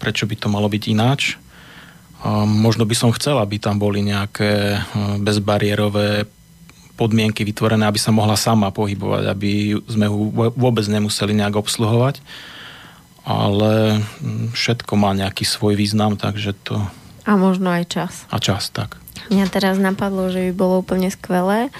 prečo 0.00 0.24
by 0.24 0.34
to 0.40 0.48
malo 0.48 0.72
byť 0.72 0.84
ináč? 0.88 1.36
Možno 2.46 2.86
by 2.88 2.94
som 2.96 3.12
chcel, 3.12 3.36
aby 3.36 3.60
tam 3.60 3.76
boli 3.82 4.00
nejaké 4.00 4.80
bezbariérové 5.20 6.24
podmienky 6.96 7.42
vytvorené, 7.42 7.84
aby 7.84 7.98
sa 7.98 8.14
mohla 8.14 8.38
sama 8.38 8.70
pohybovať, 8.70 9.24
aby 9.26 9.76
sme 9.90 10.06
ju 10.06 10.32
vôbec 10.56 10.86
nemuseli 10.86 11.36
nejak 11.36 11.58
obsluhovať 11.58 12.22
ale 13.22 14.02
mm, 14.02 14.54
všetko 14.54 14.92
má 14.98 15.14
nejaký 15.14 15.46
svoj 15.46 15.78
význam, 15.78 16.18
takže 16.18 16.54
to... 16.66 16.82
A 17.22 17.38
možno 17.38 17.70
aj 17.70 17.84
čas. 17.86 18.12
A 18.34 18.42
čas, 18.42 18.70
tak. 18.74 18.98
Mňa 19.30 19.46
teraz 19.46 19.78
napadlo, 19.78 20.26
že 20.34 20.50
by 20.50 20.52
bolo 20.58 20.74
úplne 20.82 21.06
skvelé, 21.06 21.70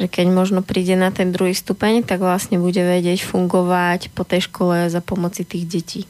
že 0.00 0.08
keď 0.08 0.26
možno 0.32 0.60
príde 0.64 0.96
na 0.96 1.12
ten 1.12 1.28
druhý 1.28 1.52
stupeň, 1.52 2.06
tak 2.06 2.24
vlastne 2.24 2.56
bude 2.56 2.80
vedieť 2.80 3.20
fungovať 3.20 4.08
po 4.16 4.24
tej 4.24 4.48
škole 4.48 4.88
za 4.88 5.04
pomoci 5.04 5.44
tých 5.44 5.68
detí. 5.68 6.02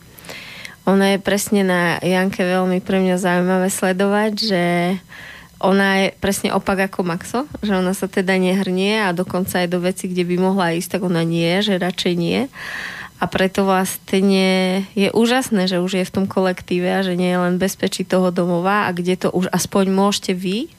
Ono 0.87 1.05
je 1.05 1.18
presne 1.20 1.66
na 1.66 1.99
Janke 2.01 2.41
veľmi 2.47 2.79
pre 2.81 3.03
mňa 3.03 3.20
zaujímavé 3.20 3.68
sledovať, 3.68 4.33
že 4.41 4.64
ona 5.59 6.07
je 6.07 6.07
presne 6.22 6.55
opak 6.55 6.87
ako 6.87 7.03
Maxo, 7.03 7.41
že 7.66 7.74
ona 7.74 7.91
sa 7.91 8.07
teda 8.07 8.39
nehrnie 8.39 9.03
a 9.03 9.11
dokonca 9.11 9.59
aj 9.59 9.68
do 9.68 9.83
veci, 9.83 10.07
kde 10.07 10.22
by 10.22 10.37
mohla 10.39 10.79
ísť, 10.79 10.97
tak 10.97 11.03
ona 11.03 11.26
nie, 11.26 11.51
že 11.66 11.83
radšej 11.83 12.14
nie 12.14 12.47
a 13.18 13.24
preto 13.26 13.66
vlastne 13.66 14.86
je 14.94 15.10
úžasné, 15.10 15.66
že 15.66 15.82
už 15.82 15.98
je 15.98 16.04
v 16.06 16.14
tom 16.14 16.26
kolektíve 16.30 16.86
a 16.86 17.02
že 17.02 17.18
nie 17.18 17.34
je 17.34 17.38
len 17.38 17.58
bezpečí 17.58 18.06
toho 18.06 18.30
domova 18.30 18.86
a 18.86 18.94
kde 18.94 19.26
to 19.26 19.28
už 19.34 19.50
aspoň 19.50 19.90
môžete 19.90 20.32
vy 20.38 20.70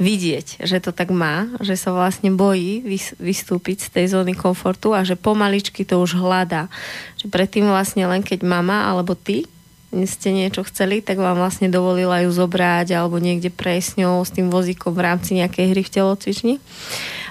vidieť, 0.00 0.64
že 0.64 0.80
to 0.80 0.96
tak 0.96 1.12
má, 1.12 1.48
že 1.60 1.76
sa 1.76 1.92
vlastne 1.92 2.32
bojí 2.32 2.80
vystúpiť 3.20 3.84
z 3.84 3.88
tej 4.00 4.06
zóny 4.16 4.32
komfortu 4.32 4.96
a 4.96 5.04
že 5.04 5.16
pomaličky 5.16 5.84
to 5.84 6.00
už 6.00 6.16
hľadá. 6.16 6.72
Že 7.20 7.28
predtým 7.28 7.68
vlastne 7.68 8.08
len 8.08 8.24
keď 8.24 8.40
mama 8.40 8.88
alebo 8.88 9.12
ty 9.12 9.44
ste 9.90 10.30
niečo 10.32 10.64
chceli, 10.64 11.04
tak 11.04 11.20
vám 11.20 11.36
vlastne 11.36 11.68
dovolila 11.68 12.24
ju 12.24 12.30
zobrať 12.32 12.96
alebo 12.96 13.20
niekde 13.20 13.52
prejsť 13.52 13.88
s 13.88 13.98
ňou 14.00 14.24
s 14.24 14.32
tým 14.32 14.48
vozíkom 14.48 14.96
v 14.96 15.04
rámci 15.04 15.36
nejakej 15.36 15.76
hry 15.76 15.82
v 15.84 15.92
telocvični. 15.92 16.54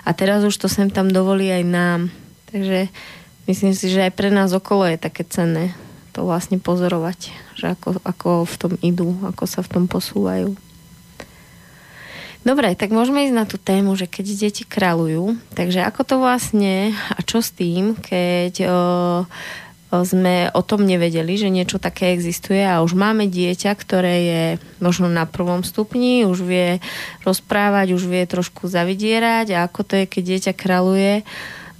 A 0.05 0.13
teraz 0.13 0.45
už 0.45 0.53
to 0.53 0.67
sem 0.69 0.93
tam 0.93 1.09
dovolí 1.09 1.49
aj 1.49 1.63
nám. 1.65 2.01
Takže 2.53 2.91
myslím 3.49 3.73
si, 3.73 3.89
že 3.89 4.05
aj 4.05 4.13
pre 4.13 4.29
nás 4.29 4.53
okolo 4.53 4.85
je 4.85 5.01
také 5.01 5.25
cenné 5.25 5.73
to 6.13 6.25
vlastne 6.25 6.61
pozorovať, 6.61 7.33
že 7.57 7.73
ako, 7.73 8.01
ako 8.01 8.29
v 8.45 8.55
tom 8.57 8.73
idú, 8.81 9.17
ako 9.25 9.43
sa 9.45 9.65
v 9.65 9.71
tom 9.71 9.85
posúvajú. 9.85 10.53
Dobre, 12.39 12.71
tak 12.73 12.95
môžeme 12.95 13.27
ísť 13.27 13.35
na 13.35 13.43
tú 13.43 13.59
tému, 13.59 13.99
že 13.99 14.07
keď 14.07 14.25
deti 14.47 14.63
kráľujú, 14.63 15.35
takže 15.53 15.83
ako 15.83 16.01
to 16.07 16.15
vlastne 16.23 16.95
a 16.95 17.19
čo 17.19 17.43
s 17.43 17.51
tým, 17.51 17.99
keď 17.99 18.63
o, 18.63 18.79
o, 19.91 19.97
sme 20.07 20.47
o 20.55 20.61
tom 20.63 20.87
nevedeli, 20.87 21.35
že 21.35 21.51
niečo 21.51 21.83
také 21.83 22.15
existuje 22.15 22.63
a 22.63 22.79
už 22.79 22.95
máme 22.95 23.27
dieťa, 23.27 23.71
ktoré 23.75 24.15
je 24.23 24.43
možno 24.79 25.11
na 25.11 25.27
prvom 25.27 25.67
stupni, 25.67 26.23
už 26.23 26.47
vie 26.47 26.79
rozprávať, 27.27 27.91
už 27.91 28.07
vie 28.07 28.23
trošku 28.23 28.71
zavidierať 28.71 29.59
a 29.59 29.67
ako 29.67 29.83
to 29.83 29.93
je, 29.99 30.05
keď 30.07 30.23
dieťa 30.23 30.53
kráľuje, 30.55 31.27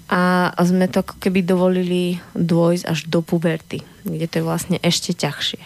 a 0.10 0.58
sme 0.66 0.90
to 0.90 1.06
ako 1.06 1.22
keby 1.22 1.46
dovolili 1.46 2.18
dôjsť 2.34 2.86
až 2.90 3.00
do 3.06 3.22
puberty, 3.22 3.86
kde 4.02 4.26
to 4.26 4.42
je 4.42 4.48
vlastne 4.48 4.78
ešte 4.82 5.14
ťažšie. 5.14 5.62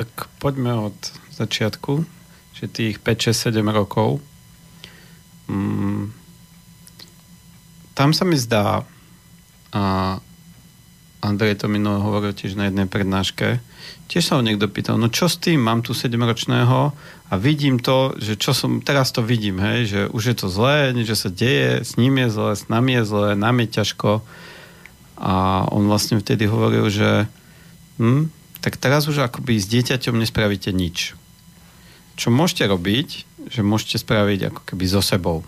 Tak 0.00 0.32
poďme 0.40 0.92
od 0.92 0.98
začiatku, 1.36 2.08
že 2.56 2.72
tých 2.72 3.04
5, 3.04 3.36
6, 3.36 3.52
7 3.52 3.60
rokov. 3.68 4.24
Mm, 5.52 6.16
tam 7.92 8.16
sa 8.16 8.24
mi 8.24 8.40
zdá, 8.40 8.84
a 9.76 9.82
Andrej 11.26 11.58
to 11.58 11.66
minulé 11.66 11.98
hovoril 11.98 12.30
tiež 12.30 12.54
na 12.54 12.70
jednej 12.70 12.86
prednáške, 12.86 13.58
tiež 14.06 14.22
sa 14.22 14.38
ho 14.38 14.46
niekto 14.46 14.70
pýtal, 14.70 14.94
no 14.94 15.10
čo 15.10 15.26
s 15.26 15.42
tým, 15.42 15.58
mám 15.58 15.82
tu 15.82 15.90
7-ročného 15.90 16.94
a 17.26 17.34
vidím 17.34 17.82
to, 17.82 18.14
že 18.22 18.38
čo 18.38 18.54
som, 18.54 18.78
teraz 18.78 19.10
to 19.10 19.26
vidím, 19.26 19.58
hej, 19.58 19.80
že 19.90 20.00
už 20.14 20.22
je 20.22 20.36
to 20.38 20.46
zlé, 20.46 20.94
niečo 20.94 21.18
sa 21.18 21.26
deje, 21.26 21.82
s 21.82 21.98
ním 21.98 22.22
je 22.22 22.28
zlé, 22.30 22.52
s 22.54 22.64
nami 22.70 23.02
je 23.02 23.04
zlé, 23.04 23.28
nám 23.34 23.58
je 23.66 23.68
ťažko. 23.82 24.10
A 25.16 25.64
on 25.74 25.90
vlastne 25.90 26.22
vtedy 26.22 26.46
hovoril, 26.46 26.86
že 26.86 27.26
hm, 27.98 28.30
tak 28.62 28.78
teraz 28.78 29.10
už 29.10 29.26
akoby 29.26 29.58
s 29.58 29.66
dieťaťom 29.66 30.14
nespravíte 30.22 30.70
nič. 30.70 31.18
Čo 32.14 32.30
môžete 32.30 32.70
robiť, 32.70 33.08
že 33.50 33.66
môžete 33.66 34.02
spraviť 34.02 34.54
ako 34.54 34.60
keby 34.62 34.84
so 34.86 35.02
sebou. 35.02 35.42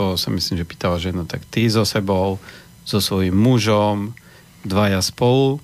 To 0.00 0.16
sa 0.18 0.32
myslím, 0.32 0.58
že 0.58 0.68
pýtala 0.68 0.98
žena, 0.98 1.22
tak 1.28 1.44
ty 1.46 1.68
so 1.68 1.84
sebou, 1.84 2.40
so 2.82 2.98
svojím 2.98 3.36
mužom, 3.36 4.16
dvaja 4.62 5.02
spolu 5.02 5.58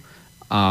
a 0.51 0.63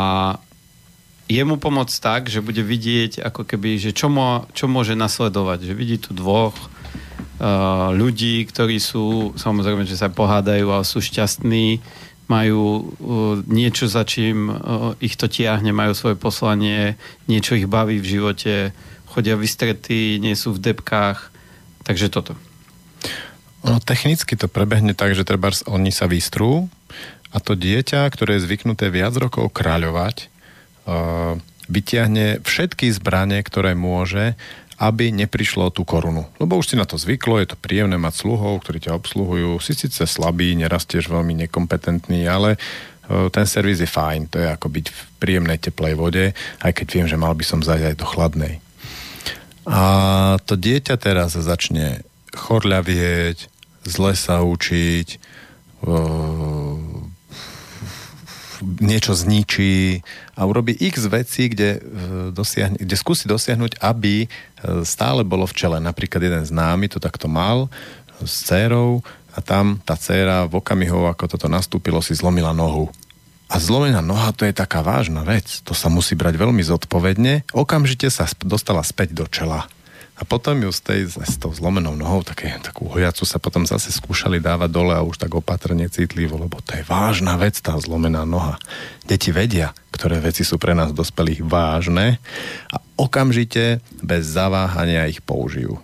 jemu 1.27 1.59
pomôcť 1.59 1.95
tak, 1.99 2.21
že 2.31 2.43
bude 2.43 2.63
vidieť 2.63 3.19
ako 3.19 3.43
keby, 3.43 3.77
že 3.77 3.91
čo, 3.91 4.07
mo, 4.07 4.47
čo 4.55 4.71
môže 4.71 4.95
nasledovať. 4.95 5.67
Že 5.67 5.73
vidí 5.75 5.97
tu 5.99 6.15
dvoch 6.15 6.55
uh, 6.55 7.91
ľudí, 7.91 8.47
ktorí 8.47 8.79
sú, 8.79 9.35
samozrejme, 9.35 9.83
že 9.83 9.99
sa 9.99 10.07
pohádajú, 10.07 10.71
ale 10.71 10.87
sú 10.87 11.03
šťastní, 11.03 11.83
majú 12.31 12.63
uh, 12.63 12.83
niečo, 13.43 13.91
za 13.91 14.07
čím 14.07 14.47
uh, 14.47 14.95
ich 15.03 15.19
to 15.19 15.27
tiahne, 15.27 15.75
majú 15.75 15.91
svoje 15.95 16.15
poslanie, 16.15 16.95
niečo 17.27 17.59
ich 17.59 17.67
baví 17.67 17.99
v 17.99 18.07
živote, 18.07 18.71
chodia 19.11 19.35
vystretí, 19.35 20.19
nie 20.23 20.35
sú 20.35 20.55
v 20.55 20.63
depkách. 20.71 21.35
Takže 21.83 22.07
toto. 22.11 22.35
No, 23.67 23.83
technicky 23.83 24.39
to 24.39 24.47
prebehne 24.47 24.95
tak, 24.95 25.11
že 25.11 25.27
treba 25.27 25.51
oni 25.67 25.91
sa 25.91 26.07
vystrú 26.07 26.71
a 27.37 27.39
to 27.39 27.53
dieťa, 27.53 28.09
ktoré 28.09 28.41
je 28.41 28.49
zvyknuté 28.49 28.89
viac 28.89 29.13
rokov 29.13 29.53
kráľovať, 29.53 30.33
vyťahne 31.69 32.41
všetky 32.41 32.89
zbranie, 32.97 33.45
ktoré 33.45 33.77
môže, 33.77 34.33
aby 34.81 35.13
neprišlo 35.13 35.69
tú 35.69 35.85
korunu. 35.85 36.25
Lebo 36.41 36.57
už 36.57 36.73
si 36.73 36.75
na 36.77 36.89
to 36.89 36.97
zvyklo, 36.97 37.37
je 37.37 37.53
to 37.53 37.57
príjemné 37.57 37.97
mať 37.97 38.25
sluhov, 38.25 38.65
ktorí 38.65 38.81
ťa 38.81 38.97
obsluhujú. 38.97 39.61
Si 39.61 39.77
síce 39.77 40.05
slabý, 40.09 40.57
nerastieš 40.57 41.09
veľmi 41.13 41.45
nekompetentný, 41.45 42.25
ale 42.25 42.57
ten 43.05 43.45
servis 43.45 43.81
je 43.81 43.89
fajn. 43.89 44.33
To 44.33 44.41
je 44.41 44.47
ako 44.49 44.67
byť 44.69 44.85
v 44.89 44.99
príjemnej 45.21 45.57
teplej 45.61 45.93
vode, 45.93 46.25
aj 46.61 46.71
keď 46.73 46.87
viem, 46.93 47.07
že 47.09 47.17
mal 47.17 47.37
by 47.37 47.45
som 47.45 47.61
zajať 47.61 47.93
aj 47.93 47.95
do 48.01 48.05
chladnej. 48.09 48.53
A 49.67 49.81
to 50.45 50.55
dieťa 50.55 50.95
teraz 50.97 51.35
začne 51.35 52.01
chorľavieť, 52.31 53.49
zle 53.83 54.13
sa 54.13 54.45
učiť, 54.45 55.07
niečo 58.67 59.15
zničí 59.15 60.03
a 60.35 60.43
urobí 60.43 60.75
x 60.75 61.07
vecí, 61.07 61.47
kde, 61.47 61.69
e, 61.77 61.79
dosiahne, 62.35 62.77
kde 62.77 62.95
skúsi 62.99 63.25
dosiahnuť, 63.25 63.79
aby 63.79 64.25
e, 64.25 64.27
stále 64.83 65.23
bolo 65.23 65.47
v 65.47 65.55
čele. 65.55 65.77
Napríklad 65.79 66.19
jeden 66.19 66.43
z 66.43 66.51
námi 66.51 66.91
to 66.91 66.99
takto 66.99 67.31
mal 67.31 67.71
s 68.19 68.43
dcérou 68.43 69.01
a 69.33 69.39
tam 69.39 69.79
tá 69.85 69.95
dcéra 69.95 70.49
v 70.49 70.59
okamihu, 70.59 71.07
ako 71.07 71.37
toto 71.37 71.47
nastúpilo, 71.47 72.03
si 72.03 72.17
zlomila 72.17 72.51
nohu. 72.51 72.89
A 73.47 73.63
zlomená 73.63 74.03
noha 74.03 74.35
to 74.35 74.43
je 74.43 74.51
taká 74.51 74.83
vážna 74.83 75.23
vec. 75.23 75.63
To 75.63 75.71
sa 75.71 75.87
musí 75.87 76.19
brať 76.19 76.35
veľmi 76.35 76.59
zodpovedne. 76.59 77.47
Okamžite 77.55 78.11
sa 78.11 78.27
dostala 78.43 78.83
späť 78.83 79.15
do 79.15 79.23
čela. 79.23 79.71
A 80.17 80.25
potom 80.25 80.57
ju 80.57 80.73
z 80.73 80.81
tej, 80.81 81.01
s 81.13 81.37
tou 81.37 81.53
zlomenou 81.53 81.93
nohou, 81.93 82.25
také, 82.25 82.57
takú 82.57 82.89
hojacu 82.89 83.21
sa 83.21 83.37
potom 83.37 83.69
zase 83.69 83.93
skúšali 83.93 84.41
dávať 84.41 84.69
dole 84.73 84.93
a 84.97 85.05
už 85.05 85.21
tak 85.21 85.29
opatrne 85.37 85.85
citlivo, 85.93 86.41
lebo 86.41 86.57
to 86.57 86.73
je 86.73 86.81
vážna 86.89 87.37
vec, 87.37 87.61
tá 87.61 87.77
zlomená 87.77 88.25
noha. 88.25 88.57
Deti 89.05 89.29
vedia, 89.29 89.77
ktoré 89.93 90.17
veci 90.17 90.41
sú 90.41 90.57
pre 90.57 90.73
nás 90.73 90.89
dospelých 90.89 91.45
vážne 91.45 92.17
a 92.73 92.81
okamžite 92.97 93.85
bez 94.01 94.25
zaváhania 94.25 95.05
ich 95.05 95.21
použijú. 95.21 95.77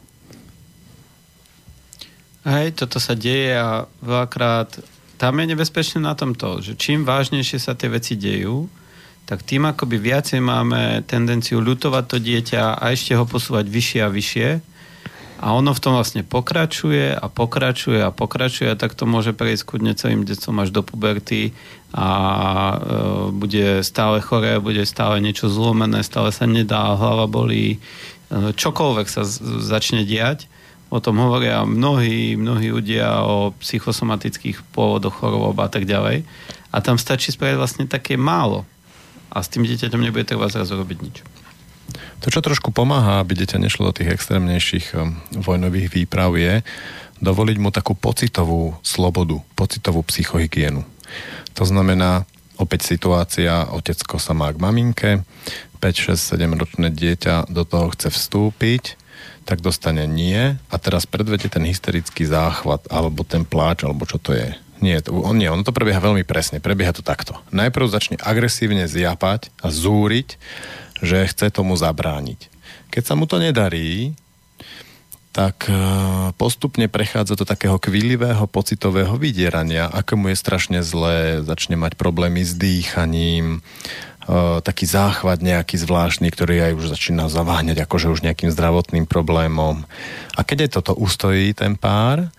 Hej, 2.44 2.76
toto 2.76 2.98
sa 2.98 3.14
deje 3.14 3.54
a 3.54 3.86
veľakrát 4.02 4.82
tam 5.22 5.40
je 5.40 5.56
nebezpečné 5.56 6.04
na 6.04 6.18
tom 6.20 6.36
to, 6.36 6.60
že 6.60 6.76
čím 6.76 7.08
vážnejšie 7.08 7.56
sa 7.56 7.78
tie 7.78 7.88
veci 7.88 8.20
dejú, 8.20 8.68
tak 9.24 9.44
tým 9.48 9.72
akoby 9.72 9.98
viacej 10.00 10.40
máme 10.44 11.08
tendenciu 11.08 11.64
ľutovať 11.64 12.04
to 12.06 12.18
dieťa 12.20 12.76
a 12.76 12.84
ešte 12.92 13.16
ho 13.16 13.24
posúvať 13.24 13.66
vyššie 13.72 14.00
a 14.04 14.10
vyššie. 14.12 14.50
A 15.44 15.52
ono 15.52 15.76
v 15.76 15.82
tom 15.84 16.00
vlastne 16.00 16.24
pokračuje 16.24 17.12
a 17.12 17.26
pokračuje 17.28 18.00
a 18.00 18.16
pokračuje 18.16 18.72
a 18.72 18.80
tak 18.80 18.96
to 18.96 19.04
môže 19.04 19.36
prejsť 19.36 19.64
kudne 19.68 19.92
celým 19.92 20.24
detstvom 20.24 20.64
až 20.64 20.72
do 20.72 20.88
puberty 20.88 21.52
a 21.92 22.08
e, 22.08 22.78
bude 23.36 23.84
stále 23.84 24.24
choré, 24.24 24.64
bude 24.64 24.88
stále 24.88 25.20
niečo 25.20 25.52
zlomené, 25.52 26.00
stále 26.00 26.32
sa 26.32 26.48
nedá, 26.48 26.96
hlava 26.96 27.28
bolí, 27.28 27.76
e, 27.76 27.78
čokoľvek 28.56 29.08
sa 29.12 29.28
z- 29.28 29.60
začne 29.60 30.08
diať 30.08 30.48
o 30.94 31.02
tom 31.02 31.18
hovoria 31.18 31.66
mnohí, 31.66 32.38
mnohí 32.38 32.70
ľudia 32.70 33.26
o 33.26 33.50
psychosomatických 33.58 34.62
pôvodoch 34.78 35.26
chorôb 35.26 35.58
a 35.58 35.66
tak 35.66 35.90
ďalej. 35.90 36.22
A 36.70 36.78
tam 36.86 37.02
stačí 37.02 37.34
spraviť 37.34 37.58
vlastne 37.58 37.86
také 37.90 38.14
málo. 38.14 38.70
A 39.34 39.42
s 39.42 39.50
tým 39.50 39.66
dieťaťom 39.66 39.98
nebude 39.98 40.30
treba 40.30 40.46
zrazu 40.48 40.78
robiť 40.78 40.98
nič. 41.02 41.18
To, 42.24 42.32
čo 42.32 42.40
trošku 42.40 42.72
pomáha, 42.72 43.20
aby 43.20 43.36
dieťa 43.36 43.60
nešlo 43.60 43.92
do 43.92 43.98
tých 44.00 44.16
extrémnejších 44.16 44.96
um, 44.96 45.20
vojnových 45.36 45.92
výprav, 45.92 46.32
je 46.40 46.64
dovoliť 47.20 47.58
mu 47.60 47.74
takú 47.74 47.98
pocitovú 47.98 48.80
slobodu, 48.80 49.44
pocitovú 49.60 50.04
psychohygienu. 50.08 50.88
To 51.60 51.64
znamená, 51.68 52.24
opäť 52.56 52.88
situácia, 52.96 53.68
otecko 53.74 54.22
sa 54.22 54.32
má 54.32 54.52
k 54.56 54.62
maminke, 54.62 55.10
5, 55.84 56.16
6, 56.16 56.40
7 56.40 56.48
ročné 56.56 56.88
dieťa 56.96 57.52
do 57.52 57.68
toho 57.68 57.92
chce 57.92 58.08
vstúpiť, 58.08 58.96
tak 59.44 59.60
dostane 59.60 60.08
nie 60.08 60.56
a 60.56 60.76
teraz 60.80 61.04
predvete 61.04 61.52
ten 61.52 61.68
hysterický 61.68 62.24
záchvat 62.24 62.88
alebo 62.88 63.28
ten 63.28 63.44
pláč, 63.44 63.84
alebo 63.84 64.08
čo 64.08 64.16
to 64.16 64.32
je. 64.32 64.56
Nie, 64.84 65.00
to, 65.00 65.16
on 65.16 65.40
nie, 65.40 65.48
ono 65.48 65.64
to 65.64 65.72
prebieha 65.72 66.04
veľmi 66.04 66.28
presne, 66.28 66.60
prebieha 66.60 66.92
to 66.92 67.00
takto. 67.00 67.40
Najprv 67.56 67.88
začne 67.88 68.18
agresívne 68.20 68.84
zjapať 68.84 69.48
a 69.64 69.72
zúriť, 69.72 70.36
že 71.00 71.24
chce 71.32 71.48
tomu 71.56 71.80
zabrániť. 71.80 72.52
Keď 72.92 73.04
sa 73.08 73.16
mu 73.16 73.24
to 73.24 73.40
nedarí, 73.40 74.12
tak 75.34 75.66
e, 75.66 75.74
postupne 76.38 76.86
prechádza 76.92 77.40
do 77.40 77.48
takého 77.48 77.82
kvílivého 77.82 78.46
pocitového 78.46 79.18
vydierania, 79.18 79.90
ako 79.90 80.14
mu 80.20 80.26
je 80.30 80.38
strašne 80.38 80.80
zlé, 80.86 81.42
začne 81.42 81.74
mať 81.74 81.98
problémy 81.98 82.46
s 82.46 82.54
dýchaním, 82.54 83.58
e, 83.58 83.60
taký 84.62 84.86
záchvat 84.86 85.42
nejaký 85.42 85.80
zvláštny, 85.80 86.30
ktorý 86.30 86.70
aj 86.70 86.74
už 86.78 86.86
začína 86.94 87.32
zaváňať 87.34 87.82
akože 87.82 88.14
už 88.14 88.22
nejakým 88.22 88.54
zdravotným 88.54 89.10
problémom. 89.10 89.88
A 90.38 90.46
keď 90.46 90.70
aj 90.70 90.72
toto 90.78 90.94
ustojí 90.94 91.56
ten 91.58 91.80
pár, 91.80 92.30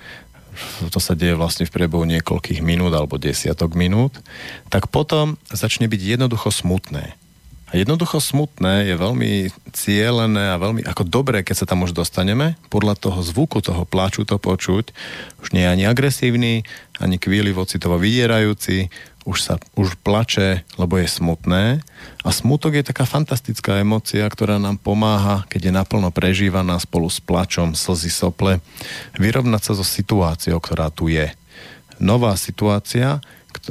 to 0.90 0.98
sa 1.02 1.18
deje 1.18 1.34
vlastne 1.38 1.66
v 1.66 1.74
priebehu 1.74 2.07
niekoľkých 2.07 2.61
minút 2.64 2.94
alebo 2.94 3.20
desiatok 3.20 3.74
minút, 3.78 4.18
tak 4.70 4.88
potom 4.88 5.38
začne 5.50 5.86
byť 5.86 6.00
jednoducho 6.18 6.50
smutné. 6.50 7.16
A 7.74 7.82
jednoducho 7.82 8.22
smutné 8.22 8.86
je 8.86 8.94
veľmi 8.94 9.50
cielené 9.74 10.55
a 10.55 10.62
veľmi 10.62 10.86
ako 10.86 11.02
dobré, 11.11 11.42
keď 11.42 11.64
sa 11.64 11.66
tam 11.66 11.82
už 11.82 11.90
dostaneme. 11.90 12.55
Podľa 12.70 12.94
toho 12.94 13.18
zvuku, 13.18 13.59
toho 13.59 13.82
pláču 13.82 14.22
to 14.22 14.38
počuť. 14.38 14.94
Už 15.42 15.50
nie 15.50 15.66
je 15.66 15.72
ani 15.74 15.84
agresívny, 15.90 16.62
ani 17.02 17.18
kvíli 17.18 17.50
vocitovo 17.50 17.98
vydierajúci. 17.98 18.94
Už 19.25 19.41
sa 19.41 19.57
už 19.72 19.97
plače, 20.05 20.68
lebo 20.77 21.01
je 21.01 21.09
smutné. 21.09 21.81
A 22.20 22.29
smutok 22.29 22.77
je 22.77 22.85
taká 22.85 23.09
fantastická 23.09 23.81
emocia, 23.81 24.29
ktorá 24.29 24.61
nám 24.61 24.77
pomáha, 24.77 25.49
keď 25.49 25.61
je 25.68 25.72
naplno 25.72 26.09
prežívaná 26.12 26.77
spolu 26.77 27.09
s 27.09 27.25
plačom, 27.25 27.72
slzy, 27.72 28.12
sople, 28.12 28.61
vyrovnať 29.16 29.62
sa 29.64 29.72
so 29.81 29.85
situáciou, 29.85 30.61
ktorá 30.61 30.93
tu 30.93 31.09
je. 31.09 31.33
Nová 31.97 32.37
situácia, 32.37 33.25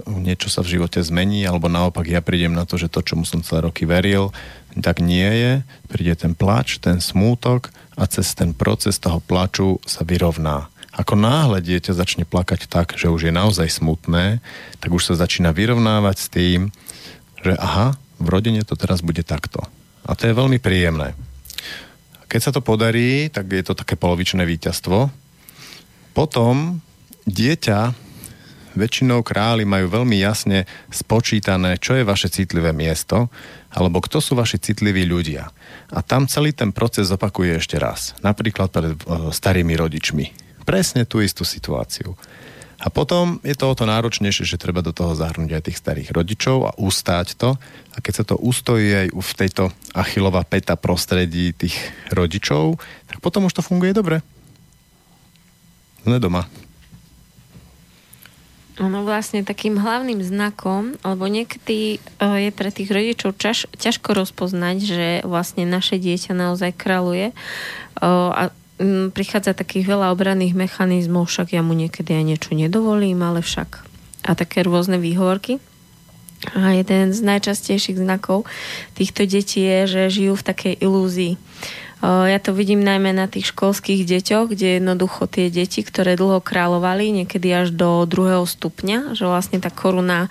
niečo 0.07 0.49
sa 0.49 0.65
v 0.65 0.79
živote 0.79 0.97
zmení, 1.03 1.45
alebo 1.45 1.69
naopak 1.69 2.07
ja 2.07 2.23
prídem 2.23 2.55
na 2.55 2.65
to, 2.65 2.81
že 2.81 2.89
to, 2.89 3.05
čomu 3.05 3.27
som 3.27 3.45
celé 3.45 3.69
roky 3.69 3.85
veril, 3.85 4.33
tak 4.81 5.03
nie 5.03 5.27
je. 5.27 5.53
Príde 5.85 6.17
ten 6.17 6.33
plač, 6.33 6.81
ten 6.81 6.97
smútok 6.97 7.69
a 7.93 8.09
cez 8.09 8.33
ten 8.33 8.57
proces 8.57 8.97
toho 8.97 9.21
plaču 9.21 9.77
sa 9.85 10.01
vyrovná. 10.01 10.72
Ako 10.93 11.17
náhle 11.17 11.57
dieťa 11.57 11.97
začne 11.97 12.21
plakať 12.21 12.69
tak, 12.69 12.93
že 12.93 13.09
už 13.09 13.29
je 13.29 13.33
naozaj 13.33 13.65
smutné, 13.81 14.45
tak 14.77 14.93
už 14.93 15.09
sa 15.09 15.17
začína 15.17 15.49
vyrovnávať 15.49 16.17
s 16.21 16.27
tým, 16.29 16.59
že 17.41 17.57
aha, 17.57 17.97
v 18.21 18.27
rodine 18.29 18.61
to 18.61 18.77
teraz 18.77 19.01
bude 19.01 19.25
takto. 19.25 19.65
A 20.05 20.13
to 20.13 20.29
je 20.29 20.37
veľmi 20.37 20.61
príjemné. 20.61 21.17
Keď 22.29 22.41
sa 22.41 22.51
to 22.53 22.61
podarí, 22.61 23.29
tak 23.33 23.49
je 23.49 23.65
to 23.65 23.73
také 23.73 23.97
polovičné 23.97 24.45
víťazstvo. 24.45 25.09
Potom 26.13 26.81
dieťa 27.25 27.93
väčšinou 28.73 29.21
králi 29.21 29.65
majú 29.65 29.89
veľmi 29.89 30.17
jasne 30.17 30.65
spočítané, 30.89 31.77
čo 31.77 31.93
je 31.93 32.05
vaše 32.05 32.29
citlivé 32.29 32.73
miesto, 32.73 33.29
alebo 33.73 34.01
kto 34.01 34.21
sú 34.21 34.33
vaši 34.33 34.61
citliví 34.61 35.05
ľudia. 35.05 35.49
A 35.93 35.99
tam 36.01 36.25
celý 36.29 36.53
ten 36.53 36.73
proces 36.73 37.09
opakuje 37.13 37.57
ešte 37.57 37.77
raz. 37.77 38.17
Napríklad 38.25 38.69
pred 38.69 38.97
starými 39.33 39.73
rodičmi. 39.77 40.42
Presne 40.63 41.03
tú 41.03 41.19
istú 41.19 41.43
situáciu. 41.43 42.15
A 42.83 42.91
potom 42.91 43.39
je 43.47 43.55
to 43.55 43.71
o 43.71 43.77
to 43.79 43.87
náročnejšie, 43.87 44.43
že 44.43 44.59
treba 44.59 44.83
do 44.83 44.91
toho 44.91 45.15
zahrnúť 45.15 45.55
aj 45.55 45.63
tých 45.71 45.79
starých 45.79 46.09
rodičov 46.11 46.67
a 46.67 46.75
ustáť 46.75 47.39
to. 47.39 47.55
A 47.95 47.97
keď 48.03 48.13
sa 48.13 48.25
to 48.27 48.35
ustojí 48.35 49.07
aj 49.07 49.07
v 49.15 49.31
tejto 49.39 49.71
achilová 49.95 50.43
peta 50.43 50.75
prostredí 50.75 51.55
tých 51.55 51.79
rodičov, 52.11 52.75
tak 53.07 53.23
potom 53.23 53.47
už 53.47 53.55
to 53.55 53.63
funguje 53.63 53.95
dobre. 53.95 54.19
Sme 56.03 56.19
doma. 56.19 56.43
Ono 58.83 59.05
vlastne 59.05 59.45
takým 59.45 59.79
hlavným 59.79 60.19
znakom, 60.19 60.97
alebo 61.05 61.29
niekedy 61.29 62.01
uh, 62.19 62.41
je 62.41 62.51
pre 62.51 62.73
tých 62.73 62.89
rodičov 62.89 63.37
čaž, 63.39 63.69
ťažko 63.79 64.11
rozpoznať, 64.11 64.77
že 64.81 65.07
vlastne 65.23 65.63
naše 65.63 66.01
dieťa 66.01 66.35
naozaj 66.35 66.75
kraluje 66.75 67.31
uh, 67.31 68.33
a 68.33 68.43
prichádza 69.13 69.53
takých 69.53 69.85
veľa 69.93 70.09
obranných 70.13 70.57
mechanizmov, 70.57 71.29
však 71.29 71.53
ja 71.53 71.61
mu 71.61 71.77
niekedy 71.77 72.13
aj 72.17 72.23
niečo 72.25 72.51
nedovolím, 72.57 73.21
ale 73.21 73.45
však 73.45 73.85
a 74.23 74.31
také 74.33 74.63
rôzne 74.63 74.97
výhovorky. 74.97 75.59
A 76.55 76.75
jeden 76.75 77.15
z 77.15 77.19
najčastejších 77.23 78.03
znakov 78.03 78.43
týchto 78.99 79.23
detí 79.23 79.63
je, 79.63 79.79
že 79.87 80.01
žijú 80.11 80.35
v 80.35 80.47
takej 80.47 80.73
ilúzii. 80.83 81.39
Ja 82.03 82.35
to 82.43 82.51
vidím 82.51 82.83
najmä 82.83 83.15
na 83.15 83.31
tých 83.31 83.55
školských 83.55 84.03
deťoch, 84.03 84.51
kde 84.51 84.75
jednoducho 84.75 85.23
tie 85.23 85.47
deti, 85.47 85.79
ktoré 85.79 86.19
dlho 86.19 86.43
kráľovali, 86.43 87.23
niekedy 87.23 87.47
až 87.47 87.71
do 87.71 88.03
druhého 88.03 88.43
stupňa, 88.43 89.15
že 89.15 89.23
vlastne 89.23 89.63
tá 89.63 89.71
koruna 89.71 90.27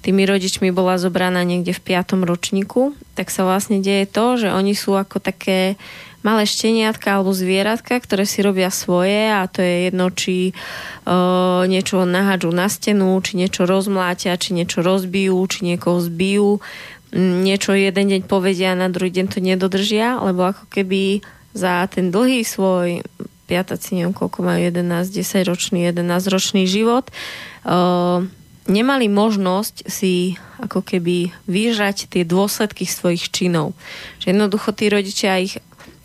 tými 0.00 0.24
rodičmi 0.24 0.72
bola 0.72 0.96
zobraná 0.96 1.44
niekde 1.44 1.76
v 1.76 1.92
piatom 1.92 2.24
ročníku, 2.24 2.96
tak 3.12 3.28
sa 3.28 3.44
vlastne 3.44 3.84
deje 3.84 4.08
to, 4.08 4.40
že 4.40 4.48
oni 4.48 4.72
sú 4.72 4.96
ako 4.96 5.20
také 5.20 5.76
malé 6.20 6.44
šteniatka 6.44 7.16
alebo 7.16 7.32
zvieratka, 7.32 7.96
ktoré 7.96 8.28
si 8.28 8.44
robia 8.44 8.68
svoje 8.68 9.32
a 9.32 9.48
to 9.48 9.64
je 9.64 9.88
jedno, 9.88 10.12
či 10.12 10.52
uh, 10.52 11.64
niečo 11.64 12.04
nahádžu 12.04 12.52
na 12.52 12.68
stenu, 12.68 13.16
či 13.24 13.40
niečo 13.40 13.64
rozmlátia, 13.64 14.36
či 14.36 14.52
niečo 14.52 14.84
rozbijú, 14.84 15.40
či 15.48 15.64
niekoho 15.64 15.98
zbijú 16.00 16.60
niečo 17.16 17.74
jeden 17.74 18.06
deň 18.06 18.22
povedia 18.30 18.72
a 18.72 18.78
na 18.78 18.86
druhý 18.86 19.10
deň 19.10 19.26
to 19.34 19.38
nedodržia, 19.42 20.22
lebo 20.22 20.54
ako 20.54 20.64
keby 20.70 21.26
za 21.50 21.82
ten 21.90 22.14
dlhý 22.14 22.46
svoj 22.46 23.02
piataci, 23.50 23.98
neviem 23.98 24.14
koľko 24.14 24.46
majú 24.46 24.62
11, 24.62 25.10
10 25.10 25.50
ročný, 25.50 25.90
11 25.90 26.06
ročný 26.30 26.70
život, 26.70 27.10
uh, 27.66 28.22
nemali 28.70 29.10
možnosť 29.10 29.90
si 29.90 30.38
ako 30.62 30.86
keby 30.86 31.34
vyžať 31.50 32.06
tie 32.06 32.22
dôsledky 32.22 32.86
svojich 32.86 33.34
činov. 33.34 33.74
Že 34.22 34.38
jednoducho 34.38 34.70
tí 34.70 34.86
rodičia 34.86 35.42
ich 35.42 35.58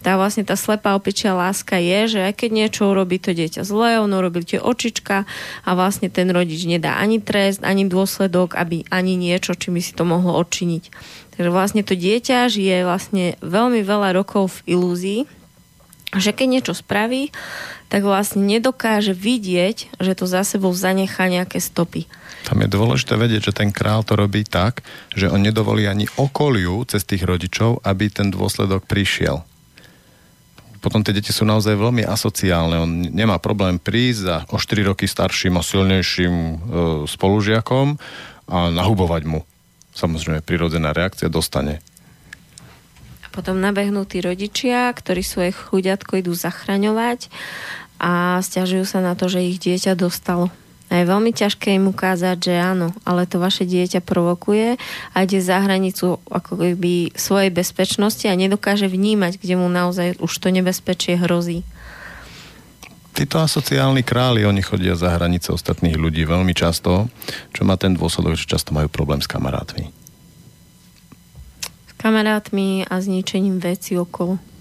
tá 0.06 0.22
vlastne 0.22 0.46
tá 0.46 0.54
slepá 0.54 0.94
opičia 0.94 1.34
láska 1.34 1.82
je, 1.82 2.14
že 2.14 2.20
aj 2.30 2.34
keď 2.38 2.50
niečo 2.54 2.94
urobí 2.94 3.18
to 3.18 3.34
dieťa 3.34 3.66
zle, 3.66 3.98
ono 3.98 4.22
robí 4.22 4.46
tie 4.46 4.62
očička 4.62 5.26
a 5.66 5.70
vlastne 5.74 6.14
ten 6.14 6.30
rodič 6.30 6.70
nedá 6.70 7.02
ani 7.02 7.18
trest, 7.18 7.66
ani 7.66 7.90
dôsledok, 7.90 8.54
aby 8.54 8.86
ani 8.94 9.18
niečo, 9.18 9.58
či 9.58 9.74
by 9.74 9.82
si 9.82 9.98
to 9.98 10.06
mohlo 10.06 10.38
odčiniť. 10.38 10.94
Takže 11.34 11.50
vlastne 11.50 11.82
to 11.82 11.98
dieťa 11.98 12.54
žije 12.54 12.86
vlastne 12.86 13.34
veľmi 13.42 13.82
veľa 13.82 14.14
rokov 14.14 14.62
v 14.62 14.78
ilúzii, 14.78 15.22
že 16.14 16.38
keď 16.38 16.48
niečo 16.54 16.74
spraví, 16.78 17.34
tak 17.90 18.06
vlastne 18.06 18.46
nedokáže 18.46 19.18
vidieť, 19.18 19.98
že 19.98 20.14
to 20.14 20.30
za 20.30 20.46
sebou 20.46 20.70
zanechá 20.70 21.26
nejaké 21.34 21.58
stopy. 21.58 22.06
Tam 22.46 22.62
je 22.62 22.70
dôležité 22.70 23.18
vedieť, 23.18 23.50
že 23.50 23.58
ten 23.58 23.74
král 23.74 24.06
to 24.06 24.14
robí 24.14 24.46
tak, 24.46 24.86
že 25.18 25.34
on 25.34 25.42
nedovolí 25.42 25.90
ani 25.90 26.06
okoliu 26.14 26.86
cez 26.86 27.02
tých 27.02 27.26
rodičov, 27.26 27.82
aby 27.82 28.14
ten 28.14 28.30
dôsledok 28.30 28.86
prišiel 28.86 29.42
potom 30.86 31.02
tie 31.02 31.18
deti 31.18 31.34
sú 31.34 31.50
naozaj 31.50 31.74
veľmi 31.74 32.06
asociálne. 32.06 32.78
On 32.78 32.92
nemá 33.10 33.42
problém 33.42 33.82
prísť 33.82 34.20
za 34.22 34.36
o 34.54 34.62
4 34.62 34.94
roky 34.94 35.10
starším 35.10 35.58
a 35.58 35.66
silnejším 35.66 36.34
e, 36.38 36.54
spolužiakom 37.10 37.98
a 38.46 38.70
nahubovať 38.70 39.26
mu. 39.26 39.42
Samozrejme, 39.98 40.46
prirodzená 40.46 40.94
reakcia 40.94 41.26
dostane. 41.26 41.82
A 43.26 43.28
potom 43.34 43.58
nabehnú 43.58 44.06
tí 44.06 44.22
rodičia, 44.22 44.94
ktorí 44.94 45.26
svoje 45.26 45.58
chuďatko 45.58 46.22
idú 46.22 46.38
zachraňovať 46.38 47.34
a 47.98 48.38
stiažujú 48.46 48.86
sa 48.86 49.02
na 49.02 49.18
to, 49.18 49.26
že 49.26 49.42
ich 49.42 49.58
dieťa 49.58 49.98
dostalo. 49.98 50.54
A 50.86 51.02
je 51.02 51.10
veľmi 51.10 51.34
ťažké 51.34 51.74
im 51.74 51.90
ukázať, 51.90 52.38
že 52.38 52.54
áno, 52.62 52.94
ale 53.02 53.26
to 53.26 53.42
vaše 53.42 53.66
dieťa 53.66 54.06
provokuje 54.06 54.78
a 55.12 55.18
ide 55.26 55.42
za 55.42 55.58
hranicu 55.58 56.22
ako 56.30 56.54
keby 56.62 57.10
svojej 57.18 57.50
bezpečnosti 57.50 58.30
a 58.30 58.38
nedokáže 58.38 58.86
vnímať, 58.86 59.42
kde 59.42 59.58
mu 59.58 59.66
naozaj 59.66 60.22
už 60.22 60.32
to 60.38 60.54
nebezpečie 60.54 61.18
hrozí. 61.18 61.66
Títo 63.16 63.42
asociálni 63.42 64.04
králi, 64.04 64.44
oni 64.46 64.60
chodia 64.62 64.94
za 64.94 65.10
hranice 65.10 65.50
ostatných 65.50 65.96
ľudí 65.96 66.28
veľmi 66.28 66.52
často, 66.52 67.08
čo 67.56 67.62
má 67.64 67.80
ten 67.80 67.96
dôsledok, 67.96 68.36
že 68.38 68.46
často 68.46 68.76
majú 68.76 68.92
problém 68.92 69.24
s 69.24 69.32
kamarátmi. 69.32 69.90
S 71.90 71.94
kamarátmi 71.98 72.86
a 72.86 73.00
zničením 73.02 73.58
veci 73.58 73.98
okolo 73.98 74.55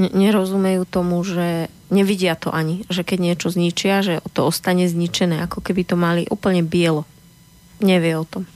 nerozumejú 0.00 0.88
tomu, 0.88 1.20
že 1.20 1.68
nevidia 1.92 2.32
to 2.38 2.48
ani, 2.48 2.88
že 2.88 3.04
keď 3.04 3.18
niečo 3.20 3.48
zničia, 3.52 4.00
že 4.00 4.14
to 4.32 4.48
ostane 4.48 4.88
zničené, 4.88 5.44
ako 5.44 5.60
keby 5.60 5.84
to 5.84 5.96
mali 6.00 6.24
úplne 6.32 6.64
bielo. 6.64 7.04
Nevie 7.84 8.16
o 8.16 8.24
tom. 8.24 8.48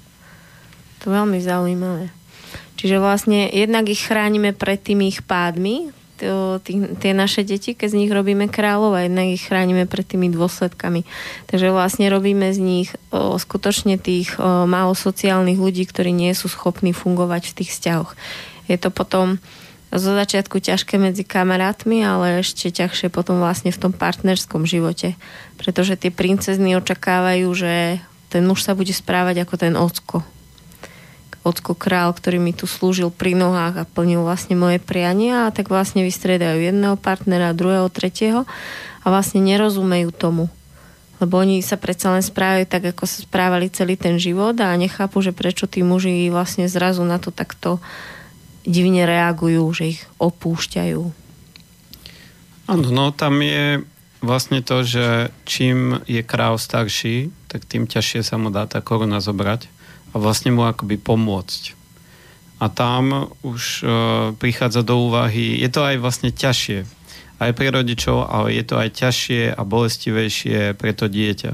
To 1.05 1.12
je 1.12 1.16
veľmi 1.16 1.39
zaujímavé. 1.43 2.09
Čiže 2.76 2.97
vlastne 3.01 3.49
jednak 3.53 3.89
ich 3.89 4.05
chránime 4.05 4.57
pred 4.57 4.80
tými 4.80 5.12
ich 5.12 5.24
pádmi, 5.24 5.93
tie 7.01 7.12
naše 7.12 7.45
deti, 7.45 7.76
keď 7.76 7.89
z 7.93 7.99
nich 8.01 8.12
robíme 8.12 8.49
kráľov 8.49 8.97
a 8.97 9.05
jednak 9.05 9.37
ich 9.37 9.45
chránime 9.45 9.84
pred 9.84 10.09
tými 10.09 10.32
dôsledkami. 10.32 11.05
Takže 11.49 11.68
vlastne 11.68 12.09
robíme 12.09 12.49
z 12.57 12.61
nich 12.61 12.89
o, 13.12 13.37
skutočne 13.37 14.01
tých 14.01 14.32
o, 14.41 14.64
málo 14.64 14.97
sociálnych 14.97 15.61
ľudí, 15.61 15.84
ktorí 15.84 16.16
nie 16.16 16.32
sú 16.32 16.49
schopní 16.49 16.97
fungovať 16.97 17.53
v 17.53 17.57
tých 17.61 17.70
vzťahoch. 17.76 18.16
Je 18.66 18.76
to 18.80 18.89
potom 18.89 19.39
zo 19.95 20.12
začiatku 20.12 20.59
ťažké 20.59 20.99
medzi 20.99 21.22
kamarátmi, 21.22 22.03
ale 22.03 22.43
ešte 22.43 22.74
ťažšie 22.74 23.09
potom 23.09 23.39
vlastne 23.39 23.70
v 23.70 23.80
tom 23.80 23.93
partnerskom 23.95 24.66
živote. 24.66 25.14
Pretože 25.57 25.95
tie 25.95 26.11
princezny 26.11 26.74
očakávajú, 26.74 27.49
že 27.55 28.03
ten 28.26 28.43
muž 28.43 28.66
sa 28.66 28.74
bude 28.74 28.91
správať 28.91 29.47
ako 29.47 29.55
ten 29.55 29.74
ocko. 29.78 30.26
Ocko 31.47 31.78
král, 31.78 32.11
ktorý 32.11 32.43
mi 32.43 32.51
tu 32.51 32.66
slúžil 32.66 33.14
pri 33.14 33.39
nohách 33.39 33.74
a 33.78 33.89
plnil 33.89 34.26
vlastne 34.26 34.59
moje 34.59 34.82
priania 34.82 35.47
a 35.47 35.55
tak 35.55 35.70
vlastne 35.70 36.03
vystriedajú 36.03 36.59
jedného 36.59 36.99
partnera, 36.99 37.55
druhého, 37.55 37.87
tretieho 37.87 38.43
a 39.01 39.07
vlastne 39.07 39.39
nerozumejú 39.47 40.11
tomu. 40.11 40.51
Lebo 41.22 41.39
oni 41.39 41.62
sa 41.62 41.78
predsa 41.78 42.12
len 42.12 42.20
správajú 42.20 42.66
tak, 42.66 42.91
ako 42.93 43.07
sa 43.07 43.22
správali 43.22 43.70
celý 43.70 43.95
ten 43.95 44.18
život 44.18 44.59
a 44.59 44.74
nechápu, 44.74 45.22
že 45.22 45.32
prečo 45.32 45.70
tí 45.70 45.80
muži 45.87 46.28
vlastne 46.28 46.66
zrazu 46.66 47.07
na 47.07 47.22
to 47.22 47.30
takto 47.30 47.78
divne 48.67 49.07
reagujú, 49.07 49.64
že 49.73 49.85
ich 49.97 50.03
opúšťajú. 50.19 51.03
Áno, 52.67 52.87
no 52.91 53.14
tam 53.14 53.39
je 53.41 53.87
vlastne 54.19 54.59
to, 54.59 54.83
že 54.83 55.31
čím 55.47 56.03
je 56.11 56.21
kráv 56.27 56.59
starší, 56.59 57.31
tak 57.47 57.62
tým 57.64 57.87
ťažšie 57.87 58.27
sa 58.27 58.37
mu 58.37 58.51
dá 58.51 58.67
tá 58.67 58.83
koruna 58.83 59.23
zobrať 59.23 59.71
a 60.11 60.19
vlastne 60.19 60.51
mu 60.51 60.67
akoby 60.67 60.99
pomôcť. 60.99 61.79
A 62.59 62.67
tam 62.73 63.31
už 63.47 63.62
e, 63.81 63.87
prichádza 64.35 64.83
do 64.83 64.99
úvahy, 65.07 65.61
je 65.61 65.69
to 65.71 65.85
aj 65.85 65.97
vlastne 66.01 66.33
ťažšie, 66.33 66.89
aj 67.37 67.51
pre 67.53 67.69
rodičov, 67.69 68.27
ale 68.27 68.57
je 68.57 68.64
to 68.64 68.81
aj 68.81 68.91
ťažšie 68.97 69.53
a 69.53 69.61
bolestivejšie 69.61 70.73
pre 70.75 70.97
to 70.97 71.07
dieťa. 71.07 71.53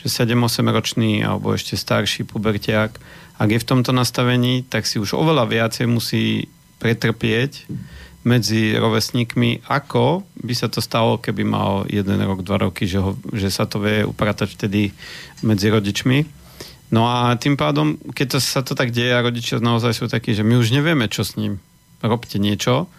Že 0.00 0.06
7-8 0.34 0.72
ročný 0.72 1.20
alebo 1.20 1.52
ešte 1.52 1.76
starší 1.76 2.24
pubertiak 2.24 2.96
ak 3.38 3.48
je 3.54 3.62
v 3.62 3.68
tomto 3.68 3.94
nastavení, 3.94 4.66
tak 4.66 4.84
si 4.84 4.98
už 4.98 5.14
oveľa 5.14 5.46
viacej 5.46 5.86
musí 5.86 6.50
pretrpieť 6.82 7.70
medzi 8.26 8.74
rovesníkmi, 8.74 9.70
ako 9.70 10.26
by 10.42 10.54
sa 10.54 10.66
to 10.66 10.82
stalo, 10.82 11.22
keby 11.22 11.46
mal 11.46 11.86
jeden 11.86 12.18
rok, 12.18 12.42
dva 12.42 12.68
roky, 12.68 12.84
že, 12.84 12.98
ho, 12.98 13.14
že 13.30 13.48
sa 13.48 13.64
to 13.64 13.78
vie 13.78 14.02
upratať 14.02 14.58
vtedy 14.58 14.90
medzi 15.46 15.70
rodičmi. 15.70 16.26
No 16.90 17.06
a 17.06 17.38
tým 17.38 17.54
pádom, 17.54 17.96
keď 18.12 18.36
to, 18.36 18.38
sa 18.42 18.60
to 18.66 18.74
tak 18.74 18.90
deje 18.90 19.14
a 19.14 19.24
rodičia 19.24 19.62
naozaj 19.62 19.92
sú 19.94 20.04
takí, 20.10 20.34
že 20.34 20.42
my 20.42 20.58
už 20.58 20.74
nevieme, 20.74 21.06
čo 21.06 21.22
s 21.22 21.38
ním, 21.38 21.62
robte 22.02 22.42
niečo, 22.42 22.90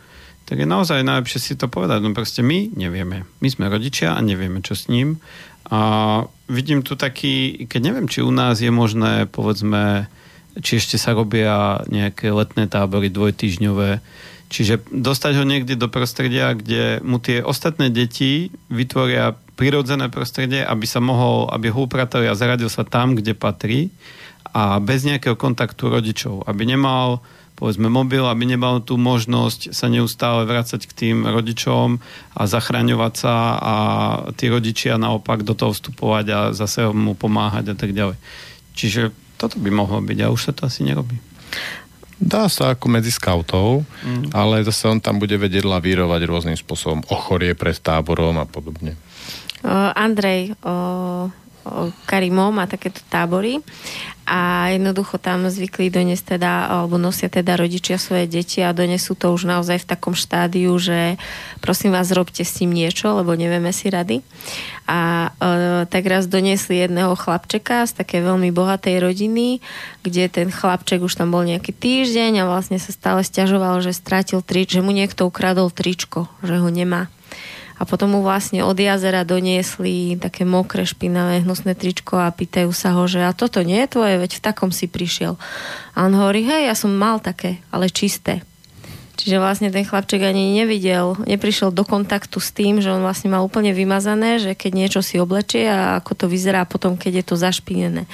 tak 0.49 0.65
je 0.65 0.65
naozaj 0.65 1.05
najlepšie 1.05 1.39
si 1.41 1.53
to 1.53 1.69
povedať. 1.69 2.01
No 2.01 2.09
proste 2.17 2.41
my 2.41 2.73
nevieme. 2.73 3.29
My 3.37 3.47
sme 3.53 3.69
rodičia 3.69 4.17
a 4.17 4.19
nevieme, 4.25 4.65
čo 4.65 4.73
s 4.73 4.89
ním. 4.89 5.21
A 5.69 6.25
vidím 6.49 6.81
tu 6.81 6.97
taký, 6.97 7.69
keď 7.69 7.81
neviem, 7.85 8.09
či 8.09 8.25
u 8.25 8.33
nás 8.33 8.57
je 8.57 8.73
možné, 8.73 9.29
povedzme, 9.29 10.09
či 10.57 10.81
ešte 10.81 10.97
sa 10.97 11.13
robia 11.13 11.85
nejaké 11.87 12.33
letné 12.33 12.65
tábory 12.65 13.13
dvojtýžňové. 13.13 14.01
Čiže 14.49 14.89
dostať 14.89 15.33
ho 15.37 15.45
niekde 15.45 15.77
do 15.77 15.85
prostredia, 15.85 16.57
kde 16.57 17.05
mu 17.05 17.21
tie 17.21 17.45
ostatné 17.45 17.93
deti 17.93 18.49
vytvoria 18.73 19.37
prirodzené 19.53 20.09
prostredie, 20.09 20.65
aby 20.65 20.89
sa 20.89 20.97
mohol, 20.97 21.45
aby 21.53 21.69
ho 21.69 21.85
upratali 21.85 22.25
a 22.25 22.33
zaradil 22.33 22.71
sa 22.71 22.81
tam, 22.81 23.13
kde 23.13 23.37
patrí 23.37 23.93
a 24.49 24.81
bez 24.81 25.05
nejakého 25.05 25.37
kontaktu 25.37 25.93
rodičov. 25.93 26.49
Aby 26.49 26.65
nemal 26.65 27.21
povedzme 27.59 27.91
mobil, 27.91 28.23
aby 28.23 28.47
nemal 28.47 28.79
tú 28.79 28.95
možnosť 28.95 29.75
sa 29.75 29.91
neustále 29.91 30.47
vrácať 30.47 30.87
k 30.87 30.95
tým 30.95 31.27
rodičom 31.27 31.99
a 32.39 32.41
zachraňovať 32.47 33.13
sa 33.19 33.35
a 33.59 33.75
tí 34.39 34.47
rodičia 34.47 34.95
naopak 34.95 35.43
do 35.43 35.51
toho 35.51 35.75
vstupovať 35.75 36.25
a 36.31 36.39
zase 36.55 36.87
mu 36.95 37.19
pomáhať 37.19 37.75
a 37.75 37.77
tak 37.77 37.91
ďalej. 37.91 38.15
Čiže 38.79 39.11
toto 39.39 39.55
by 39.55 39.71
mohlo 39.71 40.03
byť 40.03 40.19
a 40.19 40.27
už 40.27 40.41
sa 40.43 40.51
to 40.51 40.67
asi 40.67 40.83
nerobí. 40.83 41.15
Dá 42.19 42.51
sa 42.51 42.75
ako 42.75 42.91
medzi 42.91 43.15
skautov, 43.15 43.87
mm. 44.03 44.35
ale 44.35 44.59
zase 44.67 44.91
on 44.91 44.99
tam 44.99 45.23
bude 45.23 45.39
vedieť 45.39 45.63
lavírovať 45.63 46.21
rôznym 46.27 46.57
spôsobom. 46.59 46.99
Ochorie 47.07 47.55
pred 47.55 47.79
táborom 47.79 48.35
a 48.35 48.43
podobne. 48.43 48.99
Uh, 49.63 49.95
Andrej, 49.95 50.51
uh, 50.67 51.31
Karimov 52.05 52.53
má 52.53 52.65
takéto 52.65 53.01
tábory 53.07 53.61
a 54.30 54.70
jednoducho 54.70 55.17
tam 55.17 55.49
zvykli 55.49 55.89
doniesť 55.89 56.38
teda, 56.38 56.70
alebo 56.70 57.01
nosia 57.01 57.34
teda 57.34 57.57
rodičia 57.57 57.97
svoje 57.97 58.30
deti 58.30 58.61
a 58.61 58.70
donesú 58.78 59.17
to 59.17 59.34
už 59.34 59.49
naozaj 59.49 59.82
v 59.82 59.89
takom 59.89 60.13
štádiu, 60.13 60.70
že 60.78 61.17
prosím 61.65 61.97
vás, 61.97 62.13
robte 62.13 62.45
s 62.45 62.61
tým 62.61 62.70
niečo, 62.70 63.09
lebo 63.17 63.34
nevieme 63.34 63.74
si 63.74 63.89
rady. 63.89 64.22
A 64.86 65.34
e, 65.34 65.89
tak 65.89 66.05
raz 66.05 66.30
doniesli 66.30 66.78
jedného 66.78 67.17
chlapčeka 67.17 67.89
z 67.89 67.97
také 67.97 68.22
veľmi 68.22 68.53
bohatej 68.53 69.01
rodiny, 69.01 69.65
kde 70.05 70.30
ten 70.30 70.53
chlapček 70.53 71.01
už 71.01 71.17
tam 71.17 71.34
bol 71.34 71.41
nejaký 71.41 71.74
týždeň 71.74 72.45
a 72.45 72.49
vlastne 72.49 72.78
sa 72.78 72.93
stále 72.93 73.26
stiažoval, 73.26 73.82
že 73.82 73.97
stratil 73.97 74.45
trič, 74.45 74.78
že 74.78 74.86
mu 74.86 74.93
niekto 74.93 75.26
ukradol 75.26 75.74
tričko, 75.74 76.30
že 76.45 76.61
ho 76.61 76.70
nemá 76.70 77.09
a 77.80 77.88
potom 77.88 78.11
mu 78.11 78.19
vlastne 78.19 78.59
od 78.59 78.75
jazera 78.75 79.23
doniesli 79.23 80.19
také 80.19 80.43
mokré, 80.43 80.84
špinavé, 80.84 81.47
hnusné 81.47 81.80
tričko 81.80 82.19
a 82.19 82.27
pýtajú 82.27 82.75
sa 82.75 82.91
ho, 82.99 83.07
že 83.07 83.23
a 83.23 83.32
toto 83.32 83.63
nie 83.63 83.80
je 83.88 83.95
tvoje, 83.95 84.19
veď 84.19 84.32
v 84.36 84.43
takom 84.43 84.69
si 84.75 84.91
prišiel. 84.91 85.39
A 85.95 86.03
on 86.03 86.11
hovorí, 86.11 86.43
hej, 86.43 86.67
ja 86.67 86.75
som 86.75 86.91
mal 86.91 87.23
také, 87.23 87.63
ale 87.71 87.88
čisté. 87.88 88.43
Čiže 89.19 89.39
vlastne 89.39 89.67
ten 89.67 89.84
chlapček 89.84 90.23
ani 90.23 90.55
nevidel, 90.55 91.15
neprišiel 91.27 91.75
do 91.75 91.84
kontaktu 91.84 92.39
s 92.39 92.55
tým, 92.55 92.80
že 92.80 92.88
on 92.88 93.03
vlastne 93.03 93.27
mal 93.27 93.43
úplne 93.43 93.75
vymazané, 93.75 94.39
že 94.39 94.55
keď 94.55 94.71
niečo 94.75 95.01
si 95.03 95.19
oblečie 95.19 95.67
a 95.67 95.99
ako 95.99 96.23
to 96.23 96.25
vyzerá 96.32 96.63
potom, 96.63 96.95
keď 96.95 97.19
je 97.19 97.25
to 97.27 97.36
zašpinené. 97.36 98.07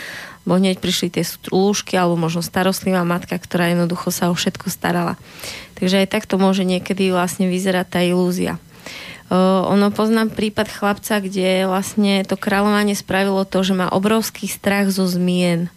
Bo 0.49 0.57
hneď 0.57 0.81
prišli 0.81 1.13
tie 1.13 1.25
lúžky 1.53 1.93
alebo 1.93 2.17
možno 2.17 2.41
starostlivá 2.41 3.05
matka, 3.05 3.37
ktorá 3.37 3.69
jednoducho 3.69 4.09
sa 4.09 4.29
o 4.29 4.37
všetko 4.37 4.69
starala. 4.73 5.17
Takže 5.77 6.05
aj 6.05 6.09
takto 6.09 6.41
môže 6.41 6.65
niekedy 6.65 7.13
vlastne 7.13 7.49
vyzerať 7.53 7.85
tá 7.85 8.01
ilúzia. 8.01 8.57
Ono 9.33 9.89
poznám 9.89 10.29
prípad 10.29 10.69
chlapca, 10.69 11.17
kde 11.17 11.65
vlastne 11.65 12.21
to 12.21 12.37
kráľovanie 12.37 12.93
spravilo 12.93 13.41
to, 13.41 13.65
že 13.65 13.73
má 13.73 13.89
obrovský 13.89 14.45
strach 14.45 14.93
zo 14.93 15.09
zmien. 15.09 15.73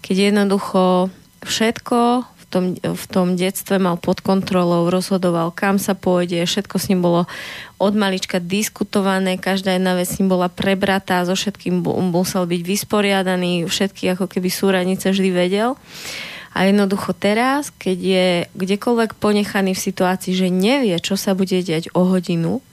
Keď 0.00 0.32
jednoducho 0.32 1.12
všetko 1.44 2.24
v 2.24 2.44
tom, 2.48 2.64
v 2.78 3.06
tom 3.12 3.36
detstve 3.36 3.76
mal 3.76 4.00
pod 4.00 4.24
kontrolou, 4.24 4.88
rozhodoval, 4.88 5.52
kam 5.52 5.76
sa 5.76 5.92
pôjde, 5.92 6.40
všetko 6.46 6.76
s 6.80 6.88
ním 6.88 7.04
bolo 7.04 7.28
od 7.76 7.92
malička 7.92 8.40
diskutované, 8.40 9.36
každá 9.36 9.76
jedna 9.76 9.92
vec 9.92 10.08
s 10.08 10.16
ním 10.16 10.32
bola 10.32 10.48
prebratá, 10.48 11.20
so 11.28 11.36
všetkým 11.36 11.84
musel 11.84 12.48
byť 12.48 12.62
vysporiadaný, 12.64 13.68
všetky 13.68 14.16
ako 14.16 14.24
keby 14.30 14.48
súradnice 14.48 15.12
vždy 15.12 15.30
vedel. 15.36 15.76
A 16.56 16.64
jednoducho 16.64 17.12
teraz, 17.12 17.68
keď 17.76 17.98
je 18.00 18.26
kdekoľvek 18.56 19.20
ponechaný 19.20 19.76
v 19.76 19.84
situácii, 19.92 20.32
že 20.32 20.48
nevie, 20.48 20.96
čo 20.96 21.20
sa 21.20 21.36
bude 21.36 21.60
diať 21.60 21.92
o 21.92 22.08
hodinu, 22.08 22.64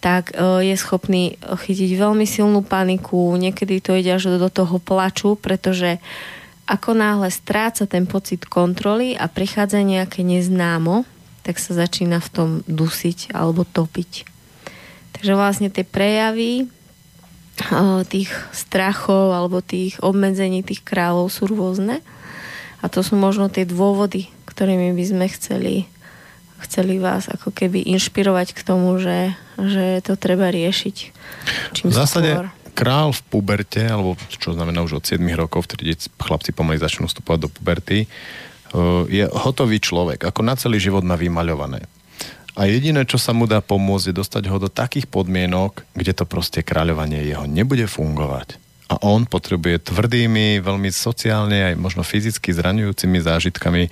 tak 0.00 0.32
e, 0.32 0.64
je 0.72 0.74
schopný 0.80 1.36
chytiť 1.44 1.90
veľmi 1.94 2.24
silnú 2.24 2.64
paniku, 2.64 3.36
niekedy 3.36 3.84
to 3.84 3.92
ide 3.94 4.16
až 4.16 4.40
do 4.40 4.48
toho 4.48 4.80
plaču, 4.80 5.36
pretože 5.36 6.00
ako 6.64 6.96
náhle 6.96 7.28
stráca 7.28 7.84
ten 7.84 8.08
pocit 8.08 8.48
kontroly 8.48 9.12
a 9.12 9.28
prichádza 9.28 9.84
nejaké 9.84 10.24
neznámo, 10.24 11.04
tak 11.44 11.60
sa 11.60 11.76
začína 11.76 12.24
v 12.24 12.28
tom 12.32 12.48
dusiť 12.64 13.36
alebo 13.36 13.68
topiť. 13.68 14.24
Takže 15.18 15.32
vlastne 15.36 15.68
tie 15.68 15.84
prejavy 15.84 16.64
e, 16.64 16.66
tých 18.08 18.32
strachov 18.56 19.36
alebo 19.36 19.60
tých 19.60 20.00
obmedzení 20.00 20.64
tých 20.64 20.80
kráľov 20.80 21.28
sú 21.28 21.44
rôzne 21.44 22.00
a 22.80 22.88
to 22.88 23.04
sú 23.04 23.20
možno 23.20 23.52
tie 23.52 23.68
dôvody, 23.68 24.32
ktorými 24.48 24.96
by 24.96 25.04
sme 25.04 25.26
chceli 25.28 25.84
chceli 26.64 27.00
vás 27.00 27.26
ako 27.28 27.50
keby 27.50 27.84
inšpirovať 27.96 28.54
k 28.56 28.60
tomu, 28.64 28.96
že, 29.00 29.34
že 29.56 30.04
to 30.04 30.14
treba 30.14 30.52
riešiť. 30.52 30.96
Čím 31.74 31.88
v 31.90 31.96
zásade 31.96 32.30
skôr. 32.32 32.48
král 32.76 33.10
v 33.12 33.22
puberte, 33.28 33.82
alebo 33.82 34.14
čo 34.30 34.52
znamená 34.52 34.84
už 34.84 35.00
od 35.00 35.04
7 35.04 35.20
rokov, 35.36 35.66
vtedy 35.68 35.96
chlapci 36.20 36.52
pomaly 36.52 36.80
začnú 36.80 37.08
vstupovať 37.08 37.38
do 37.40 37.48
puberty, 37.48 37.98
uh, 38.06 39.04
je 39.08 39.24
hotový 39.26 39.80
človek. 39.80 40.28
Ako 40.28 40.40
na 40.44 40.54
celý 40.54 40.78
život 40.78 41.02
má 41.02 41.16
vymaľované. 41.16 41.84
A 42.58 42.66
jediné, 42.66 43.06
čo 43.06 43.16
sa 43.16 43.30
mu 43.30 43.46
dá 43.46 43.62
pomôcť, 43.62 44.10
je 44.10 44.18
dostať 44.20 44.44
ho 44.50 44.58
do 44.58 44.68
takých 44.68 45.06
podmienok, 45.06 45.86
kde 45.94 46.12
to 46.12 46.24
proste 46.26 46.66
kráľovanie 46.66 47.22
jeho 47.22 47.46
nebude 47.46 47.86
fungovať. 47.86 48.58
A 48.90 48.98
on 49.06 49.22
potrebuje 49.22 49.86
tvrdými, 49.86 50.58
veľmi 50.58 50.90
sociálne 50.90 51.72
aj 51.72 51.74
možno 51.78 52.02
fyzicky 52.02 52.50
zraňujúcimi 52.50 53.22
zážitkami 53.22 53.82
e, 53.86 53.90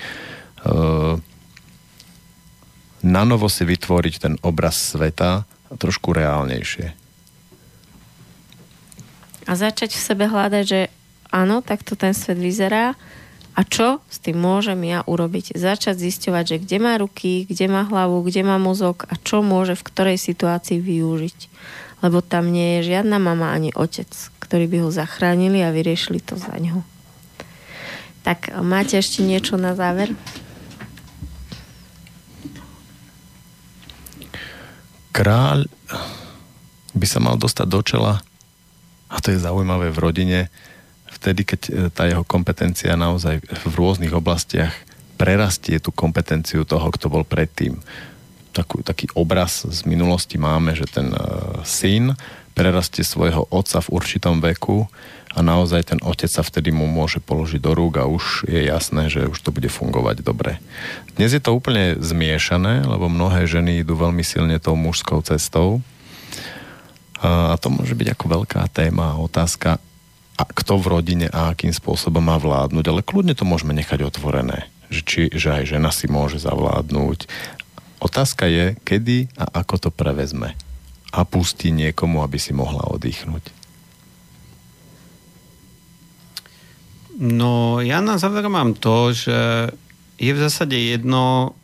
na 3.03 3.23
novo 3.23 3.47
si 3.47 3.63
vytvoriť 3.63 4.15
ten 4.19 4.35
obraz 4.43 4.95
sveta 4.95 5.47
trošku 5.77 6.17
reálnejšie. 6.17 6.97
A 9.49 9.53
začať 9.57 9.97
v 9.97 10.05
sebe 10.05 10.25
hľadať, 10.29 10.65
že 10.65 10.81
áno, 11.33 11.65
takto 11.65 11.97
ten 11.97 12.13
svet 12.13 12.37
vyzerá, 12.37 12.97
a 13.59 13.67
čo 13.67 13.99
s 14.07 14.23
tým 14.23 14.39
môžem 14.39 14.79
ja 14.87 15.03
urobiť? 15.03 15.59
Začať 15.59 15.99
zisťovať, 15.99 16.45
že 16.47 16.57
kde 16.63 16.79
má 16.79 16.95
ruky, 16.95 17.43
kde 17.43 17.67
má 17.67 17.83
hlavu, 17.91 18.23
kde 18.23 18.47
má 18.47 18.55
mozog 18.55 19.03
a 19.11 19.19
čo 19.19 19.43
môže 19.43 19.75
v 19.75 19.83
ktorej 19.83 20.15
situácii 20.15 20.79
využiť. 20.79 21.39
Lebo 22.07 22.23
tam 22.23 22.55
nie 22.55 22.79
je 22.79 22.95
žiadna 22.95 23.19
mama 23.19 23.51
ani 23.51 23.75
otec, 23.75 24.07
ktorí 24.39 24.71
by 24.71 24.87
ho 24.87 24.91
zachránili 24.95 25.67
a 25.67 25.75
vyriešili 25.75 26.23
to 26.23 26.39
za 26.39 26.55
ňo. 26.55 26.87
Tak 28.23 28.55
máte 28.63 29.03
ešte 29.03 29.27
niečo 29.27 29.59
na 29.59 29.75
záver? 29.75 30.15
Kráľ 35.19 35.67
by 36.95 37.07
sa 37.11 37.19
mal 37.19 37.35
dostať 37.35 37.67
do 37.67 37.83
čela 37.83 38.23
a 39.11 39.17
to 39.19 39.35
je 39.35 39.43
zaujímavé 39.43 39.91
v 39.91 39.99
rodine, 39.99 40.41
vtedy, 41.11 41.43
keď 41.43 41.61
e, 41.67 41.71
tá 41.91 42.07
jeho 42.07 42.23
kompetencia 42.23 42.95
naozaj 42.95 43.43
v 43.43 43.73
rôznych 43.75 44.15
oblastiach 44.15 44.71
prerastie 45.19 45.83
tú 45.83 45.91
kompetenciu 45.91 46.63
toho, 46.63 46.87
kto 46.95 47.11
bol 47.11 47.27
predtým. 47.27 47.83
Takú, 48.55 48.87
taký 48.87 49.11
obraz 49.19 49.67
z 49.67 49.83
minulosti 49.91 50.39
máme, 50.39 50.79
že 50.79 50.87
ten 50.87 51.11
uh, 51.11 51.63
syn 51.67 52.15
prerastie 52.59 53.07
svojho 53.07 53.47
otca 53.55 53.79
v 53.79 53.95
určitom 53.95 54.43
veku 54.43 54.91
a 55.31 55.39
naozaj 55.39 55.95
ten 55.95 56.01
otec 56.03 56.27
sa 56.27 56.43
vtedy 56.43 56.75
mu 56.75 56.91
môže 56.91 57.23
položiť 57.23 57.63
do 57.63 57.71
rúk 57.71 58.03
a 58.03 58.11
už 58.11 58.51
je 58.51 58.67
jasné, 58.67 59.07
že 59.07 59.31
už 59.31 59.39
to 59.39 59.55
bude 59.55 59.71
fungovať 59.71 60.27
dobre. 60.27 60.59
Dnes 61.15 61.31
je 61.31 61.39
to 61.39 61.55
úplne 61.55 61.95
zmiešané, 62.03 62.83
lebo 62.83 63.07
mnohé 63.07 63.47
ženy 63.47 63.87
idú 63.87 63.95
veľmi 63.95 64.27
silne 64.27 64.59
tou 64.59 64.75
mužskou 64.75 65.23
cestou 65.23 65.79
a 67.23 67.55
to 67.63 67.71
môže 67.71 67.95
byť 67.95 68.19
ako 68.19 68.27
veľká 68.27 68.67
téma 68.75 69.15
a 69.15 69.21
otázka, 69.23 69.79
a 70.39 70.43
kto 70.47 70.79
v 70.79 70.87
rodine 70.99 71.27
a 71.31 71.51
akým 71.51 71.75
spôsobom 71.75 72.23
má 72.23 72.39
vládnuť, 72.39 72.85
ale 72.91 73.07
kľudne 73.07 73.35
to 73.35 73.47
môžeme 73.47 73.75
nechať 73.75 74.07
otvorené, 74.07 74.71
že, 74.87 75.03
či, 75.03 75.23
že 75.31 75.63
aj 75.63 75.79
žena 75.79 75.91
si 75.91 76.07
môže 76.07 76.39
zavládnuť. 76.39 77.27
Otázka 77.99 78.47
je, 78.47 78.79
kedy 78.87 79.35
a 79.35 79.63
ako 79.63 79.75
to 79.87 79.91
prevezme 79.91 80.55
a 81.13 81.25
pustí 81.25 81.73
niekomu, 81.73 82.21
aby 82.21 82.37
si 82.37 82.53
mohla 82.53 82.85
oddychnúť. 82.89 83.57
No, 87.19 87.83
ja 87.83 87.99
na 87.99 88.15
záver 88.15 88.47
mám 88.47 88.79
to, 88.79 89.11
že 89.11 89.73
je 90.19 90.31
v 90.31 90.39
zásade 90.39 90.79
jedno, 90.79 91.55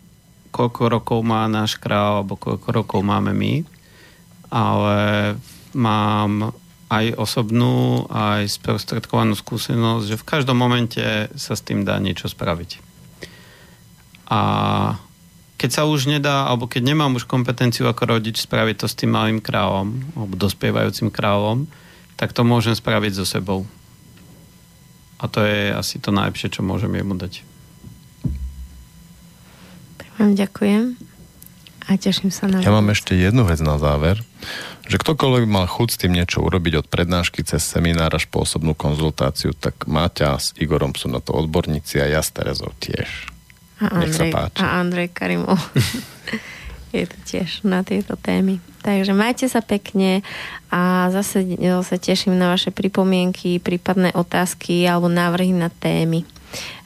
koľko 0.51 0.83
rokov 0.91 1.19
má 1.23 1.47
náš 1.47 1.79
král, 1.79 2.23
alebo 2.23 2.35
koľko 2.35 2.69
rokov 2.75 3.01
máme 3.07 3.31
my, 3.31 3.63
ale 4.51 4.99
mám 5.75 6.55
aj 6.91 7.15
osobnú, 7.19 8.07
aj 8.11 8.51
sprostredkovanú 8.51 9.35
skúsenosť, 9.35 10.05
že 10.15 10.21
v 10.21 10.29
každom 10.29 10.59
momente 10.59 11.03
sa 11.35 11.55
s 11.59 11.63
tým 11.63 11.83
dá 11.83 11.99
niečo 11.99 12.31
spraviť. 12.31 12.79
A 14.31 14.41
keď 15.65 15.81
sa 15.81 15.89
už 15.89 16.13
nedá, 16.13 16.45
alebo 16.45 16.69
keď 16.69 16.93
nemám 16.93 17.17
už 17.17 17.25
kompetenciu 17.25 17.89
ako 17.89 18.21
rodič 18.21 18.45
spraviť 18.45 18.85
to 18.85 18.87
s 18.93 19.01
tým 19.01 19.17
malým 19.17 19.41
kráľom, 19.41 19.97
alebo 20.13 20.37
dospievajúcim 20.37 21.09
kráľom, 21.09 21.65
tak 22.21 22.37
to 22.37 22.45
môžem 22.45 22.77
spraviť 22.77 23.17
so 23.17 23.25
sebou. 23.25 23.65
A 25.17 25.25
to 25.25 25.41
je 25.41 25.73
asi 25.73 25.97
to 25.97 26.13
najlepšie, 26.13 26.53
čo 26.53 26.61
môžem 26.61 26.93
jemu 26.93 27.17
dať. 27.17 27.41
Tak 29.97 30.09
vám 30.21 30.37
ďakujem 30.37 31.01
a 31.89 31.97
teším 31.97 32.29
sa 32.29 32.45
na 32.45 32.61
Ja 32.61 32.69
mám 32.69 32.93
ešte 32.93 33.17
jednu 33.17 33.49
vec 33.49 33.65
na 33.65 33.81
záver 33.81 34.21
že 34.85 35.01
ktokoľvek 35.01 35.49
mal 35.49 35.65
chuť 35.65 35.89
s 35.97 36.01
tým 36.05 36.13
niečo 36.13 36.45
urobiť 36.45 36.85
od 36.85 36.87
prednášky 36.93 37.41
cez 37.41 37.65
seminár 37.65 38.13
až 38.13 38.29
po 38.29 38.45
osobnú 38.45 38.77
konzultáciu, 38.77 39.57
tak 39.57 39.89
Máťa 39.89 40.37
s 40.37 40.53
Igorom 40.61 40.93
sú 40.93 41.09
na 41.09 41.25
to 41.25 41.33
odborníci 41.33 42.05
a 42.05 42.07
ja 42.13 42.21
s 42.21 42.29
Terezou 42.29 42.69
tiež. 42.77 43.34
A 43.83 43.87
Andrej. 43.91 44.31
A 44.55 44.65
Andrej 44.79 45.09
Karimov 45.11 45.59
je 46.95 47.07
to 47.11 47.19
tiež 47.27 47.67
na 47.67 47.83
tieto 47.83 48.15
témy. 48.15 48.63
Takže 48.85 49.17
majte 49.17 49.51
sa 49.51 49.65
pekne 49.65 50.23
a 50.71 51.11
zase 51.11 51.59
sa 51.83 51.97
teším 51.99 52.39
na 52.39 52.53
vaše 52.53 52.71
pripomienky, 52.71 53.59
prípadné 53.59 54.15
otázky 54.15 54.87
alebo 54.87 55.11
návrhy 55.11 55.57
na 55.57 55.73
témy. 55.73 56.23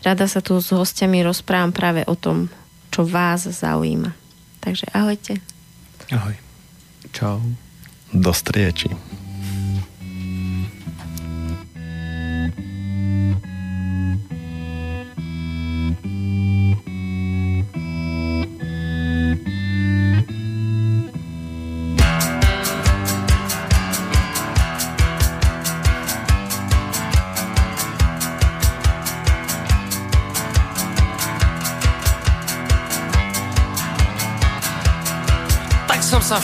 Rada 0.00 0.24
sa 0.24 0.40
tu 0.40 0.56
s 0.56 0.72
hostiami 0.72 1.20
rozprávam 1.20 1.74
práve 1.74 2.06
o 2.08 2.16
tom, 2.16 2.48
čo 2.88 3.04
vás 3.04 3.44
zaujíma. 3.44 4.16
Takže 4.64 4.88
ahojte. 4.96 5.42
Ahoj. 6.08 6.36
Čau 7.12 7.44
do 8.12 8.32
strieči. 8.32 8.88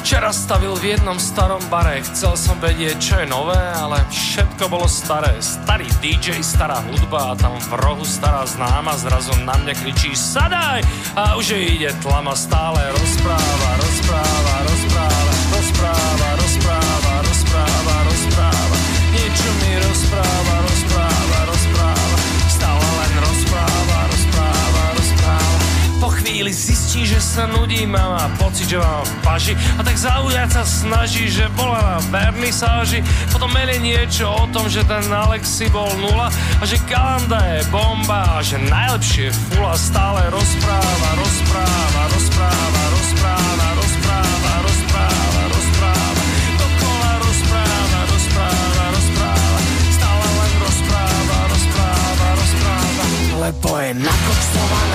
Včera 0.05 0.29
stavil 0.37 0.77
v 0.77 0.93
jednom 0.93 1.17
starom 1.17 1.65
bare. 1.73 2.05
Chcel 2.05 2.37
som 2.37 2.61
vedieť, 2.61 2.97
čo 3.01 3.15
je 3.25 3.27
nové, 3.27 3.57
ale 3.57 4.05
všetko 4.13 4.69
bolo 4.69 4.85
staré. 4.85 5.33
Starý 5.41 5.89
DJ, 6.05 6.45
stará 6.45 6.85
hudba 6.85 7.33
a 7.33 7.39
tam 7.41 7.57
v 7.57 7.73
rohu 7.81 8.05
stará 8.05 8.45
známa. 8.45 9.01
Zrazu 9.01 9.33
na 9.49 9.57
mňa 9.57 9.73
kričí 9.73 10.13
sadaj! 10.13 10.85
A 11.17 11.41
už 11.41 11.57
jej 11.57 11.81
ide 11.81 11.91
tlama 12.05 12.37
Stále. 12.37 12.85
Rozpráva, 12.93 13.71
rozpráva, 13.81 14.55
rozpráva, 14.69 15.35
rozpráva, 15.57 16.29
rozpráva, 16.37 17.13
rozpráva, 17.25 17.95
rozpráva. 18.05 18.77
Niečo 19.09 19.51
mi 19.65 19.73
rozpráva, 19.81 20.55
rozpráva, 20.69 20.74
chvíli 26.35 26.51
zistí 26.51 27.07
že 27.07 27.23
sa 27.23 27.47
nudí, 27.47 27.87
má 27.87 28.27
pocit, 28.43 28.67
že 28.67 28.83
mám 28.83 29.07
v 29.07 29.15
paži 29.23 29.55
a 29.79 29.87
tak 29.87 29.95
zaujať 29.95 30.51
sa 30.51 30.67
snaží, 30.67 31.31
že 31.31 31.47
bola 31.55 31.79
na 31.79 31.99
vernisáži. 32.11 33.07
Potom 33.31 33.55
melie 33.55 33.79
niečo 33.79 34.27
o 34.27 34.43
tom, 34.51 34.67
že 34.67 34.83
ten 34.83 35.07
Alexi 35.15 35.71
bol 35.71 35.87
nula 36.03 36.35
a 36.59 36.63
že 36.67 36.83
Kalanda 36.91 37.39
je 37.39 37.63
bomba 37.71 38.27
a 38.35 38.43
že 38.43 38.59
najlepšie 38.59 39.31
fula 39.31 39.79
stále 39.79 40.27
rozpráva, 40.35 41.09
rozpráva, 41.23 42.03
rozpráva, 42.19 42.83
rozpráva, 42.99 43.67
rozpráva, 43.79 44.55
rozpráva, 44.67 45.43
rozpráva. 45.55 46.23
Dokola 46.59 47.11
rozpráva, 47.31 48.01
rozpráva, 48.11 48.85
rozpráva, 48.91 49.59
stále 49.87 50.27
len 50.35 50.53
rozpráva, 50.67 51.39
rozpráva, 51.47 52.27
rozpráva, 52.43 53.05
lebo 53.39 53.71
je 53.79 53.91
nakoksovaná. 54.03 54.94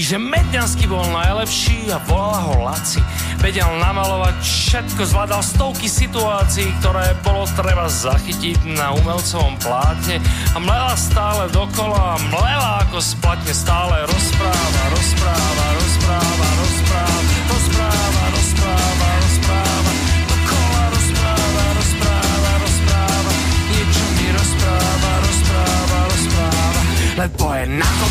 že 0.00 0.16
Medňanský 0.16 0.88
bol 0.88 1.04
najlepší 1.12 1.92
a 1.92 2.00
volala 2.08 2.40
ho 2.48 2.64
Laci. 2.64 3.04
Vedel 3.44 3.68
namalovať 3.84 4.40
všetko, 4.40 5.04
zvládal 5.04 5.44
stovky 5.44 5.92
situácií, 5.92 6.72
ktoré 6.80 7.12
bolo 7.20 7.44
treba 7.52 7.84
zachytiť 7.84 8.64
na 8.80 8.96
umelcovom 8.96 9.60
plátne. 9.60 10.16
A 10.52 10.58
mlela 10.58 10.96
stále 10.96 11.52
dokola 11.52 12.16
a 12.16 12.22
mlela 12.32 12.88
ako 12.88 12.96
splatne 12.96 13.52
stále 13.52 14.08
rozpráva, 14.08 14.82
rozpráva, 14.88 15.66
rozpráva, 15.84 16.46
rozpráva, 16.64 17.28
rozpráva, 17.44 18.24
rozpráva, 18.32 19.10
rozpráva, 19.20 19.92
dokola 20.32 20.82
rozpráva, 20.96 21.64
rozpráva, 21.76 22.52
rozpráva, 22.64 23.32
niečo 23.68 24.04
mi 24.16 24.26
rozpráva, 24.32 25.10
rozpráva, 25.28 25.98
rozpráva, 26.08 26.80
lebo 27.20 27.44
je 27.52 27.64
na 27.68 27.90
to 28.00 28.06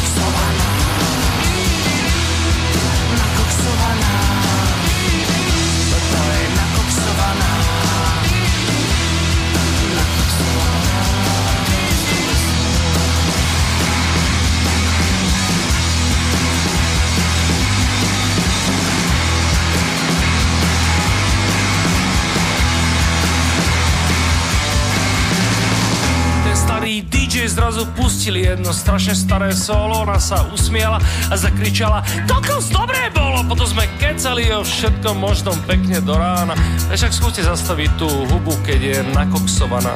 zrazu 27.49 27.85
pustili 27.97 28.41
jedno 28.41 28.73
strašne 28.73 29.15
staré 29.15 29.53
solo, 29.53 30.01
ona 30.01 30.19
sa 30.19 30.45
usmiala 30.53 30.97
a 31.29 31.35
zakričala 31.37 32.01
Kokos, 32.25 32.69
dobré 32.69 33.13
bolo! 33.13 33.45
Potom 33.45 33.65
sme 33.65 33.85
kecali 34.01 34.49
o 34.53 34.65
všetkom 34.65 35.17
možnom 35.21 35.57
pekne 35.69 36.01
do 36.01 36.17
rána. 36.17 36.57
Však 36.89 37.13
skúste 37.13 37.45
zastaviť 37.45 37.89
tú 37.97 38.09
hubu, 38.09 38.53
keď 38.65 38.79
je 38.79 38.97
nakoksovaná. 39.13 39.93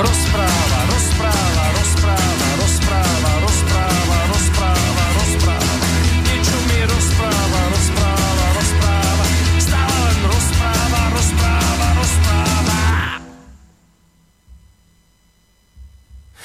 Rozpráva, 0.00 0.78
rozpráva, 0.88 1.67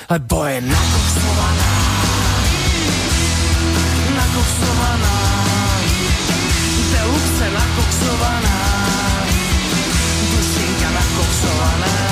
lebo 0.10 0.46
je 0.46 0.62
nakoksovaná. 0.62 1.72
Nakoksovaná, 4.16 5.16
deluxe 6.92 7.48
nakoksovaná, 7.50 8.58
dušinka 10.32 10.90
nakoksovaná. 10.92 12.03